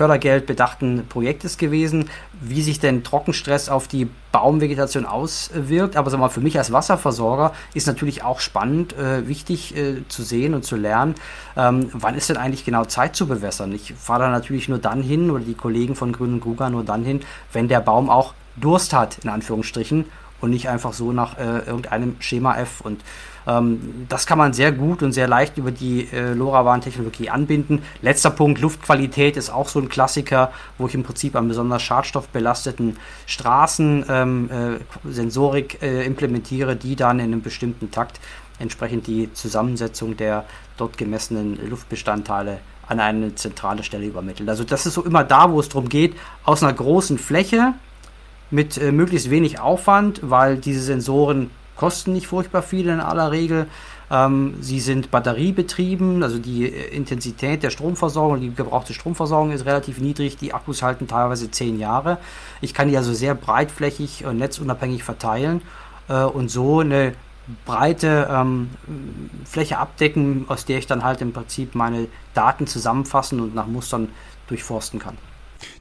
Fördergeld 0.00 0.46
bedachten 0.46 1.04
Projektes 1.10 1.58
gewesen, 1.58 2.08
wie 2.40 2.62
sich 2.62 2.80
denn 2.80 3.04
Trockenstress 3.04 3.68
auf 3.68 3.86
die 3.86 4.08
Baumvegetation 4.32 5.04
auswirkt. 5.04 5.94
Aber 5.94 6.08
sag 6.08 6.18
mal, 6.18 6.30
für 6.30 6.40
mich 6.40 6.56
als 6.56 6.72
Wasserversorger 6.72 7.52
ist 7.74 7.86
natürlich 7.86 8.24
auch 8.24 8.40
spannend, 8.40 8.94
äh, 8.94 9.28
wichtig 9.28 9.76
äh, 9.76 10.08
zu 10.08 10.22
sehen 10.22 10.54
und 10.54 10.64
zu 10.64 10.76
lernen, 10.76 11.16
ähm, 11.54 11.90
wann 11.92 12.14
ist 12.14 12.30
denn 12.30 12.38
eigentlich 12.38 12.64
genau 12.64 12.86
Zeit 12.86 13.14
zu 13.14 13.26
bewässern. 13.26 13.72
Ich 13.72 13.92
fahre 13.92 14.22
da 14.22 14.30
natürlich 14.30 14.70
nur 14.70 14.78
dann 14.78 15.02
hin 15.02 15.30
oder 15.30 15.44
die 15.44 15.52
Kollegen 15.52 15.94
von 15.94 16.12
Grün 16.12 16.32
und 16.32 16.40
Gruger 16.40 16.70
nur 16.70 16.82
dann 16.82 17.04
hin, 17.04 17.20
wenn 17.52 17.68
der 17.68 17.80
Baum 17.80 18.08
auch 18.08 18.32
Durst 18.56 18.94
hat, 18.94 19.18
in 19.22 19.28
Anführungsstrichen, 19.28 20.06
und 20.40 20.48
nicht 20.48 20.70
einfach 20.70 20.94
so 20.94 21.12
nach 21.12 21.36
äh, 21.36 21.58
irgendeinem 21.66 22.16
Schema 22.20 22.56
F. 22.56 22.80
Und 22.80 23.02
ähm, 23.46 24.06
das 24.08 24.26
kann 24.26 24.38
man 24.38 24.52
sehr 24.52 24.72
gut 24.72 25.02
und 25.02 25.12
sehr 25.12 25.28
leicht 25.28 25.58
über 25.58 25.70
die 25.70 26.08
äh, 26.12 26.32
LoRaWAN-Technologie 26.32 27.30
anbinden. 27.30 27.82
Letzter 28.02 28.30
Punkt, 28.30 28.60
Luftqualität 28.60 29.36
ist 29.36 29.50
auch 29.50 29.68
so 29.68 29.78
ein 29.78 29.88
Klassiker, 29.88 30.52
wo 30.78 30.86
ich 30.86 30.94
im 30.94 31.02
Prinzip 31.02 31.36
an 31.36 31.48
besonders 31.48 31.82
schadstoffbelasteten 31.82 32.96
Straßen 33.26 34.04
ähm, 34.08 34.50
äh, 34.50 35.10
Sensorik 35.10 35.82
äh, 35.82 36.04
implementiere, 36.04 36.76
die 36.76 36.96
dann 36.96 37.18
in 37.18 37.26
einem 37.26 37.42
bestimmten 37.42 37.90
Takt 37.90 38.20
entsprechend 38.58 39.06
die 39.06 39.32
Zusammensetzung 39.32 40.16
der 40.16 40.44
dort 40.76 40.98
gemessenen 40.98 41.58
Luftbestandteile 41.68 42.58
an 42.86 43.00
eine 43.00 43.34
zentrale 43.36 43.82
Stelle 43.82 44.06
übermittelt. 44.06 44.48
Also 44.48 44.64
das 44.64 44.84
ist 44.84 44.94
so 44.94 45.04
immer 45.04 45.24
da, 45.24 45.50
wo 45.50 45.60
es 45.60 45.68
darum 45.68 45.88
geht, 45.88 46.14
aus 46.44 46.62
einer 46.62 46.72
großen 46.72 47.18
Fläche 47.18 47.74
mit 48.50 48.76
äh, 48.78 48.92
möglichst 48.92 49.30
wenig 49.30 49.60
Aufwand, 49.60 50.20
weil 50.22 50.56
diese 50.56 50.80
Sensoren 50.80 51.50
kosten 51.80 52.12
nicht 52.12 52.26
furchtbar 52.26 52.62
viel 52.62 52.88
in 52.88 53.00
aller 53.00 53.30
Regel. 53.30 53.66
Ähm, 54.10 54.56
sie 54.60 54.80
sind 54.80 55.10
batteriebetrieben, 55.10 56.22
also 56.22 56.38
die 56.38 56.66
äh, 56.66 56.94
Intensität 56.94 57.62
der 57.62 57.70
Stromversorgung, 57.70 58.38
die 58.38 58.54
gebrauchte 58.54 58.92
Stromversorgung 58.92 59.50
ist 59.52 59.64
relativ 59.64 59.98
niedrig. 59.98 60.36
Die 60.36 60.52
Akkus 60.52 60.82
halten 60.82 61.08
teilweise 61.08 61.50
zehn 61.50 61.78
Jahre. 61.78 62.18
Ich 62.60 62.74
kann 62.74 62.88
die 62.88 62.98
also 62.98 63.14
sehr 63.14 63.34
breitflächig 63.34 64.26
und 64.26 64.36
netzunabhängig 64.36 65.02
verteilen 65.02 65.62
äh, 66.08 66.22
und 66.22 66.50
so 66.50 66.80
eine 66.80 67.14
breite 67.64 68.28
ähm, 68.30 68.68
Fläche 69.46 69.78
abdecken, 69.78 70.44
aus 70.48 70.66
der 70.66 70.76
ich 70.76 70.86
dann 70.86 71.02
halt 71.02 71.22
im 71.22 71.32
Prinzip 71.32 71.74
meine 71.74 72.08
Daten 72.34 72.66
zusammenfassen 72.66 73.40
und 73.40 73.54
nach 73.54 73.66
Mustern 73.66 74.10
durchforsten 74.48 75.00
kann. 75.00 75.16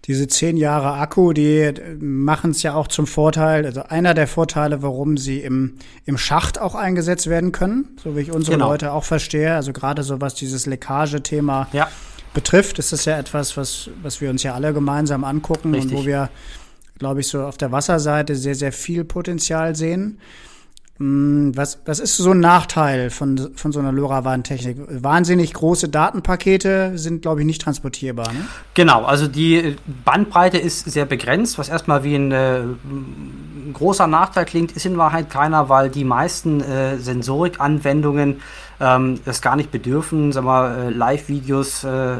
Diese 0.06 0.28
zehn 0.28 0.58
Jahre 0.58 0.94
Akku, 0.94 1.34
die 1.34 1.74
machen 2.00 2.52
es 2.52 2.64
ja 2.64 2.74
auch 2.74 2.88
zum 2.88 3.08
Vorteil, 3.08 3.66
also 3.66 3.84
einer 3.84 4.14
der 4.14 4.28
Vorteile, 4.28 4.82
warum 4.82 5.18
sie 5.18 5.40
im, 5.40 5.76
im 6.06 6.18
Schacht 6.18 6.60
auch 6.60 6.76
eingesetzt 6.76 7.28
werden 7.28 7.52
können, 7.52 7.88
so 8.04 8.16
wie 8.16 8.22
ich 8.22 8.32
unsere 8.32 8.58
genau. 8.58 8.70
Leute 8.70 8.92
auch 8.92 9.04
verstehe. 9.04 9.56
Also 9.56 9.74
gerade 9.74 10.04
so 10.04 10.22
was 10.22 10.36
dieses 10.36 10.66
Leckagethema 10.66 11.68
ja. 11.74 11.90
betrifft, 12.34 12.80
ist 12.80 12.92
das 12.92 13.06
ja 13.06 13.18
etwas, 13.18 13.58
was, 13.58 13.90
was 14.02 14.22
wir 14.22 14.30
uns 14.30 14.44
ja 14.44 14.54
alle 14.54 14.74
gemeinsam 14.74 15.24
angucken 15.24 15.74
Richtig. 15.74 15.92
und 15.92 15.98
wo 15.98 16.06
wir, 16.06 16.30
glaube 16.98 17.22
ich, 17.22 17.28
so 17.28 17.44
auf 17.44 17.58
der 17.58 17.72
Wasserseite 17.72 18.36
sehr, 18.36 18.56
sehr 18.56 18.72
viel 18.72 19.04
Potenzial 19.04 19.76
sehen. 19.76 20.20
Hm, 21.00 21.56
was, 21.56 21.80
was 21.86 22.00
ist 22.00 22.18
so 22.18 22.32
ein 22.32 22.42
Nachteil 22.42 23.10
von, 23.10 23.52
von 23.56 23.72
so 23.72 23.80
einer 23.80 23.94
LoRaWAN-Technik? 23.94 24.78
Wahnsinnig 25.02 25.54
große 25.54 25.88
Datenpakete 25.88 26.98
sind, 26.98 27.22
glaube 27.22 27.40
ich, 27.40 27.46
nicht 27.46 27.62
transportierbar. 27.62 28.34
Ne? 28.34 28.46
Genau, 28.74 29.06
also 29.06 29.28
die 29.28 29.78
Bandbreite 30.04 30.58
ist 30.58 30.92
sehr 30.92 31.06
begrenzt, 31.06 31.58
was 31.58 31.70
erstmal 31.70 32.04
wie 32.04 32.16
ein, 32.16 32.32
äh, 32.34 32.64
großer 33.72 34.08
Nachteil 34.08 34.44
klingt, 34.44 34.74
ist 34.74 34.86
in 34.86 34.98
Wahrheit 34.98 35.30
keiner, 35.30 35.70
weil 35.70 35.90
die 35.90 36.04
meisten 36.04 36.62
äh, 36.62 36.98
Sensorik-Anwendungen 36.98 38.42
ähm, 38.82 39.20
das 39.26 39.42
gar 39.42 39.56
nicht 39.56 39.72
bedürfen, 39.72 40.32
sagen 40.32 40.48
wir, 40.48 40.78
äh, 40.78 40.90
Live-Videos 40.90 41.84
äh, 41.84 42.18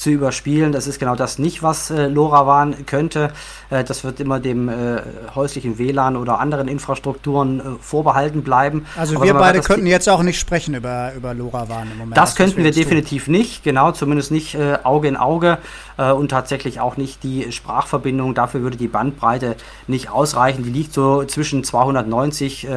zu 0.00 0.08
überspielen. 0.08 0.72
Das 0.72 0.86
ist 0.86 0.98
genau 0.98 1.14
das 1.14 1.38
nicht, 1.38 1.62
was 1.62 1.90
äh, 1.90 2.06
LoRaWAN 2.06 2.86
könnte. 2.86 3.32
Äh, 3.68 3.84
das 3.84 4.02
wird 4.02 4.18
immer 4.18 4.40
dem 4.40 4.70
äh, 4.70 5.02
häuslichen 5.34 5.76
WLAN 5.78 6.16
oder 6.16 6.40
anderen 6.40 6.68
Infrastrukturen 6.68 7.60
äh, 7.60 7.62
vorbehalten 7.82 8.42
bleiben. 8.42 8.86
Also 8.96 9.16
Aber 9.16 9.26
wir 9.26 9.34
beide 9.34 9.60
könnten 9.60 9.86
jetzt 9.86 10.08
auch 10.08 10.22
nicht 10.22 10.40
sprechen 10.40 10.74
über, 10.74 11.12
über 11.14 11.34
LoRaWAN 11.34 11.92
im 11.92 11.98
Moment. 11.98 12.16
Das, 12.16 12.30
das 12.30 12.36
könnten 12.36 12.64
wir 12.64 12.70
definitiv 12.70 13.26
tun. 13.26 13.32
nicht, 13.32 13.62
genau, 13.62 13.92
zumindest 13.92 14.30
nicht 14.30 14.54
äh, 14.54 14.78
Auge 14.84 15.06
in 15.06 15.18
Auge 15.18 15.58
äh, 15.98 16.10
und 16.12 16.30
tatsächlich 16.30 16.80
auch 16.80 16.96
nicht 16.96 17.22
die 17.22 17.52
Sprachverbindung. 17.52 18.34
Dafür 18.34 18.62
würde 18.62 18.78
die 18.78 18.88
Bandbreite 18.88 19.56
nicht 19.86 20.08
ausreichen. 20.08 20.64
Die 20.64 20.70
liegt 20.70 20.94
so 20.94 21.24
zwischen 21.24 21.62
290 21.62 22.68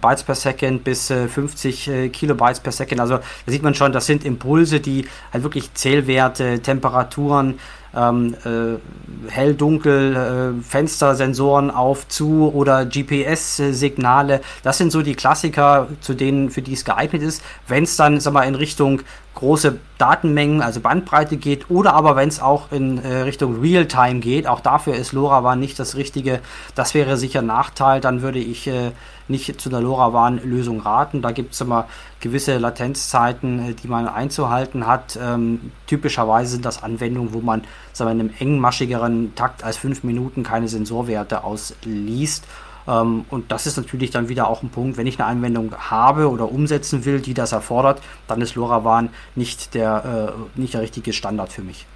Bytes 0.00 0.22
per 0.22 0.34
Second 0.34 0.84
bis 0.84 1.10
äh, 1.10 1.28
50 1.28 1.88
äh, 1.88 2.08
Kilobytes 2.08 2.60
per 2.60 2.72
Second. 2.72 3.00
Also 3.00 3.16
da 3.16 3.52
sieht 3.52 3.62
man 3.62 3.74
schon, 3.74 3.92
das 3.92 4.06
sind 4.06 4.24
Impulse, 4.24 4.80
die 4.80 5.06
halt 5.32 5.42
wirklich 5.42 5.72
Zählwerte, 5.74 6.60
Temperaturen, 6.60 7.58
ähm, 7.96 8.34
äh, 8.44 9.30
hell, 9.30 9.54
dunkel, 9.54 10.16
äh, 10.16 10.62
Fenstersensoren 10.62 11.70
auf, 11.70 12.06
zu 12.08 12.52
oder 12.54 12.84
GPS-Signale. 12.84 14.42
Das 14.62 14.78
sind 14.78 14.92
so 14.92 15.02
die 15.02 15.14
Klassiker, 15.14 15.88
zu 16.00 16.14
denen, 16.14 16.50
für 16.50 16.62
die 16.62 16.74
es 16.74 16.84
geeignet 16.84 17.22
ist. 17.22 17.42
Wenn 17.66 17.84
es 17.84 17.96
dann, 17.96 18.20
sag 18.20 18.34
mal, 18.34 18.42
in 18.42 18.54
Richtung 18.54 19.00
große 19.36 19.78
Datenmengen, 19.98 20.62
also 20.62 20.80
Bandbreite 20.80 21.36
geht, 21.36 21.70
oder 21.70 21.94
aber 21.94 22.16
wenn 22.16 22.28
es 22.28 22.40
auch 22.40 22.72
in 22.72 22.98
äh, 22.98 23.18
Richtung 23.18 23.60
Realtime 23.60 24.18
geht, 24.20 24.46
auch 24.46 24.60
dafür 24.60 24.94
ist 24.94 25.12
LoRaWAN 25.12 25.60
nicht 25.60 25.78
das 25.78 25.94
Richtige. 25.94 26.40
Das 26.74 26.94
wäre 26.94 27.16
sicher 27.16 27.40
ein 27.40 27.46
Nachteil. 27.46 28.00
Dann 28.00 28.22
würde 28.22 28.38
ich 28.38 28.66
äh, 28.66 28.92
nicht 29.28 29.60
zu 29.60 29.68
einer 29.68 29.80
LoRaWAN-Lösung 29.80 30.80
raten. 30.80 31.22
Da 31.22 31.32
gibt 31.32 31.54
es 31.54 31.60
immer 31.60 31.86
gewisse 32.20 32.58
Latenzzeiten, 32.58 33.70
äh, 33.70 33.74
die 33.74 33.88
man 33.88 34.08
einzuhalten 34.08 34.86
hat. 34.86 35.18
Ähm, 35.22 35.70
typischerweise 35.86 36.52
sind 36.52 36.64
das 36.64 36.82
Anwendungen, 36.82 37.32
wo 37.32 37.40
man 37.40 37.62
sagen 37.92 38.08
wir, 38.08 38.12
in 38.12 38.20
einem 38.20 38.34
engmaschigeren 38.38 39.34
Takt 39.34 39.62
als 39.62 39.76
fünf 39.76 40.02
Minuten 40.02 40.42
keine 40.42 40.68
Sensorwerte 40.68 41.44
ausliest. 41.44 42.44
Ähm, 42.86 43.24
und 43.30 43.52
das 43.52 43.66
ist 43.66 43.76
natürlich 43.76 44.10
dann 44.10 44.28
wieder 44.28 44.48
auch 44.48 44.62
ein 44.62 44.70
Punkt, 44.70 44.96
wenn 44.96 45.06
ich 45.06 45.18
eine 45.18 45.28
Anwendung 45.28 45.74
habe 45.74 46.28
oder 46.30 46.50
umsetzen 46.50 47.04
will, 47.04 47.20
die 47.20 47.34
das 47.34 47.52
erfordert, 47.52 48.00
dann 48.28 48.40
ist 48.40 48.54
LoRaWAN 48.54 49.10
nicht 49.34 49.74
der, 49.74 50.36
äh, 50.56 50.60
nicht 50.60 50.74
der 50.74 50.82
richtige 50.82 51.12
Standard 51.12 51.52
für 51.52 51.62
mich. 51.62 51.86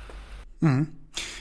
Mhm. 0.61 0.89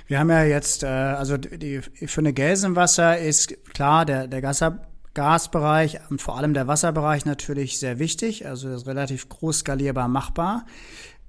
Wir 0.07 0.19
haben 0.19 0.29
ja 0.29 0.43
jetzt, 0.43 0.83
äh, 0.83 0.88
also 0.88 1.38
die, 1.38 1.81
für 1.81 2.21
eine 2.21 2.33
Gelsenwasser 2.33 3.19
ist 3.19 3.55
klar, 3.73 4.05
der, 4.05 4.27
der 4.27 4.41
Gasab 4.41 4.88
Gasbereich 5.15 5.99
und 6.09 6.21
vor 6.21 6.38
allem 6.38 6.53
der 6.53 6.67
Wasserbereich 6.67 7.25
natürlich 7.25 7.79
sehr 7.79 7.99
wichtig, 7.99 8.45
also 8.45 8.73
relativ 8.75 9.27
groß 9.27 9.59
skalierbar 9.59 10.07
machbar. 10.07 10.65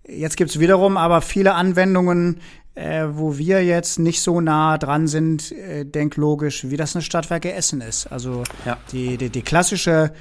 Jetzt 0.07 0.37
gibt 0.37 0.51
es 0.51 0.61
wiederum 0.61 0.97
aber 0.97 1.23
viele 1.23 1.55
Anwendungen, 1.55 2.41
äh, 2.75 3.07
wo 3.11 3.37
wir 3.37 3.65
jetzt 3.65 3.99
nicht 3.99 4.23
so 4.23 4.41
nah 4.41 4.79
dran 4.79 5.07
sind, 5.07 5.53
äh, 5.53 5.85
denk 5.85 6.17
logisch, 6.17 6.71
wie 6.71 6.77
das 6.77 6.95
eine 6.95 7.03
Stadtwerke 7.03 7.53
Essen 7.53 7.81
ist. 7.81 8.07
Also 8.07 8.45
ja. 8.65 8.79
die, 8.93 9.17
die, 9.17 9.31
die 9.31 9.43
klassische 9.43 10.13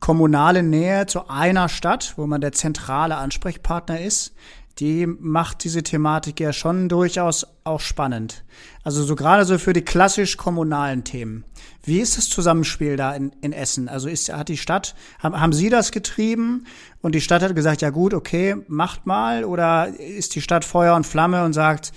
kommunale 0.00 0.62
Nähe 0.62 1.06
zu 1.06 1.28
einer 1.28 1.68
Stadt, 1.68 2.14
wo 2.16 2.26
man 2.26 2.40
der 2.40 2.52
zentrale 2.52 3.16
Ansprechpartner 3.16 4.00
ist, 4.00 4.32
die 4.80 5.06
macht 5.06 5.62
diese 5.64 5.82
Thematik 5.82 6.40
ja 6.40 6.52
schon 6.52 6.88
durchaus 6.88 7.46
auch 7.64 7.80
spannend. 7.80 8.44
Also 8.82 9.02
so 9.04 9.14
gerade 9.14 9.44
so 9.44 9.58
für 9.58 9.74
die 9.74 9.82
klassisch 9.82 10.36
kommunalen 10.38 11.04
Themen. 11.04 11.44
Wie 11.84 12.00
ist 12.00 12.16
das 12.16 12.28
Zusammenspiel 12.28 12.96
da 12.96 13.14
in, 13.14 13.32
in 13.42 13.52
Essen? 13.52 13.88
Also 13.88 14.08
ist, 14.08 14.32
hat 14.32 14.48
die 14.48 14.56
Stadt, 14.56 14.94
haben, 15.18 15.38
haben 15.38 15.52
Sie 15.52 15.68
das 15.68 15.92
getrieben 15.92 16.64
und 17.02 17.14
die 17.14 17.20
Stadt 17.20 17.42
hat 17.42 17.54
gesagt, 17.54 17.82
ja 17.82 17.90
gut, 17.90 18.14
okay, 18.14 18.56
macht 18.68 19.06
mal 19.06 19.44
oder 19.44 19.88
ist 19.98 20.34
die 20.34 20.40
Stadt 20.40 20.64
Feuer 20.64 20.96
und 20.96 21.06
Flamme 21.06 21.44
und 21.44 21.52
sagt, 21.52 21.92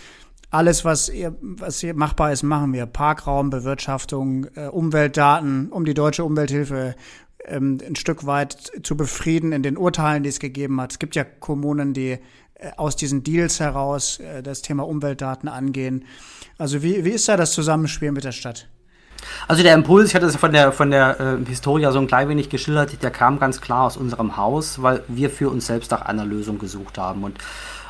alles, 0.49 0.85
was, 0.85 1.09
ihr, 1.09 1.35
was 1.41 1.79
hier 1.79 1.95
machbar 1.95 2.31
ist, 2.31 2.43
machen 2.43 2.73
wir. 2.73 2.85
Parkraum, 2.85 3.49
Bewirtschaftung, 3.49 4.45
äh, 4.55 4.67
Umweltdaten, 4.67 5.71
um 5.71 5.83
die 5.83 5.95
deutsche 5.95 6.23
Umwelthilfe 6.23 6.95
ähm, 7.45 7.79
ein 7.85 7.95
Stück 7.95 8.25
weit 8.25 8.71
zu 8.83 8.95
befrieden 8.95 9.51
in 9.51 9.63
den 9.63 9.77
Urteilen, 9.77 10.23
die 10.23 10.29
es 10.29 10.39
gegeben 10.39 10.79
hat. 10.79 10.91
Es 10.91 10.99
gibt 10.99 11.15
ja 11.15 11.23
Kommunen, 11.23 11.93
die 11.93 12.19
aus 12.77 12.95
diesen 12.95 13.23
Deals 13.23 13.59
heraus 13.59 14.19
äh, 14.19 14.41
das 14.43 14.61
Thema 14.61 14.87
Umweltdaten 14.87 15.49
angehen. 15.49 16.05
Also 16.57 16.83
wie, 16.83 17.03
wie 17.05 17.11
ist 17.11 17.27
da 17.27 17.37
das 17.37 17.51
Zusammenspiel 17.51 18.11
mit 18.11 18.23
der 18.23 18.31
Stadt? 18.31 18.67
Also 19.47 19.63
der 19.63 19.73
Impuls, 19.73 20.09
ich 20.09 20.15
hatte 20.15 20.25
es 20.25 20.35
von 20.35 20.51
der, 20.51 20.71
von 20.71 20.91
der 20.91 21.19
äh, 21.19 21.45
Historia 21.45 21.91
so 21.91 21.99
ein 21.99 22.07
klein 22.07 22.29
wenig 22.29 22.49
geschildert, 22.49 23.01
der 23.01 23.11
kam 23.11 23.39
ganz 23.39 23.61
klar 23.61 23.85
aus 23.85 23.97
unserem 23.97 24.37
Haus, 24.37 24.81
weil 24.81 25.03
wir 25.07 25.29
für 25.29 25.49
uns 25.49 25.67
selbst 25.67 25.91
nach 25.91 26.01
einer 26.01 26.25
Lösung 26.25 26.59
gesucht 26.59 26.97
haben. 26.97 27.23
Und 27.23 27.37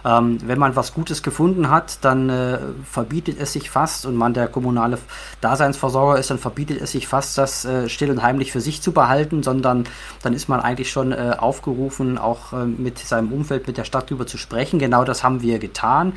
ähm, 0.05 0.37
wenn 0.45 0.59
man 0.59 0.75
was 0.75 0.93
Gutes 0.93 1.23
gefunden 1.23 1.69
hat, 1.69 1.99
dann 2.01 2.29
äh, 2.29 2.59
verbietet 2.89 3.37
es 3.39 3.53
sich 3.53 3.69
fast 3.69 4.05
und 4.05 4.15
man 4.15 4.33
der 4.33 4.47
kommunale 4.47 4.97
Daseinsversorger 5.41 6.19
ist, 6.19 6.29
dann 6.29 6.39
verbietet 6.39 6.81
es 6.81 6.91
sich 6.91 7.07
fast, 7.07 7.37
das 7.37 7.65
äh, 7.65 7.89
still 7.89 8.11
und 8.11 8.21
heimlich 8.21 8.51
für 8.51 8.61
sich 8.61 8.81
zu 8.81 8.91
behalten, 8.91 9.43
sondern 9.43 9.85
dann 10.21 10.33
ist 10.33 10.49
man 10.49 10.59
eigentlich 10.59 10.91
schon 10.91 11.11
äh, 11.11 11.35
aufgerufen, 11.37 12.17
auch 12.17 12.53
äh, 12.53 12.65
mit 12.65 12.99
seinem 12.99 13.31
Umfeld, 13.31 13.67
mit 13.67 13.77
der 13.77 13.85
Stadt 13.85 14.09
darüber 14.09 14.27
zu 14.27 14.37
sprechen. 14.37 14.79
Genau 14.79 15.03
das 15.05 15.23
haben 15.23 15.41
wir 15.41 15.59
getan. 15.59 16.13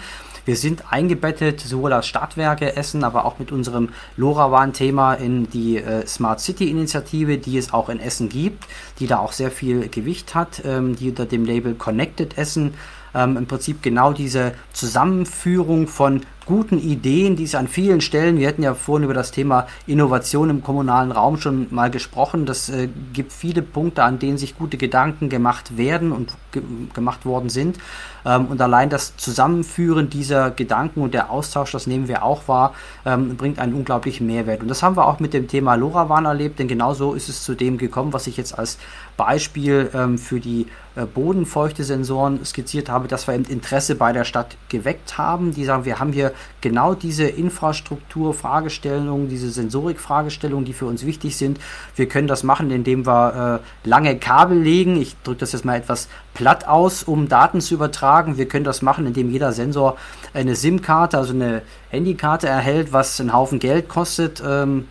Wir 0.46 0.54
sind 0.54 0.92
eingebettet, 0.92 1.60
sowohl 1.60 1.92
als 1.92 2.06
Stadtwerke 2.06 2.76
Essen, 2.76 3.02
aber 3.02 3.24
auch 3.24 3.40
mit 3.40 3.50
unserem 3.50 3.88
LoRaWAN-Thema 4.16 5.14
in 5.14 5.50
die 5.50 5.78
äh, 5.78 6.06
Smart 6.06 6.38
City-Initiative, 6.40 7.38
die 7.38 7.58
es 7.58 7.72
auch 7.72 7.88
in 7.88 7.98
Essen 7.98 8.28
gibt, 8.28 8.64
die 9.00 9.08
da 9.08 9.18
auch 9.18 9.32
sehr 9.32 9.50
viel 9.50 9.88
Gewicht 9.88 10.36
hat, 10.36 10.62
ähm, 10.64 10.94
die 10.94 11.10
unter 11.10 11.26
dem 11.26 11.44
Label 11.44 11.74
Connected 11.74 12.38
Essen 12.38 12.74
ähm, 13.16 13.36
im 13.36 13.46
Prinzip 13.46 13.82
genau 13.82 14.12
diese 14.12 14.52
Zusammenführung 14.72 15.88
von 15.88 16.20
guten 16.46 16.78
Ideen, 16.78 17.34
die 17.34 17.42
es 17.42 17.56
an 17.56 17.66
vielen 17.66 18.00
Stellen, 18.00 18.38
wir 18.38 18.48
hatten 18.48 18.62
ja 18.62 18.74
vorhin 18.74 19.04
über 19.04 19.14
das 19.14 19.32
Thema 19.32 19.66
Innovation 19.86 20.48
im 20.48 20.62
kommunalen 20.62 21.10
Raum 21.10 21.38
schon 21.38 21.66
mal 21.70 21.90
gesprochen, 21.90 22.46
das 22.46 22.68
äh, 22.68 22.88
gibt 23.12 23.32
viele 23.32 23.62
Punkte, 23.62 24.04
an 24.04 24.20
denen 24.20 24.38
sich 24.38 24.56
gute 24.56 24.76
Gedanken 24.76 25.28
gemacht 25.28 25.76
werden 25.76 26.12
und 26.12 26.32
ge 26.52 26.62
gemacht 26.94 27.26
worden 27.26 27.48
sind. 27.48 27.78
Ähm, 28.24 28.46
und 28.46 28.60
allein 28.60 28.90
das 28.90 29.16
Zusammenführen 29.16 30.08
dieser 30.08 30.52
Gedanken 30.52 31.00
und 31.00 31.14
der 31.14 31.30
Austausch, 31.30 31.72
das 31.72 31.88
nehmen 31.88 32.06
wir 32.06 32.22
auch 32.22 32.46
wahr, 32.46 32.74
ähm, 33.04 33.36
bringt 33.36 33.58
einen 33.58 33.74
unglaublichen 33.74 34.26
Mehrwert. 34.26 34.62
Und 34.62 34.68
das 34.68 34.84
haben 34.84 34.96
wir 34.96 35.06
auch 35.06 35.18
mit 35.18 35.34
dem 35.34 35.48
Thema 35.48 35.74
LoRaWAN 35.74 36.26
erlebt, 36.26 36.60
denn 36.60 36.68
genau 36.68 36.94
so 36.94 37.14
ist 37.14 37.28
es 37.28 37.42
zu 37.42 37.54
dem 37.54 37.76
gekommen, 37.76 38.12
was 38.12 38.28
ich 38.28 38.36
jetzt 38.36 38.56
als 38.56 38.78
Beispiel 39.16 39.90
ähm, 39.94 40.18
für 40.18 40.40
die 40.40 40.66
äh, 40.96 41.04
Bodenfeuchte-Sensoren 41.04 42.44
skizziert 42.44 42.88
habe, 42.88 43.08
dass 43.08 43.26
wir 43.26 43.34
im 43.34 43.44
Interesse 43.44 43.94
bei 43.94 44.12
der 44.12 44.24
Stadt 44.24 44.56
geweckt 44.68 45.18
haben. 45.18 45.52
Die 45.52 45.64
sagen, 45.64 45.84
wir 45.84 45.98
haben 45.98 46.12
hier 46.12 46.32
genau 46.60 46.94
diese 46.94 47.24
Infrastruktur-Fragestellungen, 47.24 49.28
diese 49.28 49.50
Sensorik-Fragestellungen, 49.50 50.64
die 50.64 50.72
für 50.72 50.86
uns 50.86 51.04
wichtig 51.04 51.36
sind. 51.36 51.58
Wir 51.94 52.08
können 52.08 52.28
das 52.28 52.42
machen, 52.42 52.70
indem 52.70 53.06
wir 53.06 53.60
äh, 53.84 53.88
lange 53.88 54.18
Kabel 54.18 54.58
legen. 54.58 55.00
Ich 55.00 55.16
drücke 55.22 55.40
das 55.40 55.52
jetzt 55.52 55.64
mal 55.64 55.76
etwas 55.76 56.08
platt 56.34 56.66
aus, 56.66 57.02
um 57.02 57.28
Daten 57.28 57.60
zu 57.60 57.74
übertragen. 57.74 58.38
Wir 58.38 58.48
können 58.48 58.64
das 58.64 58.82
machen, 58.82 59.06
indem 59.06 59.30
jeder 59.30 59.52
Sensor 59.52 59.96
eine 60.34 60.56
SIM-Karte, 60.56 61.18
also 61.18 61.32
eine 61.32 61.62
Handykarte 61.90 62.48
erhält, 62.48 62.92
was 62.92 63.20
einen 63.20 63.32
Haufen 63.32 63.58
Geld 63.58 63.88
kostet. 63.88 64.42
Ähm, 64.46 64.86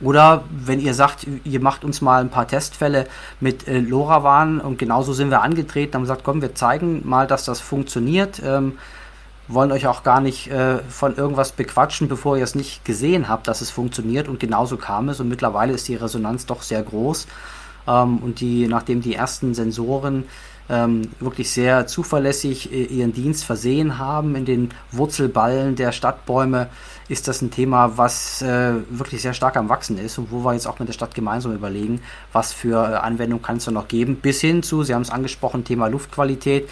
oder 0.00 0.44
wenn 0.50 0.80
ihr 0.80 0.94
sagt, 0.94 1.26
ihr 1.44 1.60
macht 1.60 1.84
uns 1.84 2.00
mal 2.00 2.20
ein 2.20 2.30
paar 2.30 2.48
Testfälle 2.48 3.06
mit 3.40 3.68
äh, 3.68 3.80
LoRaWAN 3.80 4.60
und 4.60 4.78
genauso 4.78 5.12
sind 5.12 5.30
wir 5.30 5.42
angetreten, 5.42 5.94
haben 5.94 6.02
gesagt, 6.02 6.24
komm, 6.24 6.40
wir 6.40 6.54
zeigen 6.54 7.06
mal, 7.08 7.26
dass 7.26 7.44
das 7.44 7.60
funktioniert. 7.60 8.40
Ähm, 8.44 8.78
wollen 9.52 9.72
euch 9.72 9.86
auch 9.86 10.02
gar 10.02 10.20
nicht 10.20 10.48
äh, 10.50 10.78
von 10.88 11.16
irgendwas 11.16 11.52
bequatschen, 11.52 12.08
bevor 12.08 12.36
ihr 12.36 12.44
es 12.44 12.54
nicht 12.54 12.84
gesehen 12.84 13.28
habt, 13.28 13.48
dass 13.48 13.60
es 13.60 13.70
funktioniert. 13.70 14.28
Und 14.28 14.40
genauso 14.40 14.76
kam 14.76 15.08
es. 15.08 15.20
Und 15.20 15.28
mittlerweile 15.28 15.72
ist 15.72 15.88
die 15.88 15.96
Resonanz 15.96 16.46
doch 16.46 16.62
sehr 16.62 16.82
groß. 16.82 17.26
Ähm, 17.86 18.18
und 18.18 18.40
die, 18.40 18.68
nachdem 18.68 19.00
die 19.00 19.14
ersten 19.14 19.54
Sensoren 19.54 20.24
ähm, 20.70 21.02
wirklich 21.18 21.50
sehr 21.50 21.86
zuverlässig 21.86 22.72
äh, 22.72 22.84
ihren 22.84 23.12
Dienst 23.12 23.44
versehen 23.44 23.98
haben 23.98 24.36
in 24.36 24.44
den 24.44 24.70
Wurzelballen 24.92 25.74
der 25.74 25.92
Stadtbäume, 25.92 26.68
ist 27.08 27.26
das 27.26 27.42
ein 27.42 27.50
Thema, 27.50 27.98
was 27.98 28.40
äh, 28.40 28.74
wirklich 28.88 29.20
sehr 29.20 29.34
stark 29.34 29.56
am 29.56 29.68
Wachsen 29.68 29.98
ist 29.98 30.16
und 30.16 30.30
wo 30.30 30.44
wir 30.44 30.52
jetzt 30.54 30.68
auch 30.68 30.78
mit 30.78 30.86
der 30.86 30.92
Stadt 30.92 31.12
gemeinsam 31.12 31.52
überlegen, 31.52 32.00
was 32.32 32.52
für 32.52 32.76
äh, 32.76 32.96
Anwendungen 32.96 33.42
kann 33.42 33.56
es 33.56 33.64
da 33.64 33.72
noch 33.72 33.88
geben, 33.88 34.16
bis 34.16 34.40
hin 34.40 34.62
zu, 34.62 34.84
Sie 34.84 34.94
haben 34.94 35.02
es 35.02 35.10
angesprochen, 35.10 35.64
Thema 35.64 35.88
Luftqualität. 35.88 36.68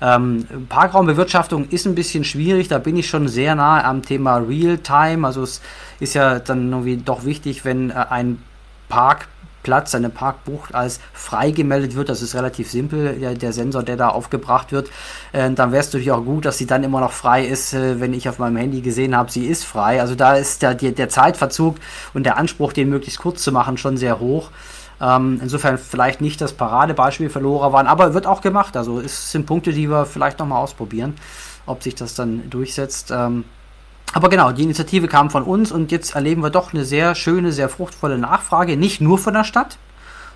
Ähm, 0.00 0.46
Parkraumbewirtschaftung 0.70 1.68
ist 1.68 1.86
ein 1.86 1.94
bisschen 1.94 2.24
schwierig, 2.24 2.68
da 2.68 2.78
bin 2.78 2.96
ich 2.96 3.06
schon 3.06 3.28
sehr 3.28 3.54
nah 3.54 3.84
am 3.84 4.00
Thema 4.00 4.38
Real-Time. 4.38 5.26
Also 5.26 5.42
es 5.42 5.60
ist 6.00 6.14
ja 6.14 6.38
dann 6.38 6.70
irgendwie 6.70 6.96
doch 6.96 7.26
wichtig, 7.26 7.66
wenn 7.66 7.90
äh, 7.90 7.94
ein 8.08 8.42
Park 8.88 9.28
Platz, 9.62 9.92
seine 9.92 10.10
Parkbucht 10.10 10.74
als 10.74 11.00
frei 11.12 11.50
gemeldet 11.50 11.94
wird. 11.94 12.08
Das 12.08 12.22
ist 12.22 12.34
relativ 12.34 12.70
simpel, 12.70 13.18
der, 13.18 13.34
der 13.34 13.52
Sensor, 13.52 13.82
der 13.82 13.96
da 13.96 14.08
aufgebracht 14.08 14.72
wird. 14.72 14.90
Äh, 15.32 15.50
dann 15.52 15.72
wäre 15.72 15.80
es 15.80 15.88
natürlich 15.88 16.12
auch 16.12 16.24
gut, 16.24 16.44
dass 16.44 16.58
sie 16.58 16.66
dann 16.66 16.84
immer 16.84 17.00
noch 17.00 17.12
frei 17.12 17.44
ist, 17.44 17.74
äh, 17.74 18.00
wenn 18.00 18.14
ich 18.14 18.28
auf 18.28 18.38
meinem 18.38 18.56
Handy 18.56 18.80
gesehen 18.80 19.16
habe, 19.16 19.30
sie 19.30 19.46
ist 19.46 19.64
frei. 19.64 20.00
Also 20.00 20.14
da 20.14 20.34
ist 20.34 20.62
der, 20.62 20.74
der, 20.74 21.08
Zeitverzug 21.08 21.76
und 22.14 22.24
der 22.24 22.36
Anspruch, 22.36 22.72
den 22.72 22.88
möglichst 22.88 23.18
kurz 23.20 23.42
zu 23.42 23.52
machen, 23.52 23.76
schon 23.76 23.96
sehr 23.96 24.20
hoch. 24.20 24.50
Ähm, 25.00 25.40
insofern 25.42 25.78
vielleicht 25.78 26.20
nicht 26.20 26.40
das 26.40 26.52
Paradebeispiel 26.52 27.28
für 27.28 27.40
LoRaWAN, 27.40 27.86
aber 27.86 28.14
wird 28.14 28.26
auch 28.26 28.40
gemacht. 28.40 28.76
Also 28.76 29.00
es 29.00 29.32
sind 29.32 29.46
Punkte, 29.46 29.72
die 29.72 29.88
wir 29.88 30.06
vielleicht 30.06 30.38
nochmal 30.38 30.62
ausprobieren, 30.62 31.14
ob 31.66 31.82
sich 31.82 31.94
das 31.94 32.14
dann 32.14 32.48
durchsetzt. 32.50 33.10
Ähm, 33.10 33.44
aber 34.12 34.28
genau, 34.28 34.52
die 34.52 34.62
Initiative 34.62 35.08
kam 35.08 35.30
von 35.30 35.42
uns 35.42 35.72
und 35.72 35.90
jetzt 35.90 36.14
erleben 36.14 36.42
wir 36.42 36.50
doch 36.50 36.72
eine 36.72 36.84
sehr 36.84 37.14
schöne, 37.14 37.52
sehr 37.52 37.68
fruchtvolle 37.68 38.18
Nachfrage, 38.18 38.76
nicht 38.76 39.00
nur 39.00 39.18
von 39.18 39.34
der 39.34 39.44
Stadt, 39.44 39.78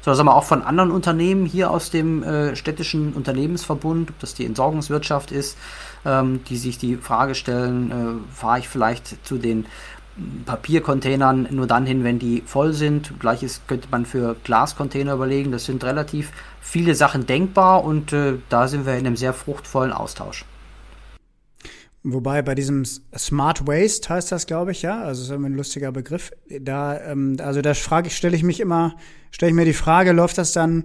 sondern 0.03 0.17
sagen 0.17 0.29
wir 0.29 0.35
auch 0.35 0.45
von 0.45 0.63
anderen 0.63 0.91
Unternehmen 0.91 1.47
hier 1.47 1.71
aus 1.71 1.91
dem 1.91 2.23
äh, 2.23 2.57
städtischen 2.57 3.13
Unternehmensverbund, 3.13 4.11
ob 4.11 4.19
das 4.21 4.35
die 4.35 4.47
Entsorgungswirtschaft 4.47 5.31
ist, 5.31 5.59
ähm, 6.05 6.41
die 6.49 6.57
sich 6.57 6.79
die 6.79 6.97
Frage 6.97 7.35
stellen, 7.35 7.91
äh, 7.91 8.35
fahre 8.35 8.61
ich 8.61 8.69
vielleicht 8.69 9.27
zu 9.27 9.37
den 9.37 9.67
Papiercontainern 10.47 11.49
nur 11.51 11.67
dann 11.67 11.85
hin, 11.85 12.03
wenn 12.03 12.19
die 12.19 12.43
voll 12.47 12.73
sind. 12.73 13.21
Gleiches 13.21 13.61
könnte 13.67 13.89
man 13.91 14.07
für 14.07 14.35
Glascontainer 14.45 15.13
überlegen. 15.13 15.53
Das 15.53 15.67
sind 15.67 15.85
relativ 15.85 16.31
viele 16.63 16.95
Sachen 16.95 17.27
denkbar 17.27 17.85
und 17.85 18.15
äh, 18.15 18.35
da 18.49 18.69
sind 18.69 18.87
wir 18.87 18.95
in 18.95 19.07
einem 19.07 19.17
sehr 19.17 19.35
fruchtvollen 19.35 19.93
Austausch. 19.93 20.45
Wobei 22.09 22.41
bei 22.41 22.55
diesem 22.55 22.85
Smart 22.85 23.67
Waste 23.67 24.09
heißt 24.09 24.31
das, 24.31 24.47
glaube 24.47 24.71
ich, 24.71 24.83
ja, 24.83 25.03
also 25.03 25.23
ist 25.25 25.31
ein 25.33 25.57
lustiger 25.57 25.91
Begriff. 25.91 26.31
Da, 26.61 27.01
ähm, 27.01 27.37
also 27.41 27.63
da 27.63 27.75
frage 27.75 28.07
ich, 28.07 28.17
stelle 28.17 28.37
ich 28.37 28.45
mich 28.45 28.61
immer, 28.61 28.95
stelle 29.33 29.51
ich 29.51 29.57
mir 29.57 29.65
die 29.65 29.73
Frage, 29.73 30.13
läuft 30.13 30.39
das 30.39 30.53
dann 30.53 30.85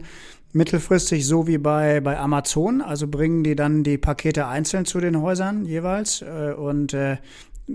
mittelfristig 0.52 1.28
so 1.28 1.46
wie 1.46 1.60
bei 1.60 2.02
bei 2.02 2.18
Amazon? 2.18 2.82
Also 2.82 3.08
bringen 3.08 3.44
die 3.44 3.56
dann 3.56 3.84
die 3.84 4.00
Pakete 4.00 4.48
einzeln 4.48 4.86
zu 4.86 5.00
den 5.00 5.22
Häusern 5.22 5.66
jeweils 5.66 6.24
äh, 6.24 6.54
und 6.58 6.96
äh, 6.96 7.18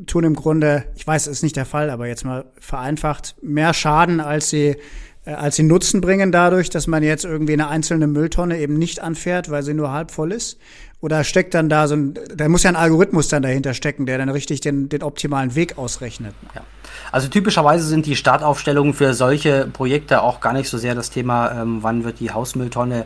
tun 0.07 0.25
im 0.25 0.35
Grunde, 0.35 0.83
ich 0.97 1.07
weiß, 1.07 1.29
es 1.29 1.35
ist 1.35 1.43
nicht 1.45 1.55
der 1.55 1.67
Fall, 1.67 1.91
aber 1.91 2.09
jetzt 2.09 2.25
mal 2.25 2.47
vereinfacht, 2.59 3.37
mehr 3.43 3.73
Schaden, 3.75 4.19
als 4.19 4.51
sie 4.51 4.75
äh, 5.27 5.33
als 5.33 5.57
sie 5.57 5.65
Nutzen 5.65 6.01
bringen 6.01 6.33
dadurch, 6.33 6.71
dass 6.71 6.87
man 6.87 7.03
jetzt 7.03 7.25
irgendwie 7.25 7.53
eine 7.53 7.69
einzelne 7.69 8.07
Mülltonne 8.07 8.59
eben 8.59 8.79
nicht 8.79 9.01
anfährt, 9.01 9.51
weil 9.51 9.63
sie 9.63 9.75
nur 9.75 9.93
halb 9.93 10.11
voll 10.11 10.33
ist. 10.33 10.59
Oder 11.01 11.25
steckt 11.25 11.55
dann 11.55 11.69
da 11.69 11.89
so 11.89 11.95
ein, 11.95 12.15
da 12.35 12.49
muss 12.49 12.63
ja 12.63 12.71
ein 12.71 12.77
Algorithmus 12.77 13.29
dann 13.29 13.43
dahinter 13.43 13.75
stecken, 13.75 14.07
der 14.07 14.19
dann 14.19 14.31
richtig 14.31 14.61
den, 14.61 14.89
den 14.89 15.03
optimalen 15.03 15.55
Weg 15.55 15.77
ausrechnet. 15.79 16.35
Ja. 16.55 16.63
Also 17.13 17.29
typischerweise 17.29 17.87
sind 17.87 18.07
die 18.07 18.17
Startaufstellungen 18.17 18.95
für 18.95 19.15
solche 19.15 19.67
Projekte 19.73 20.23
auch 20.23 20.41
gar 20.41 20.53
nicht 20.53 20.69
so 20.69 20.79
sehr 20.79 20.95
das 20.95 21.11
Thema, 21.11 21.53
ähm, 21.53 21.79
wann 21.83 22.05
wird 22.05 22.21
die 22.21 22.31
Hausmülltonne 22.31 23.05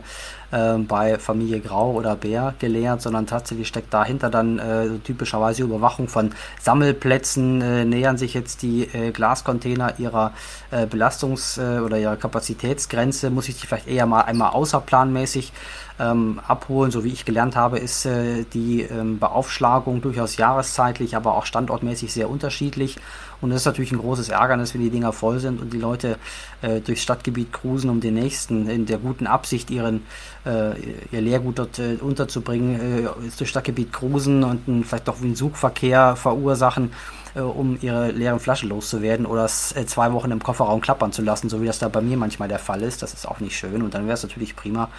äh, 0.51 0.77
bei 0.77 1.17
Familie 1.17 1.59
Grau 1.59 1.91
oder 1.91 2.15
Bär 2.15 2.53
geleert, 2.59 3.01
sondern 3.01 3.27
tatsächlich 3.27 3.67
steckt 3.67 3.93
dahinter 3.93 4.29
dann 4.29 4.59
äh, 4.59 4.99
typischerweise 5.03 5.63
Überwachung 5.63 6.07
von 6.07 6.31
Sammelplätzen, 6.61 7.61
äh, 7.61 7.85
nähern 7.85 8.17
sich 8.17 8.33
jetzt 8.33 8.61
die 8.61 8.83
äh, 8.83 9.11
Glascontainer 9.11 9.99
ihrer 9.99 10.33
äh, 10.71 10.85
Belastungs- 10.85 11.59
äh, 11.59 11.79
oder 11.79 11.97
ihrer 11.97 12.17
Kapazitätsgrenze, 12.17 13.29
muss 13.29 13.49
ich 13.49 13.59
die 13.59 13.67
vielleicht 13.67 13.87
eher 13.87 14.05
mal 14.05 14.21
einmal 14.21 14.51
außerplanmäßig 14.51 15.51
ähm, 15.99 16.39
abholen. 16.47 16.91
So 16.91 17.03
wie 17.03 17.09
ich 17.09 17.25
gelernt 17.25 17.55
habe, 17.55 17.79
ist 17.79 18.05
äh, 18.05 18.43
die 18.53 18.81
ähm, 18.81 19.19
Beaufschlagung 19.19 20.01
durchaus 20.01 20.37
jahreszeitlich, 20.37 21.15
aber 21.15 21.35
auch 21.35 21.45
standortmäßig 21.45 22.11
sehr 22.13 22.29
unterschiedlich. 22.29 22.97
Und 23.41 23.49
das 23.49 23.61
ist 23.61 23.65
natürlich 23.65 23.91
ein 23.91 23.99
großes 23.99 24.29
Ärgernis, 24.29 24.73
wenn 24.73 24.81
die 24.81 24.89
Dinger 24.89 25.13
voll 25.13 25.39
sind 25.39 25.61
und 25.61 25.73
die 25.73 25.79
Leute 25.79 26.17
äh, 26.61 26.79
durchs 26.79 27.01
Stadtgebiet 27.01 27.51
cruisen, 27.51 27.89
um 27.89 27.99
den 27.99 28.13
nächsten 28.13 28.69
in 28.69 28.85
der 28.85 28.99
guten 28.99 29.27
Absicht, 29.27 29.71
ihren, 29.71 30.05
äh, 30.45 30.79
ihr 31.11 31.21
Leergut 31.21 31.59
dort 31.59 31.79
äh, 31.79 31.97
unterzubringen, 31.99 33.05
äh, 33.05 33.09
durchs 33.37 33.49
Stadtgebiet 33.49 33.91
cruisen 33.91 34.43
und 34.43 34.67
einen, 34.67 34.83
vielleicht 34.83 35.07
doch 35.07 35.21
einen 35.21 35.35
Suchverkehr 35.35 36.15
verursachen 36.15 36.91
äh, 37.33 37.39
um 37.39 37.77
ihre 37.81 38.11
leeren 38.11 38.39
Flaschen 38.39 38.69
loszuwerden 38.69 39.25
oder 39.25 39.45
es 39.45 39.75
äh, 39.75 39.85
zwei 39.85 40.11
Wochen 40.13 40.31
im 40.31 40.43
Kofferraum 40.43 40.81
klappern 40.81 41.11
zu 41.11 41.21
lassen, 41.21 41.49
so 41.49 41.61
wie 41.61 41.65
das 41.65 41.79
da 41.79 41.87
bei 41.87 42.01
mir 42.01 42.17
manchmal 42.17 42.47
der 42.47 42.59
Fall 42.59 42.81
ist. 42.81 43.01
Das 43.01 43.13
ist 43.13 43.27
auch 43.27 43.39
nicht 43.39 43.57
schön 43.57 43.81
und 43.81 43.93
dann 43.93 44.05
wäre 44.05 44.15
es 44.15 44.23
natürlich 44.23 44.55
prima. 44.55 44.89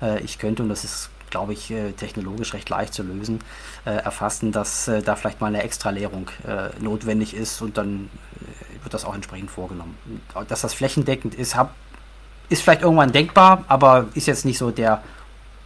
Äh, 0.00 0.20
ich 0.20 0.38
könnte, 0.38 0.62
und 0.62 0.68
das 0.68 0.84
ist 0.84 1.10
glaube 1.32 1.52
ich, 1.54 1.70
äh, 1.72 1.90
technologisch 1.92 2.54
recht 2.54 2.68
leicht 2.68 2.94
zu 2.94 3.02
lösen, 3.02 3.40
äh, 3.84 3.90
erfassen, 3.90 4.52
dass 4.52 4.86
äh, 4.86 5.02
da 5.02 5.16
vielleicht 5.16 5.40
mal 5.40 5.48
eine 5.48 5.64
Extraleerung 5.64 6.30
notwendig 6.78 7.34
ist 7.34 7.60
und 7.60 7.76
dann 7.76 8.08
wird 8.82 8.94
das 8.94 9.04
auch 9.04 9.14
entsprechend 9.14 9.50
vorgenommen. 9.50 9.96
Dass 10.46 10.60
das 10.60 10.74
flächendeckend 10.74 11.34
ist, 11.34 11.56
hab, 11.56 11.74
ist 12.48 12.62
vielleicht 12.62 12.82
irgendwann 12.82 13.10
denkbar, 13.10 13.64
aber 13.66 14.06
ist 14.14 14.26
jetzt 14.26 14.44
nicht 14.44 14.58
so 14.58 14.70
der 14.70 15.02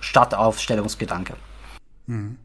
Startaufstellungsgedanke. 0.01 1.35
Mhm. 2.07 2.37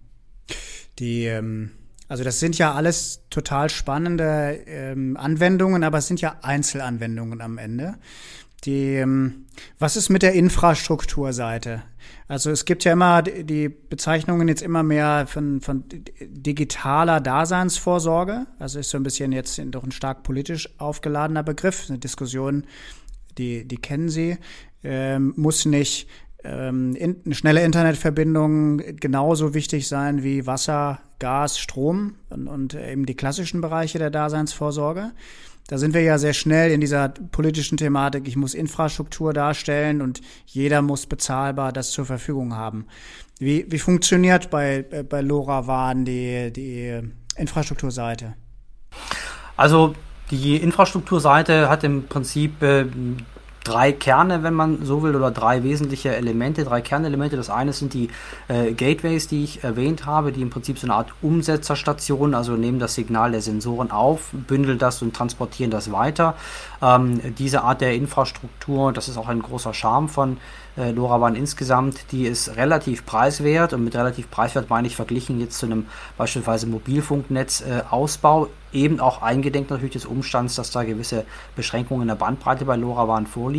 Die, 1.00 1.26
ähm, 1.26 1.72
Also 2.08 2.26
das 2.26 2.40
sind 2.42 2.58
ja 2.58 2.74
alles 2.74 3.22
total 3.30 3.70
spannende 3.70 4.60
ähm, 4.66 5.16
Anwendungen, 5.16 5.84
aber 5.86 6.00
es 6.00 6.08
sind 6.08 6.20
ja 6.20 6.36
Einzelanwendungen 6.42 7.40
am 7.40 7.58
Ende. 7.58 7.96
Die, 8.66 8.96
ähm, 8.96 9.46
was 9.80 9.96
ist 9.96 10.10
mit 10.10 10.22
der 10.22 10.34
Infrastrukturseite? 10.34 11.84
Also 12.32 12.50
es 12.50 12.64
gibt 12.64 12.86
ja 12.86 12.94
immer 12.94 13.22
die 13.24 13.68
Bezeichnungen 13.68 14.48
jetzt 14.48 14.62
immer 14.62 14.84
mehr 14.84 15.28
von, 15.28 15.60
von 15.60 15.84
digitaler 16.22 17.20
Daseinsvorsorge. 17.20 18.48
Also 18.58 18.80
ist 18.80 18.90
so 18.90 18.96
ein 18.98 19.04
bisschen 19.04 19.34
jetzt 19.34 19.62
doch 19.66 19.84
ein 19.84 19.92
stark 19.92 20.24
politisch 20.24 20.70
aufgeladener 20.80 21.44
Begriff. 21.44 21.88
Eine 21.90 22.00
Diskussion, 22.00 22.64
die, 23.38 23.68
die 23.68 23.76
kennen 23.76 24.08
Sie. 24.08 24.38
Ähm, 24.82 25.34
muss 25.36 25.66
nicht 25.66 26.08
ähm, 26.46 26.96
in, 26.96 27.18
eine 27.26 27.36
schnelle 27.36 27.66
Internetverbindung 27.66 28.78
genauso 28.78 29.54
wichtig 29.54 29.90
sein 29.90 30.24
wie 30.24 30.48
Wasser, 30.48 31.02
Gas, 31.20 31.60
Strom 31.60 32.16
und, 32.30 32.48
und 32.48 32.76
eben 32.76 33.06
die 33.06 33.16
klassischen 33.16 33.60
Bereiche 33.60 34.00
der 34.00 34.10
Daseinsvorsorge. 34.10 35.12
Da 35.68 35.78
sind 35.78 35.94
wir 35.94 36.02
ja 36.02 36.18
sehr 36.18 36.34
schnell 36.34 36.72
in 36.72 36.82
dieser 36.82 37.10
politischen 37.10 37.78
Thematik. 37.78 38.28
Ich 38.28 38.36
muss 38.36 38.54
Infrastruktur 38.54 39.34
darstellen 39.34 40.02
und 40.02 40.22
jeder 40.46 40.82
muss 40.82 41.06
bezahlbar 41.06 41.72
das 41.72 41.92
zur 41.92 42.06
Verfügung 42.06 42.56
haben. 42.56 42.88
Wie, 43.40 43.66
wie 43.70 43.80
funktioniert 43.80 44.50
bei, 44.50 44.84
bei 44.84 45.22
LoRaWAN 45.22 46.06
die, 46.06 46.52
die 46.52 47.02
Infrastrukturseite? 47.38 48.34
Also 49.56 49.96
die 50.30 50.58
Infrastrukturseite 50.58 51.70
hat 51.70 51.84
im 51.84 52.08
Prinzip 52.08 52.62
äh, 52.62 52.86
drei 53.64 53.92
Kerne, 53.92 54.44
wenn 54.44 54.54
man 54.54 54.86
so 54.86 55.04
will, 55.04 55.16
oder 55.16 55.32
drei 55.32 55.64
wesentliche 55.64 56.16
Elemente, 56.16 56.64
drei 56.64 56.82
Kernelemente. 56.82 57.36
Das 57.36 57.50
eine 57.50 57.74
sind 57.74 57.94
die 57.94 58.10
äh, 58.48 58.74
Gateways, 58.74 59.28
die 59.28 59.44
ich 59.44 59.64
erwähnt 59.64 60.06
habe, 60.06 60.32
die 60.32 60.42
im 60.42 60.50
Prinzip 60.50 60.80
so 60.80 60.88
eine 60.88 60.96
Art 60.96 61.14
Umsetzerstation, 61.22 62.34
also 62.34 62.54
nehmen 62.54 62.80
das 62.80 62.96
Signal 62.96 63.32
der 63.32 63.42
Sensoren 63.42 63.92
auf, 63.92 64.30
bündeln 64.34 64.80
das 64.80 65.02
und 65.02 65.16
transportieren 65.16 65.72
das 65.72 65.92
weiter. 65.92 66.36
Ähm, 66.82 67.36
diese 67.36 67.64
Art 67.64 67.82
der 67.82 67.94
Infrastruktur, 67.94 68.92
das 68.94 69.08
ist 69.08 69.18
auch 69.18 69.28
ein 69.28 69.42
großer 69.42 69.74
Charme 69.74 70.10
von 70.10 70.38
äh, 70.78 70.92
LoRaWAN 70.92 71.36
insgesamt, 71.36 72.12
die 72.12 72.26
ist 72.26 72.56
relativ 72.56 73.06
preiswert 73.06 73.74
und 73.74 73.84
mit 73.84 73.96
relativ 73.96 74.32
preiswert 74.32 74.70
meine 74.70 74.88
ich 74.88 74.96
verglichen 74.96 75.40
jetzt 75.40 75.58
zu 75.58 75.66
einem 75.66 75.86
beispielsweise 76.18 76.66
Mobilfunknetzausbau, 76.68 78.46
äh, 78.46 78.50
eben 78.74 79.00
auch 79.00 79.22
eingedenk 79.22 79.70
natürlich 79.70 79.94
des 79.94 80.06
Umstands, 80.06 80.56
dass 80.56 80.72
da 80.72 80.84
gewisse 80.84 81.26
Beschränkungen 81.56 82.04
in 82.04 82.08
der 82.08 82.16
Bandbreite 82.16 82.66
bei 82.66 82.78
LoRaWAN 82.78 83.28
vorliegen. 83.28 83.51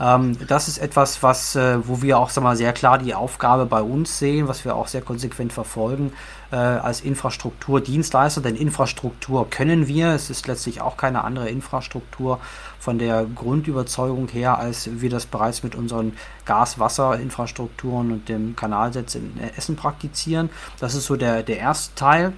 Ähm, 0.00 0.36
das 0.46 0.68
ist 0.68 0.78
etwas, 0.78 1.22
was, 1.22 1.56
äh, 1.56 1.78
wo 1.86 2.02
wir 2.02 2.18
auch 2.18 2.30
sag 2.30 2.44
mal, 2.44 2.56
sehr 2.56 2.72
klar 2.72 2.98
die 2.98 3.14
Aufgabe 3.14 3.66
bei 3.66 3.82
uns 3.82 4.18
sehen, 4.18 4.48
was 4.48 4.64
wir 4.64 4.74
auch 4.74 4.88
sehr 4.88 5.02
konsequent 5.02 5.52
verfolgen 5.52 6.12
äh, 6.50 6.56
als 6.56 7.00
Infrastrukturdienstleister, 7.00 8.40
denn 8.40 8.56
Infrastruktur 8.56 9.48
können 9.48 9.88
wir, 9.88 10.08
es 10.08 10.30
ist 10.30 10.46
letztlich 10.46 10.80
auch 10.80 10.96
keine 10.96 11.24
andere 11.24 11.48
Infrastruktur 11.48 12.40
von 12.78 12.98
der 12.98 13.24
Grundüberzeugung 13.24 14.28
her, 14.28 14.58
als 14.58 14.88
wir 15.00 15.08
das 15.08 15.26
bereits 15.26 15.62
mit 15.62 15.74
unseren 15.74 16.14
Gas-Wasser-Infrastrukturen 16.44 18.12
und 18.12 18.28
dem 18.28 18.56
Kanalsetz 18.56 19.14
in 19.14 19.38
Essen 19.56 19.76
praktizieren. 19.76 20.50
Das 20.80 20.94
ist 20.94 21.06
so 21.06 21.16
der, 21.16 21.42
der 21.42 21.58
erste 21.58 21.94
Teil. 21.94 22.32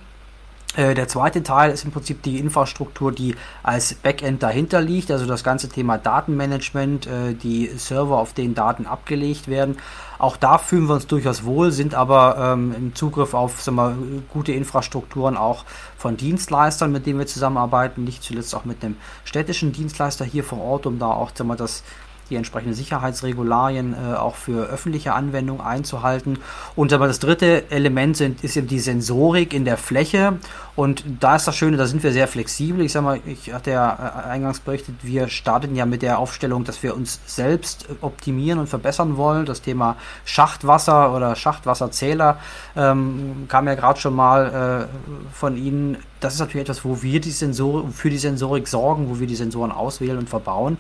Äh, 0.77 0.95
der 0.95 1.07
zweite 1.09 1.43
Teil 1.43 1.71
ist 1.71 1.85
im 1.85 1.93
Prinzip 1.93 2.23
die 2.23 2.39
Infrastruktur, 2.39 3.13
die 3.13 3.37
als 3.63 3.95
Backend 3.95 4.43
dahinter 4.43 4.81
liegt, 4.81 5.11
also 5.11 5.27
das 5.27 5.45
ganze 5.45 5.69
Thema 5.69 5.99
Datenmanagement, 5.99 7.07
äh, 7.07 7.35
die 7.35 7.69
Server, 7.77 8.19
auf 8.19 8.33
denen 8.33 8.55
Daten 8.55 8.87
abgelegt 8.87 9.47
werden. 9.49 9.77
Auch 10.19 10.37
da 10.37 10.59
fühlen 10.59 10.87
wir 10.87 10.95
uns 10.95 11.07
durchaus 11.07 11.45
wohl, 11.45 11.71
sind 11.71 11.95
aber 11.95 12.37
ähm, 12.39 12.75
im 12.77 12.95
Zugriff 12.95 13.35
auf 13.35 13.61
sagen 13.61 13.77
wir, 13.77 13.97
gute 14.33 14.53
Infrastrukturen 14.53 15.37
auch 15.37 15.65
von 15.97 16.17
Dienstleistern, 16.17 16.91
mit 16.91 17.07
denen 17.07 17.19
wir 17.19 17.27
zusammenarbeiten, 17.27 18.05
nicht 18.05 18.23
zuletzt 18.23 18.55
auch 18.55 18.65
mit 18.65 18.83
einem 18.85 18.97
städtischen 19.25 19.73
Dienstleister 19.73 20.25
hier 20.25 20.45
vor 20.45 20.61
Ort, 20.61 20.87
um 20.87 20.99
da 20.99 21.07
auch 21.07 21.31
sagen 21.35 21.49
wir, 21.49 21.57
das 21.57 21.83
die 22.31 22.37
entsprechenden 22.37 22.75
Sicherheitsregularien 22.75 23.95
äh, 23.95 24.15
auch 24.17 24.37
für 24.37 24.67
öffentliche 24.67 25.15
Anwendung 25.15 25.61
einzuhalten. 25.61 26.39
Und 26.77 26.93
aber 26.93 27.07
das 27.07 27.19
dritte 27.19 27.71
Element 27.71 28.17
sind, 28.17 28.43
ist 28.43 28.57
eben 28.57 28.67
die 28.67 28.81
Sensorik 28.81 29.53
in 29.53 29.65
der 29.65 29.77
Fläche. 29.77 30.39
Und 30.77 31.05
da 31.21 31.37
ist 31.37 31.47
das 31.47 31.55
Schöne, 31.57 31.77
da 31.77 31.87
sind 31.87 32.03
wir 32.03 32.13
sehr 32.13 32.27
flexibel. 32.27 32.85
Ich 32.85 32.93
sage 32.93 33.05
mal, 33.05 33.21
ich 33.27 33.53
hatte 33.53 33.71
ja 33.71 34.25
äh, 34.27 34.29
eingangs 34.29 34.61
berichtet, 34.61 34.97
wir 35.03 35.29
starten 35.29 35.77
ja 35.77 35.87
mit 35.87 36.03
der 36.03 36.19
Aufstellung, 36.19 36.65
dass 36.65 36.83
wir 36.83 36.97
uns 36.97 37.21
selbst 37.27 37.87
optimieren 38.01 38.59
und 38.59 38.69
verbessern 38.69 39.17
wollen. 39.17 39.47
Das 39.47 39.63
Thema 39.63 39.97
Schachtwasser 40.25 41.15
oder 41.15 41.37
Schachtwasserzähler 41.37 42.39
ähm, 42.77 43.47
kam 43.49 43.69
ja 43.69 43.75
gerade 43.75 44.01
schon 44.01 44.15
mal 44.15 44.89
äh, 44.91 45.35
von 45.35 45.57
Ihnen. 45.57 45.99
Das 46.21 46.35
ist 46.35 46.41
natürlich 46.41 46.63
etwas, 46.63 46.85
wo 46.85 47.03
wir 47.03 47.21
die 47.21 47.31
Sensorik, 47.31 47.93
für 47.95 48.11
die 48.11 48.19
Sensorik 48.19 48.67
sorgen, 48.67 49.09
wo 49.11 49.21
wir 49.21 49.27
die 49.27 49.37
Sensoren 49.37 49.71
auswählen 49.71 50.19
und 50.19 50.29
verbauen. 50.29 50.79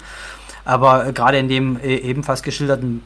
Aber 0.64 1.06
äh, 1.06 1.12
gerade 1.12 1.38
in 1.38 1.48
dem 1.48 1.78
äh, 1.78 1.96
ebenfalls 1.96 2.42
geschilderten 2.42 3.02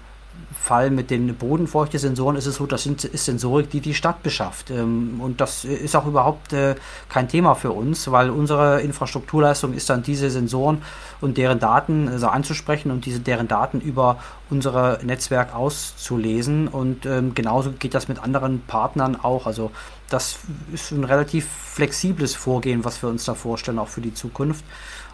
Fall 0.61 0.91
mit 0.91 1.11
den 1.11 1.35
Bodenfeuchte-Sensoren 1.35 2.37
ist 2.37 2.47
es 2.47 2.57
so, 2.57 2.67
das 2.67 2.83
sind, 2.83 3.05
ist 3.05 3.25
Sensorik, 3.25 3.71
die 3.71 3.81
die 3.81 3.95
Stadt 3.95 4.23
beschafft. 4.23 4.71
Ähm, 4.71 5.21
und 5.21 5.41
das 5.41 5.65
ist 5.65 5.97
auch 5.97 6.07
überhaupt 6.07 6.53
äh, 6.53 6.75
kein 7.09 7.29
Thema 7.29 7.55
für 7.55 7.71
uns, 7.71 8.11
weil 8.11 8.31
unsere 8.31 8.81
Infrastrukturleistung 8.83 9.73
ist 9.73 9.89
dann 9.89 10.03
diese 10.03 10.31
Sensoren 10.31 10.83
und 11.21 11.39
deren 11.39 11.59
Daten 11.59 12.09
also 12.09 12.29
anzusprechen 12.29 12.91
und 12.91 13.07
diese 13.07 13.21
deren 13.21 13.49
Daten 13.49 13.81
über 13.81 14.19
unser 14.51 14.99
Netzwerk 15.03 15.55
auszulesen. 15.55 16.69
Und 16.69 17.07
ähm, 17.07 17.35
genauso 17.35 17.73
geht 17.73 17.95
das 17.95 18.09
mit 18.09 18.23
anderen 18.23 18.61
Partnern 18.67 19.17
auch. 19.17 19.47
Also 19.47 19.71
das 20.11 20.39
ist 20.73 20.91
ein 20.91 21.05
relativ 21.05 21.47
flexibles 21.49 22.35
Vorgehen, 22.35 22.85
was 22.85 23.03
wir 23.03 23.09
uns 23.09 23.25
da 23.25 23.35
vorstellen, 23.35 23.79
auch 23.79 23.89
für 23.89 24.01
die 24.01 24.15
Zukunft 24.15 24.65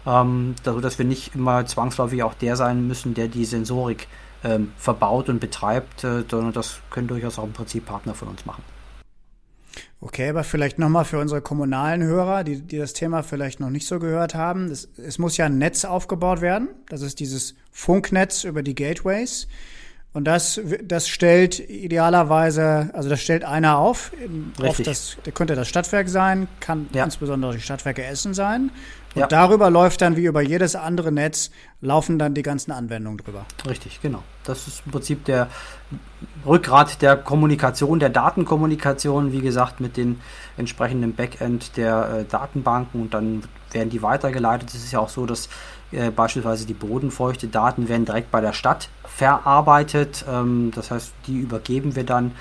ähm, 0.05 0.55
dass 0.63 0.97
wir 0.97 1.05
nicht 1.05 1.35
immer 1.35 1.65
zwangsläufig 1.65 2.23
auch 2.23 2.33
der 2.33 2.55
sein 2.55 2.87
müssen, 2.87 3.13
der 3.13 3.27
die 3.27 3.45
Sensorik 3.45 4.07
ähm, 4.43 4.71
verbaut 4.77 5.29
und 5.29 5.39
betreibt, 5.39 6.03
äh, 6.03 6.23
sondern 6.29 6.53
das 6.53 6.79
können 6.91 7.07
durchaus 7.07 7.39
auch 7.39 7.45
im 7.45 7.53
Prinzip 7.53 7.85
Partner 7.85 8.13
von 8.13 8.27
uns 8.27 8.45
machen. 8.45 8.63
Okay, 10.01 10.29
aber 10.29 10.43
vielleicht 10.43 10.77
nochmal 10.77 11.05
für 11.05 11.17
unsere 11.19 11.41
kommunalen 11.41 12.03
Hörer, 12.03 12.43
die, 12.43 12.61
die 12.61 12.77
das 12.77 12.93
Thema 12.93 13.23
vielleicht 13.23 13.59
noch 13.59 13.71
nicht 13.71 13.87
so 13.87 13.97
gehört 13.97 14.35
haben. 14.35 14.69
Es, 14.69 14.87
es 14.97 15.17
muss 15.17 15.37
ja 15.37 15.45
ein 15.45 15.57
Netz 15.57 15.83
aufgebaut 15.83 16.41
werden. 16.41 16.69
Das 16.89 17.01
ist 17.01 17.19
dieses 17.19 17.55
Funknetz 17.71 18.43
über 18.43 18.61
die 18.61 18.75
Gateways. 18.75 19.47
Und 20.13 20.25
das, 20.25 20.61
das 20.83 21.09
stellt 21.09 21.59
idealerweise, 21.59 22.89
also 22.93 23.09
das 23.09 23.21
stellt 23.21 23.43
einer 23.43 23.79
auf. 23.79 24.13
Richtig. 24.61 24.85
Das, 24.85 25.17
der 25.25 25.33
könnte 25.33 25.55
das 25.55 25.67
Stadtwerk 25.67 26.07
sein, 26.07 26.47
kann 26.61 26.87
ja. 26.93 27.03
insbesondere 27.03 27.55
die 27.55 27.61
Stadtwerke 27.61 28.01
Essen 28.01 28.33
sein. 28.33 28.71
Und 29.15 29.21
ja. 29.21 29.27
darüber 29.27 29.69
läuft 29.69 30.01
dann 30.01 30.17
wie 30.17 30.25
über 30.25 30.41
jedes 30.41 30.75
andere 30.75 31.11
Netz, 31.11 31.49
laufen 31.79 32.19
dann 32.19 32.33
die 32.33 32.41
ganzen 32.41 32.71
Anwendungen 32.71 33.17
drüber. 33.17 33.45
Richtig, 33.67 34.01
genau. 34.01 34.23
Das 34.43 34.67
ist 34.67 34.83
im 34.85 34.91
Prinzip 34.91 35.23
der 35.23 35.47
Rückgrat 36.45 37.01
der 37.01 37.15
Kommunikation, 37.15 37.99
der 37.99 38.09
Datenkommunikation, 38.09 39.31
wie 39.31 39.39
gesagt, 39.39 39.79
mit 39.79 39.95
den 39.95 40.19
entsprechenden 40.57 41.15
Backend 41.15 41.77
der 41.77 42.09
äh, 42.09 42.25
Datenbanken 42.25 43.01
und 43.01 43.13
dann 43.13 43.43
werden 43.71 43.89
die 43.89 44.01
weitergeleitet. 44.01 44.69
Es 44.69 44.75
ist 44.75 44.91
ja 44.91 44.99
auch 44.99 45.09
so, 45.09 45.25
dass 45.25 45.47
äh, 45.91 46.11
beispielsweise 46.11 46.65
die 46.65 46.73
bodenfeuchte 46.73 47.47
Daten 47.47 47.87
werden 47.87 48.05
direkt 48.05 48.31
bei 48.31 48.41
der 48.41 48.53
Stadt 48.53 48.89
verarbeitet. 49.03 50.25
Ähm, 50.29 50.71
das 50.75 50.91
heißt, 50.91 51.13
die 51.27 51.37
übergeben 51.37 51.95
wir 51.95 52.03
dann 52.03 52.33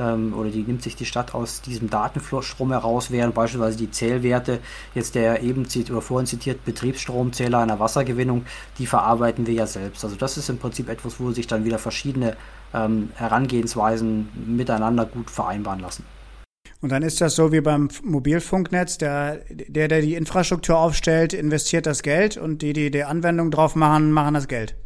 ähm, 0.00 0.32
oder 0.34 0.50
die 0.50 0.62
nimmt 0.62 0.82
sich 0.82 0.96
die 0.96 1.04
Stadt 1.04 1.34
aus 1.34 1.60
diesem 1.60 1.90
Datenstrom 1.90 2.72
heraus, 2.72 3.10
während 3.10 3.34
beispielsweise 3.34 3.76
die 3.76 3.90
Zählwerte, 3.90 4.60
jetzt 4.94 5.14
der 5.14 5.42
eben 5.42 5.66
oder 5.90 6.00
vorhin 6.00 6.26
zitiert 6.26 6.64
Betriebsstromzähler 6.64 7.58
einer 7.58 7.78
Wassergewinnung, 7.78 8.46
die 8.78 8.86
verarbeiten 8.86 9.46
wir 9.46 9.54
ja 9.54 9.66
selbst. 9.66 10.04
Also 10.04 10.16
das 10.16 10.36
ist 10.36 10.48
im 10.48 10.58
Prinzip 10.58 10.88
etwas, 10.88 11.20
wo 11.20 11.30
sich 11.32 11.46
dann 11.46 11.64
wieder 11.64 11.78
verschiedene 11.78 12.36
ähm, 12.72 13.10
Herangehensweisen 13.14 14.28
miteinander 14.46 15.04
gut 15.04 15.30
vereinbaren 15.30 15.80
lassen. 15.80 16.04
Und 16.80 16.92
dann 16.92 17.02
ist 17.02 17.20
das 17.20 17.36
so 17.36 17.52
wie 17.52 17.60
beim 17.60 17.88
Mobilfunknetz, 18.02 18.96
der, 18.96 19.40
der, 19.50 19.88
der 19.88 20.00
die 20.00 20.14
Infrastruktur 20.14 20.78
aufstellt, 20.78 21.34
investiert 21.34 21.84
das 21.84 22.02
Geld 22.02 22.38
und 22.38 22.62
die, 22.62 22.72
die 22.72 22.90
die 22.90 23.04
Anwendung 23.04 23.50
drauf 23.50 23.76
machen, 23.76 24.12
machen 24.12 24.34
das 24.34 24.48
Geld. 24.48 24.76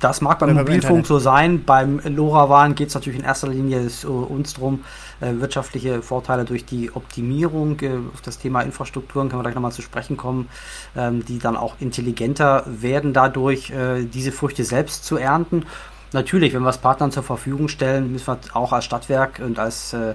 Das 0.00 0.20
mag 0.22 0.40
beim 0.40 0.54
Mobilfunk 0.54 1.06
so 1.06 1.20
sein. 1.20 1.64
Beim 1.64 2.00
LoRaWAN 2.04 2.74
geht 2.74 2.88
es 2.88 2.94
natürlich 2.94 3.20
in 3.20 3.24
erster 3.24 3.46
Linie 3.46 3.88
uh, 4.04 4.08
uns 4.08 4.54
darum, 4.54 4.82
äh, 5.20 5.32
wirtschaftliche 5.34 6.02
Vorteile 6.02 6.44
durch 6.44 6.64
die 6.64 6.90
Optimierung. 6.92 7.78
Äh, 7.80 7.98
auf 8.12 8.20
das 8.22 8.38
Thema 8.38 8.62
Infrastrukturen 8.62 9.28
können 9.28 9.38
wir 9.38 9.44
gleich 9.44 9.54
nochmal 9.54 9.70
zu 9.70 9.82
sprechen 9.82 10.16
kommen, 10.16 10.48
ähm, 10.96 11.24
die 11.24 11.38
dann 11.38 11.56
auch 11.56 11.76
intelligenter 11.78 12.64
werden, 12.66 13.12
dadurch 13.12 13.70
äh, 13.70 14.04
diese 14.04 14.32
Früchte 14.32 14.64
selbst 14.64 15.04
zu 15.04 15.16
ernten. 15.16 15.64
Natürlich, 16.12 16.52
wenn 16.52 16.62
wir 16.62 16.70
es 16.70 16.78
Partnern 16.78 17.12
zur 17.12 17.22
Verfügung 17.22 17.68
stellen, 17.68 18.10
müssen 18.10 18.26
wir 18.26 18.38
auch 18.54 18.72
als 18.72 18.84
Stadtwerk 18.84 19.40
und 19.44 19.60
als 19.60 19.92
äh, 19.92 20.14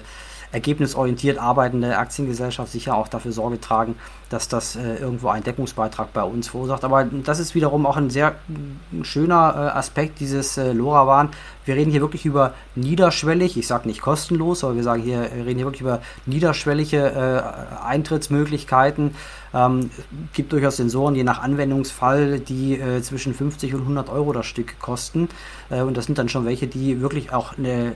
ergebnisorientiert 0.51 1.37
arbeitende 1.37 1.97
Aktiengesellschaft 1.97 2.71
sicher 2.71 2.95
auch 2.95 3.07
dafür 3.07 3.31
Sorge 3.31 3.61
tragen, 3.61 3.95
dass 4.31 4.47
das 4.47 4.75
äh, 4.75 4.95
irgendwo 4.95 5.29
einen 5.29 5.43
Deckungsbeitrag 5.43 6.13
bei 6.13 6.23
uns 6.23 6.47
verursacht. 6.49 6.83
Aber 6.83 7.03
das 7.03 7.39
ist 7.39 7.53
wiederum 7.55 7.85
auch 7.85 7.97
ein 7.97 8.09
sehr 8.09 8.35
schöner 9.03 9.53
äh, 9.55 9.77
Aspekt 9.77 10.19
dieses 10.19 10.57
äh, 10.57 10.71
LoRaWAN. 10.71 11.29
Wir 11.65 11.75
reden 11.75 11.91
hier 11.91 12.01
wirklich 12.01 12.25
über 12.25 12.53
niederschwellig, 12.75 13.57
ich 13.57 13.67
sage 13.67 13.87
nicht 13.87 14.01
kostenlos, 14.01 14.63
aber 14.63 14.75
wir 14.75 14.83
sagen 14.83 15.03
hier, 15.03 15.29
wir 15.33 15.45
reden 15.45 15.57
hier 15.57 15.65
wirklich 15.65 15.81
über 15.81 16.01
niederschwellige 16.25 16.97
äh, 16.97 17.85
Eintrittsmöglichkeiten. 17.85 19.15
Ähm, 19.53 19.91
gibt 20.33 20.53
durchaus 20.53 20.77
Sensoren, 20.77 21.13
je 21.13 21.23
nach 21.23 21.41
Anwendungsfall, 21.41 22.39
die 22.39 22.79
äh, 22.79 23.01
zwischen 23.01 23.33
50 23.33 23.73
und 23.73 23.81
100 23.81 24.09
Euro 24.09 24.31
das 24.31 24.45
Stück 24.45 24.79
kosten. 24.79 25.27
Äh, 25.69 25.81
und 25.81 25.97
das 25.97 26.05
sind 26.05 26.17
dann 26.17 26.29
schon 26.29 26.45
welche, 26.45 26.67
die 26.67 27.01
wirklich 27.01 27.33
auch 27.33 27.57
eine 27.57 27.89
äh, 27.89 27.93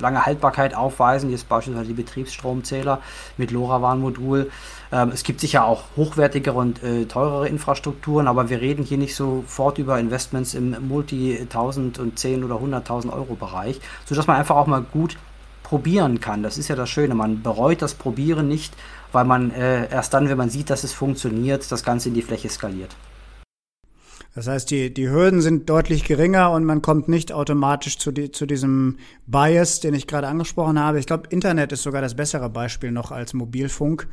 lange 0.00 0.24
Haltbarkeit 0.24 0.74
aufweisen. 0.74 1.30
Jetzt 1.30 1.48
beispielsweise 1.48 1.88
die 1.88 1.94
Betriebsstromzähler 1.94 3.00
mit 3.36 3.50
LoRaWAN-Modul. 3.50 4.50
Ähm, 4.92 5.10
es 5.12 5.22
gibt 5.22 5.40
sicher 5.40 5.64
auch 5.64 5.84
hochwertigere 5.96 6.56
und 6.56 6.82
äh, 6.82 7.06
teurere 7.06 7.48
Infrastrukturen, 7.48 8.28
aber 8.28 8.50
wir 8.50 8.60
reden 8.60 8.84
hier 8.84 8.98
nicht 8.98 9.14
sofort 9.14 9.78
über 9.78 9.98
Investments 9.98 10.54
im 10.54 10.76
Multi-1000 10.88 11.98
und 12.00 12.18
10 12.18 12.44
oder 12.44 12.56
100.000 12.56 13.12
Euro 13.12 13.34
Bereich, 13.34 13.80
sodass 14.04 14.26
man 14.26 14.36
einfach 14.36 14.56
auch 14.56 14.66
mal 14.66 14.82
gut 14.82 15.16
probieren 15.62 16.20
kann. 16.20 16.42
Das 16.42 16.58
ist 16.58 16.68
ja 16.68 16.76
das 16.76 16.90
Schöne. 16.90 17.14
Man 17.14 17.42
bereut 17.42 17.82
das 17.82 17.94
Probieren 17.94 18.48
nicht, 18.48 18.74
weil 19.12 19.24
man 19.24 19.50
äh, 19.50 19.90
erst 19.90 20.14
dann, 20.14 20.28
wenn 20.28 20.38
man 20.38 20.50
sieht, 20.50 20.70
dass 20.70 20.84
es 20.84 20.92
funktioniert, 20.92 21.70
das 21.72 21.82
Ganze 21.82 22.08
in 22.10 22.14
die 22.14 22.22
Fläche 22.22 22.48
skaliert. 22.48 22.94
Das 24.34 24.48
heißt, 24.48 24.70
die, 24.70 24.92
die 24.92 25.08
Hürden 25.08 25.40
sind 25.40 25.70
deutlich 25.70 26.04
geringer 26.04 26.50
und 26.50 26.64
man 26.64 26.82
kommt 26.82 27.08
nicht 27.08 27.32
automatisch 27.32 27.98
zu, 27.98 28.10
die, 28.10 28.32
zu 28.32 28.46
diesem 28.46 28.98
Bias, 29.26 29.78
den 29.78 29.94
ich 29.94 30.08
gerade 30.08 30.26
angesprochen 30.26 30.78
habe. 30.78 30.98
Ich 30.98 31.06
glaube, 31.06 31.28
Internet 31.30 31.70
ist 31.70 31.84
sogar 31.84 32.02
das 32.02 32.16
bessere 32.16 32.50
Beispiel 32.50 32.90
noch 32.90 33.12
als 33.12 33.32
Mobilfunk. 33.32 34.08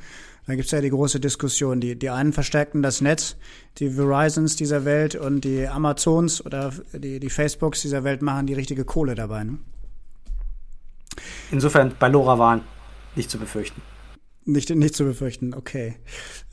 Da 0.45 0.55
gibt's 0.55 0.71
ja 0.71 0.81
die 0.81 0.89
große 0.89 1.19
Diskussion. 1.19 1.79
Die, 1.81 1.97
die 1.97 2.09
einen 2.11 2.33
verstärken 2.33 2.83
das 2.83 3.01
Netz, 3.01 3.35
die 3.79 3.89
Verizons 3.89 4.55
dieser 4.55 4.85
Welt 4.85 5.15
und 5.15 5.41
die 5.41 5.67
Amazons 5.67 6.45
oder 6.45 6.71
die, 6.93 7.19
die 7.19 7.29
Facebooks 7.29 7.81
dieser 7.81 8.03
Welt 8.03 8.21
machen 8.21 8.45
die 8.45 8.53
richtige 8.53 8.85
Kohle 8.85 9.15
dabei. 9.15 9.43
Ne? 9.43 9.57
Insofern 11.51 11.93
bei 11.97 12.07
LoRaWAN 12.07 12.61
nicht 13.15 13.29
zu 13.29 13.39
befürchten. 13.39 13.81
Nicht, 14.45 14.69
nicht 14.69 14.95
zu 14.95 15.03
befürchten, 15.03 15.53
okay. 15.53 15.95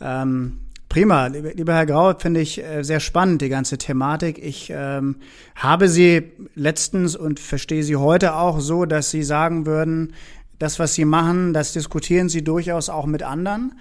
Ähm, 0.01 0.61
prima, 0.89 1.27
lieber 1.27 1.75
Herr 1.75 1.87
Grau, 1.87 2.15
finde 2.19 2.41
ich 2.41 2.63
äh, 2.63 2.83
sehr 2.83 3.01
spannend, 3.01 3.43
die 3.43 3.49
ganze 3.49 3.79
Thematik. 3.79 4.39
Ich 4.39 4.73
ähm, 4.75 5.17
habe 5.55 5.89
Sie 5.89 6.33
letztens 6.55 7.17
und 7.17 7.41
verstehe 7.41 7.83
Sie 7.83 7.97
heute 7.97 8.35
auch 8.35 8.61
so, 8.61 8.85
dass 8.85 9.11
Sie 9.11 9.23
sagen 9.23 9.67
würden, 9.67 10.15
das, 10.59 10.79
was 10.79 10.95
Sie 10.95 11.05
machen, 11.05 11.53
das 11.53 11.73
diskutieren 11.73 12.29
Sie 12.29 12.43
durchaus 12.43 12.89
auch 12.89 13.07
mit 13.07 13.23
anderen 13.23 13.75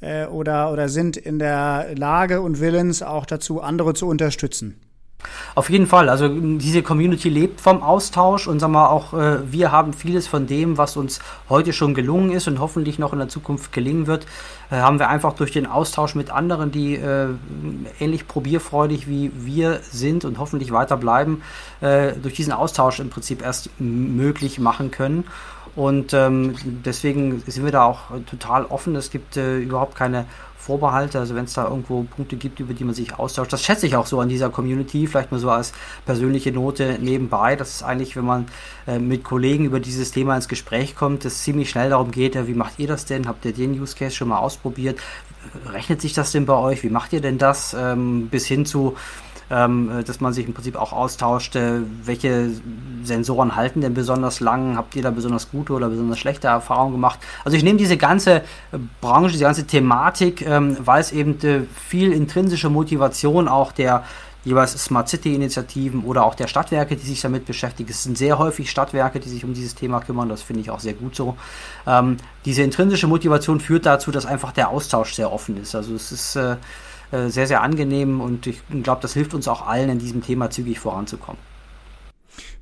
äh, 0.00 0.26
oder, 0.26 0.72
oder 0.72 0.88
sind 0.88 1.16
in 1.16 1.38
der 1.38 1.94
Lage 1.96 2.40
und 2.40 2.60
willens 2.60 3.02
auch 3.02 3.26
dazu, 3.26 3.60
andere 3.60 3.94
zu 3.94 4.06
unterstützen. 4.06 4.80
Auf 5.54 5.68
jeden 5.70 5.86
Fall. 5.86 6.08
Also 6.08 6.28
diese 6.28 6.82
Community 6.82 7.28
lebt 7.28 7.60
vom 7.60 7.82
Austausch 7.82 8.48
und 8.48 8.60
sagen 8.60 8.72
wir 8.72 8.90
auch, 8.90 9.12
äh, 9.12 9.52
wir 9.52 9.72
haben 9.72 9.92
vieles 9.92 10.26
von 10.26 10.46
dem, 10.46 10.78
was 10.78 10.96
uns 10.96 11.20
heute 11.48 11.72
schon 11.72 11.94
gelungen 11.94 12.32
ist 12.32 12.48
und 12.48 12.58
hoffentlich 12.60 12.98
noch 12.98 13.12
in 13.12 13.18
der 13.18 13.28
Zukunft 13.28 13.72
gelingen 13.72 14.06
wird, 14.06 14.26
äh, 14.70 14.76
haben 14.76 14.98
wir 14.98 15.08
einfach 15.08 15.34
durch 15.34 15.52
den 15.52 15.66
Austausch 15.66 16.14
mit 16.14 16.30
anderen, 16.30 16.70
die 16.70 16.94
äh, 16.94 17.28
ähnlich 18.00 18.26
probierfreudig 18.26 19.08
wie 19.08 19.30
wir 19.34 19.80
sind 19.82 20.24
und 20.24 20.38
hoffentlich 20.38 20.72
weiter 20.72 20.96
bleiben, 20.96 21.42
äh, 21.80 22.12
durch 22.12 22.34
diesen 22.34 22.52
Austausch 22.52 23.00
im 23.00 23.10
Prinzip 23.10 23.42
erst 23.42 23.68
möglich 23.78 24.58
machen 24.58 24.90
können. 24.90 25.24
Und 25.74 26.12
ähm, 26.12 26.54
deswegen 26.84 27.42
sind 27.46 27.64
wir 27.64 27.72
da 27.72 27.84
auch 27.84 28.00
total 28.30 28.66
offen. 28.66 28.94
Es 28.94 29.10
gibt 29.10 29.38
äh, 29.38 29.58
überhaupt 29.58 29.94
keine 29.94 30.26
Vorbehalte, 30.62 31.18
also 31.18 31.34
wenn 31.34 31.46
es 31.46 31.54
da 31.54 31.64
irgendwo 31.68 32.04
Punkte 32.04 32.36
gibt, 32.36 32.60
über 32.60 32.72
die 32.72 32.84
man 32.84 32.94
sich 32.94 33.18
austauscht. 33.18 33.52
Das 33.52 33.64
schätze 33.64 33.86
ich 33.88 33.96
auch 33.96 34.06
so 34.06 34.20
an 34.20 34.28
dieser 34.28 34.48
Community, 34.48 35.08
vielleicht 35.08 35.32
mal 35.32 35.40
so 35.40 35.50
als 35.50 35.72
persönliche 36.06 36.52
Note 36.52 36.98
nebenbei, 37.00 37.56
dass 37.56 37.74
es 37.74 37.82
eigentlich, 37.82 38.14
wenn 38.14 38.24
man 38.24 38.46
äh, 38.86 39.00
mit 39.00 39.24
Kollegen 39.24 39.64
über 39.64 39.80
dieses 39.80 40.12
Thema 40.12 40.36
ins 40.36 40.46
Gespräch 40.46 40.94
kommt, 40.94 41.24
es 41.24 41.42
ziemlich 41.42 41.68
schnell 41.68 41.90
darum 41.90 42.12
geht, 42.12 42.36
ja, 42.36 42.46
wie 42.46 42.54
macht 42.54 42.78
ihr 42.78 42.86
das 42.86 43.06
denn? 43.06 43.26
Habt 43.26 43.44
ihr 43.44 43.52
den 43.52 43.72
Use 43.80 43.96
Case 43.96 44.14
schon 44.14 44.28
mal 44.28 44.38
ausprobiert? 44.38 45.00
Rechnet 45.66 46.00
sich 46.00 46.12
das 46.12 46.30
denn 46.30 46.46
bei 46.46 46.54
euch? 46.54 46.84
Wie 46.84 46.90
macht 46.90 47.12
ihr 47.12 47.20
denn 47.20 47.38
das? 47.38 47.74
Ähm, 47.74 48.28
bis 48.28 48.46
hin 48.46 48.64
zu 48.64 48.94
ähm, 49.52 50.02
dass 50.06 50.20
man 50.20 50.32
sich 50.32 50.46
im 50.46 50.54
Prinzip 50.54 50.76
auch 50.76 50.92
austauscht, 50.92 51.56
äh, 51.56 51.80
welche 52.04 52.50
Sensoren 53.04 53.54
halten 53.54 53.82
denn 53.82 53.92
besonders 53.92 54.40
lang, 54.40 54.76
habt 54.78 54.96
ihr 54.96 55.02
da 55.02 55.10
besonders 55.10 55.50
gute 55.50 55.74
oder 55.74 55.90
besonders 55.90 56.18
schlechte 56.18 56.46
Erfahrungen 56.46 56.92
gemacht. 56.92 57.20
Also 57.44 57.56
ich 57.56 57.62
nehme 57.62 57.78
diese 57.78 57.98
ganze 57.98 58.36
äh, 58.36 58.42
Branche, 59.02 59.32
diese 59.32 59.44
ganze 59.44 59.66
Thematik, 59.66 60.46
ähm, 60.46 60.78
weil 60.80 61.02
es 61.02 61.12
eben 61.12 61.38
äh, 61.42 61.60
viel 61.86 62.12
intrinsische 62.12 62.70
Motivation 62.70 63.46
auch 63.46 63.72
der 63.72 64.04
jeweils 64.44 64.72
Smart 64.72 65.08
City 65.08 65.34
Initiativen 65.34 66.02
oder 66.02 66.24
auch 66.24 66.34
der 66.34 66.48
Stadtwerke, 66.48 66.96
die 66.96 67.06
sich 67.06 67.20
damit 67.20 67.44
beschäftigen. 67.44 67.90
Es 67.90 68.02
sind 68.02 68.18
sehr 68.18 68.38
häufig 68.38 68.70
Stadtwerke, 68.70 69.20
die 69.20 69.28
sich 69.28 69.44
um 69.44 69.54
dieses 69.54 69.74
Thema 69.74 70.00
kümmern. 70.00 70.28
Das 70.28 70.42
finde 70.42 70.62
ich 70.62 70.70
auch 70.70 70.80
sehr 70.80 70.94
gut 70.94 71.14
so. 71.14 71.36
Ähm, 71.86 72.16
diese 72.44 72.62
intrinsische 72.62 73.06
Motivation 73.06 73.60
führt 73.60 73.86
dazu, 73.86 74.10
dass 74.10 74.26
einfach 74.26 74.50
der 74.52 74.70
Austausch 74.70 75.14
sehr 75.14 75.32
offen 75.32 75.60
ist. 75.60 75.74
Also 75.74 75.94
es 75.94 76.10
ist 76.10 76.36
äh, 76.36 76.56
äh, 77.12 77.28
sehr, 77.28 77.46
sehr 77.46 77.62
angenehm 77.62 78.20
und 78.20 78.46
ich 78.46 78.62
glaube, 78.82 79.02
das 79.02 79.12
hilft 79.12 79.34
uns 79.34 79.46
auch 79.46 79.66
allen 79.66 79.90
in 79.90 79.98
diesem 79.98 80.22
Thema 80.22 80.50
zügig 80.50 80.78
voranzukommen. 80.78 81.40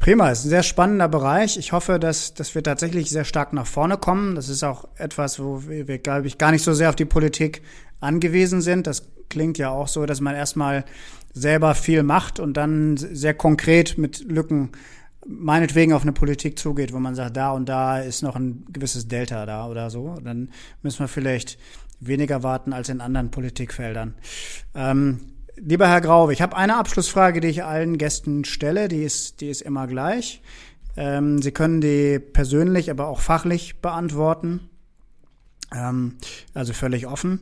Prima, 0.00 0.30
ist 0.30 0.44
ein 0.44 0.48
sehr 0.48 0.62
spannender 0.62 1.08
Bereich. 1.08 1.56
Ich 1.56 1.72
hoffe, 1.72 1.98
dass, 1.98 2.34
dass 2.34 2.54
wir 2.54 2.62
tatsächlich 2.62 3.10
sehr 3.10 3.24
stark 3.24 3.52
nach 3.52 3.66
vorne 3.66 3.98
kommen. 3.98 4.34
Das 4.34 4.48
ist 4.48 4.64
auch 4.64 4.88
etwas, 4.96 5.38
wo 5.38 5.68
wir, 5.68 5.86
wir 5.88 5.98
glaube 5.98 6.26
ich, 6.26 6.38
gar 6.38 6.50
nicht 6.50 6.64
so 6.64 6.72
sehr 6.72 6.88
auf 6.88 6.96
die 6.96 7.04
Politik 7.04 7.62
angewiesen 8.00 8.60
sind. 8.62 8.86
Das 8.86 9.08
klingt 9.28 9.58
ja 9.58 9.70
auch 9.70 9.88
so, 9.88 10.06
dass 10.06 10.20
man 10.20 10.34
erstmal 10.34 10.84
selber 11.32 11.74
viel 11.74 12.02
macht 12.02 12.40
und 12.40 12.56
dann 12.56 12.96
sehr 12.96 13.34
konkret 13.34 13.98
mit 13.98 14.24
Lücken 14.28 14.72
meinetwegen 15.26 15.92
auf 15.92 16.02
eine 16.02 16.12
Politik 16.12 16.58
zugeht, 16.58 16.92
wo 16.92 16.98
man 16.98 17.14
sagt, 17.14 17.36
da 17.36 17.52
und 17.52 17.68
da 17.68 18.00
ist 18.00 18.22
noch 18.22 18.36
ein 18.36 18.64
gewisses 18.72 19.06
Delta 19.06 19.46
da 19.46 19.66
oder 19.66 19.90
so. 19.90 20.16
Dann 20.24 20.50
müssen 20.82 21.00
wir 21.00 21.08
vielleicht 21.08 21.58
weniger 22.00 22.42
warten 22.42 22.72
als 22.72 22.88
in 22.88 23.00
anderen 23.00 23.30
Politikfeldern. 23.30 24.14
Ähm, 24.74 25.20
lieber 25.56 25.88
Herr 25.88 26.00
Grauwe, 26.00 26.32
ich 26.32 26.42
habe 26.42 26.56
eine 26.56 26.76
Abschlussfrage, 26.76 27.40
die 27.40 27.48
ich 27.48 27.64
allen 27.64 27.98
Gästen 27.98 28.44
stelle. 28.44 28.88
Die 28.88 29.04
ist, 29.04 29.40
die 29.40 29.48
ist 29.48 29.60
immer 29.60 29.86
gleich. 29.86 30.42
Ähm, 30.96 31.40
Sie 31.40 31.52
können 31.52 31.80
die 31.80 32.18
persönlich, 32.18 32.90
aber 32.90 33.08
auch 33.08 33.20
fachlich 33.20 33.80
beantworten. 33.80 34.70
Ähm, 35.74 36.16
also 36.54 36.72
völlig 36.72 37.06
offen. 37.06 37.40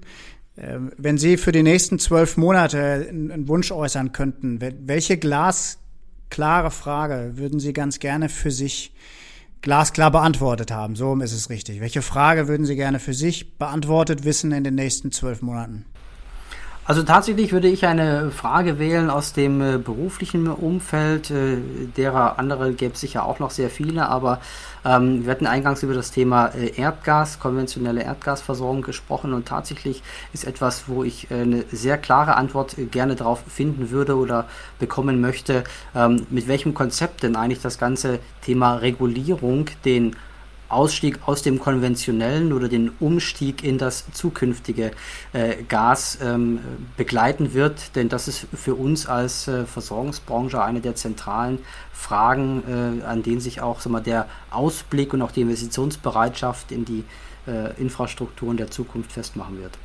Ähm, 0.57 0.93
wenn 0.97 1.19
Sie 1.19 1.37
für 1.37 1.53
die 1.53 1.63
nächsten 1.63 1.99
zwölf 1.99 2.37
Monate 2.37 3.07
einen 3.09 3.49
Wunsch 3.49 3.71
äußern 3.71 4.13
könnten, 4.13 4.61
welche 4.61 5.17
glasklare 5.17 6.71
Frage 6.71 7.33
würden 7.37 7.61
Sie 7.61 7.73
ganz 7.73 8.01
gerne 8.01 8.29
für 8.29 8.51
sich 8.51 8.93
glasklar 9.61 10.11
beantwortet 10.11 10.71
haben. 10.71 10.97
So 10.97 11.15
ist 11.17 11.33
es 11.33 11.51
richtig. 11.51 11.81
Welche 11.81 12.03
Frage 12.03 12.49
würden 12.49 12.67
Sie 12.67 12.77
gerne 12.77 12.99
für 12.99 13.15
sich 13.15 13.59
beantwortet 13.59 14.25
wissen 14.25 14.53
in 14.53 14.65
den 14.65 14.75
nächsten 14.75 15.13
zwölf 15.13 15.43
Monaten? 15.43 15.85
Also 16.89 17.03
tatsächlich 17.03 17.53
würde 17.53 17.69
ich 17.69 17.85
eine 17.85 18.31
Frage 18.31 18.79
wählen 18.79 19.11
aus 19.11 19.35
dem 19.35 19.61
äh, 19.61 19.77
beruflichen 19.77 20.49
Umfeld. 20.49 21.31
Äh, 21.31 21.59
derer 21.99 22.39
andere 22.39 22.73
gäbe 22.73 22.95
es 22.95 23.01
sicher 23.03 23.27
auch 23.27 23.41
noch 23.41 23.51
sehr 23.51 23.69
viele, 23.69 24.09
aber 24.09 24.41
ähm, 24.87 25.27
wir 25.27 25.33
hatten 25.33 25.47
eingangs 25.47 25.83
über 25.83 25.93
das 25.93 26.13
Thema 26.13 26.47
äh, 26.47 26.81
Erdgas, 26.81 27.41
konventionelle 27.41 28.05
Erdgasversorgung 28.05 28.81
gesprochen 28.81 29.35
und 29.35 29.47
tatsächlich 29.47 30.03
ist 30.33 30.47
etwas, 30.47 30.85
wo 30.87 31.05
ich 31.05 31.31
eine 31.31 31.67
sehr 31.71 31.99
klare 31.99 32.37
Antwort 32.37 32.77
gerne 32.91 33.17
darauf 33.17 33.43
finden 33.47 33.91
würde 33.91 34.17
oder 34.17 34.47
bekommen 34.79 35.21
möchte, 35.21 35.65
ähm, 35.95 36.27
mit 36.31 36.49
welchem 36.49 36.73
Konzept 36.73 37.23
denn 37.23 37.37
eigentlich 37.37 37.61
das 37.61 37.77
ganze 37.77 38.19
Thema 38.41 38.77
Regulierung 38.77 39.67
den 39.85 40.17
Ausstieg 40.69 41.21
aus 41.27 41.43
dem 41.43 41.59
konventionellen 41.59 42.53
oder 42.53 42.69
den 42.69 42.91
Umstieg 43.01 43.65
in 43.65 43.79
das 43.79 44.05
zukünftige 44.13 44.91
äh, 45.33 45.63
Gas 45.69 46.19
ähm, 46.23 46.61
begleiten 46.97 47.55
wird. 47.55 47.97
Denn 47.97 48.09
das 48.09 48.29
ist 48.29 48.47
für 48.55 48.75
uns 48.75 49.07
als 49.07 49.49
äh, 49.49 49.65
Versorgungsbranche 49.65 50.63
eine 50.63 50.81
der 50.81 50.95
zentralen 50.95 51.59
Fragen, 51.93 53.01
äh, 53.03 53.05
an 53.05 53.23
denen 53.23 53.41
sich 53.41 53.61
auch 53.61 53.85
mal, 53.87 54.01
der 54.01 54.27
Ausblick 54.51 55.15
und 55.15 55.23
auch 55.23 55.33
die 55.33 55.41
Investitionsbereitschaft 55.41 56.71
in 56.73 56.85
die 56.85 57.05
äh, 57.47 57.81
Infrastrukturen 57.81 58.57
der 58.57 58.71
Zukunft 58.71 59.13
festmachen 59.13 59.61
wird. 59.61 59.79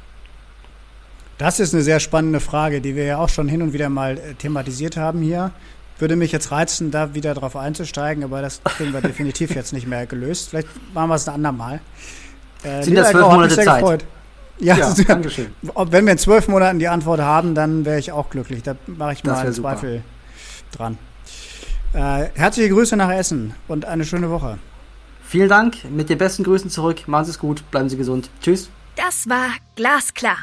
Das 1.38 1.60
ist 1.60 1.74
eine 1.74 1.84
sehr 1.84 2.00
spannende 2.00 2.40
Frage, 2.40 2.80
die 2.80 2.96
wir 2.96 3.06
ja 3.06 3.18
auch 3.18 3.30
schon 3.30 3.48
hin 3.48 3.62
und 3.62 3.74
wieder 3.74 3.90
mal 3.90 4.18
äh, 4.18 4.34
thematisiert 4.36 4.98
haben 4.98 5.22
hier 5.22 5.52
würde 6.00 6.16
mich 6.16 6.32
jetzt 6.32 6.52
reizen, 6.52 6.92
da 6.92 7.14
wieder 7.14 7.34
drauf 7.34 7.56
einzusteigen, 7.56 8.24
aber 8.24 8.42
das 8.42 8.62
kriegen 8.64 8.94
wir 8.94 9.02
definitiv 9.02 9.56
jetzt 9.56 9.74
nicht 9.74 9.88
mehr 9.88 10.06
gelöst. 10.06 10.50
Vielleicht 10.50 10.68
machen 10.94 11.10
wir 11.10 11.16
es 11.16 11.28
ein 11.28 11.36
andermal. 11.36 11.82
Äh, 12.64 12.84
Sind 12.84 12.96
das 12.96 13.12
zwölf 13.12 13.28
Monate 13.28 13.56
Zeit? 13.56 13.80
Gefreut. 13.80 14.06
Ja, 14.60 14.78
ja 14.78 14.94
Dankeschön. 15.08 15.48
Wenn 15.62 16.06
wir 16.06 16.14
in 16.14 16.18
zwölf 16.18 16.48
Monaten 16.48 16.80
die 16.80 16.88
Antwort 16.88 17.22
haben, 17.22 17.56
dann 17.56 17.86
wäre 17.86 18.00
ich 18.00 18.12
auch 18.12 18.30
glücklich. 18.30 18.64
Da 18.64 18.76
mache 18.88 19.14
ich 19.14 19.24
mal 19.24 19.36
einen 19.36 19.54
Zweifel 19.54 20.04
dran. 20.72 20.98
Äh, 21.94 22.30
herzliche 22.34 22.70
Grüße 22.70 22.96
nach 22.96 23.12
Essen 23.12 23.54
und 23.68 23.86
eine 23.86 24.06
schöne 24.06 24.30
Woche. 24.30 24.58
Vielen 25.24 25.50
Dank, 25.50 25.78
mit 25.90 26.10
den 26.10 26.18
besten 26.18 26.44
Grüßen 26.44 26.70
zurück. 26.70 27.08
Machen 27.08 27.26
Sie 27.26 27.32
es 27.32 27.40
gut, 27.40 27.70
bleiben 27.72 27.90
Sie 27.90 27.98
gesund. 27.98 28.30
Tschüss. 28.42 28.70
Das 28.96 29.28
war 29.28 29.50
Glasklar, 29.76 30.38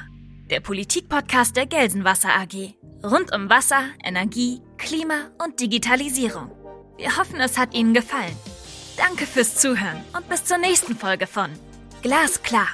der 0.51 0.61
Politikpodcast 0.61 1.57
der 1.57 1.67
Gelsenwasser 1.67 2.31
AG. 2.31 2.75
Rund 3.05 3.35
um 3.35 3.49
Wasser, 3.49 3.83
Energie, 4.05 4.61
Klima 4.81 5.29
und 5.45 5.61
Digitalisierung. 5.61 6.51
Wir 6.97 7.17
hoffen, 7.19 7.39
es 7.39 7.59
hat 7.59 7.75
Ihnen 7.75 7.93
gefallen. 7.93 8.35
Danke 8.97 9.27
fürs 9.27 9.57
Zuhören 9.57 10.03
und 10.17 10.29
bis 10.29 10.45
zur 10.45 10.59
nächsten 10.59 10.97
Folge 10.97 11.27
von 11.27 11.51
Glasklar. 12.03 12.69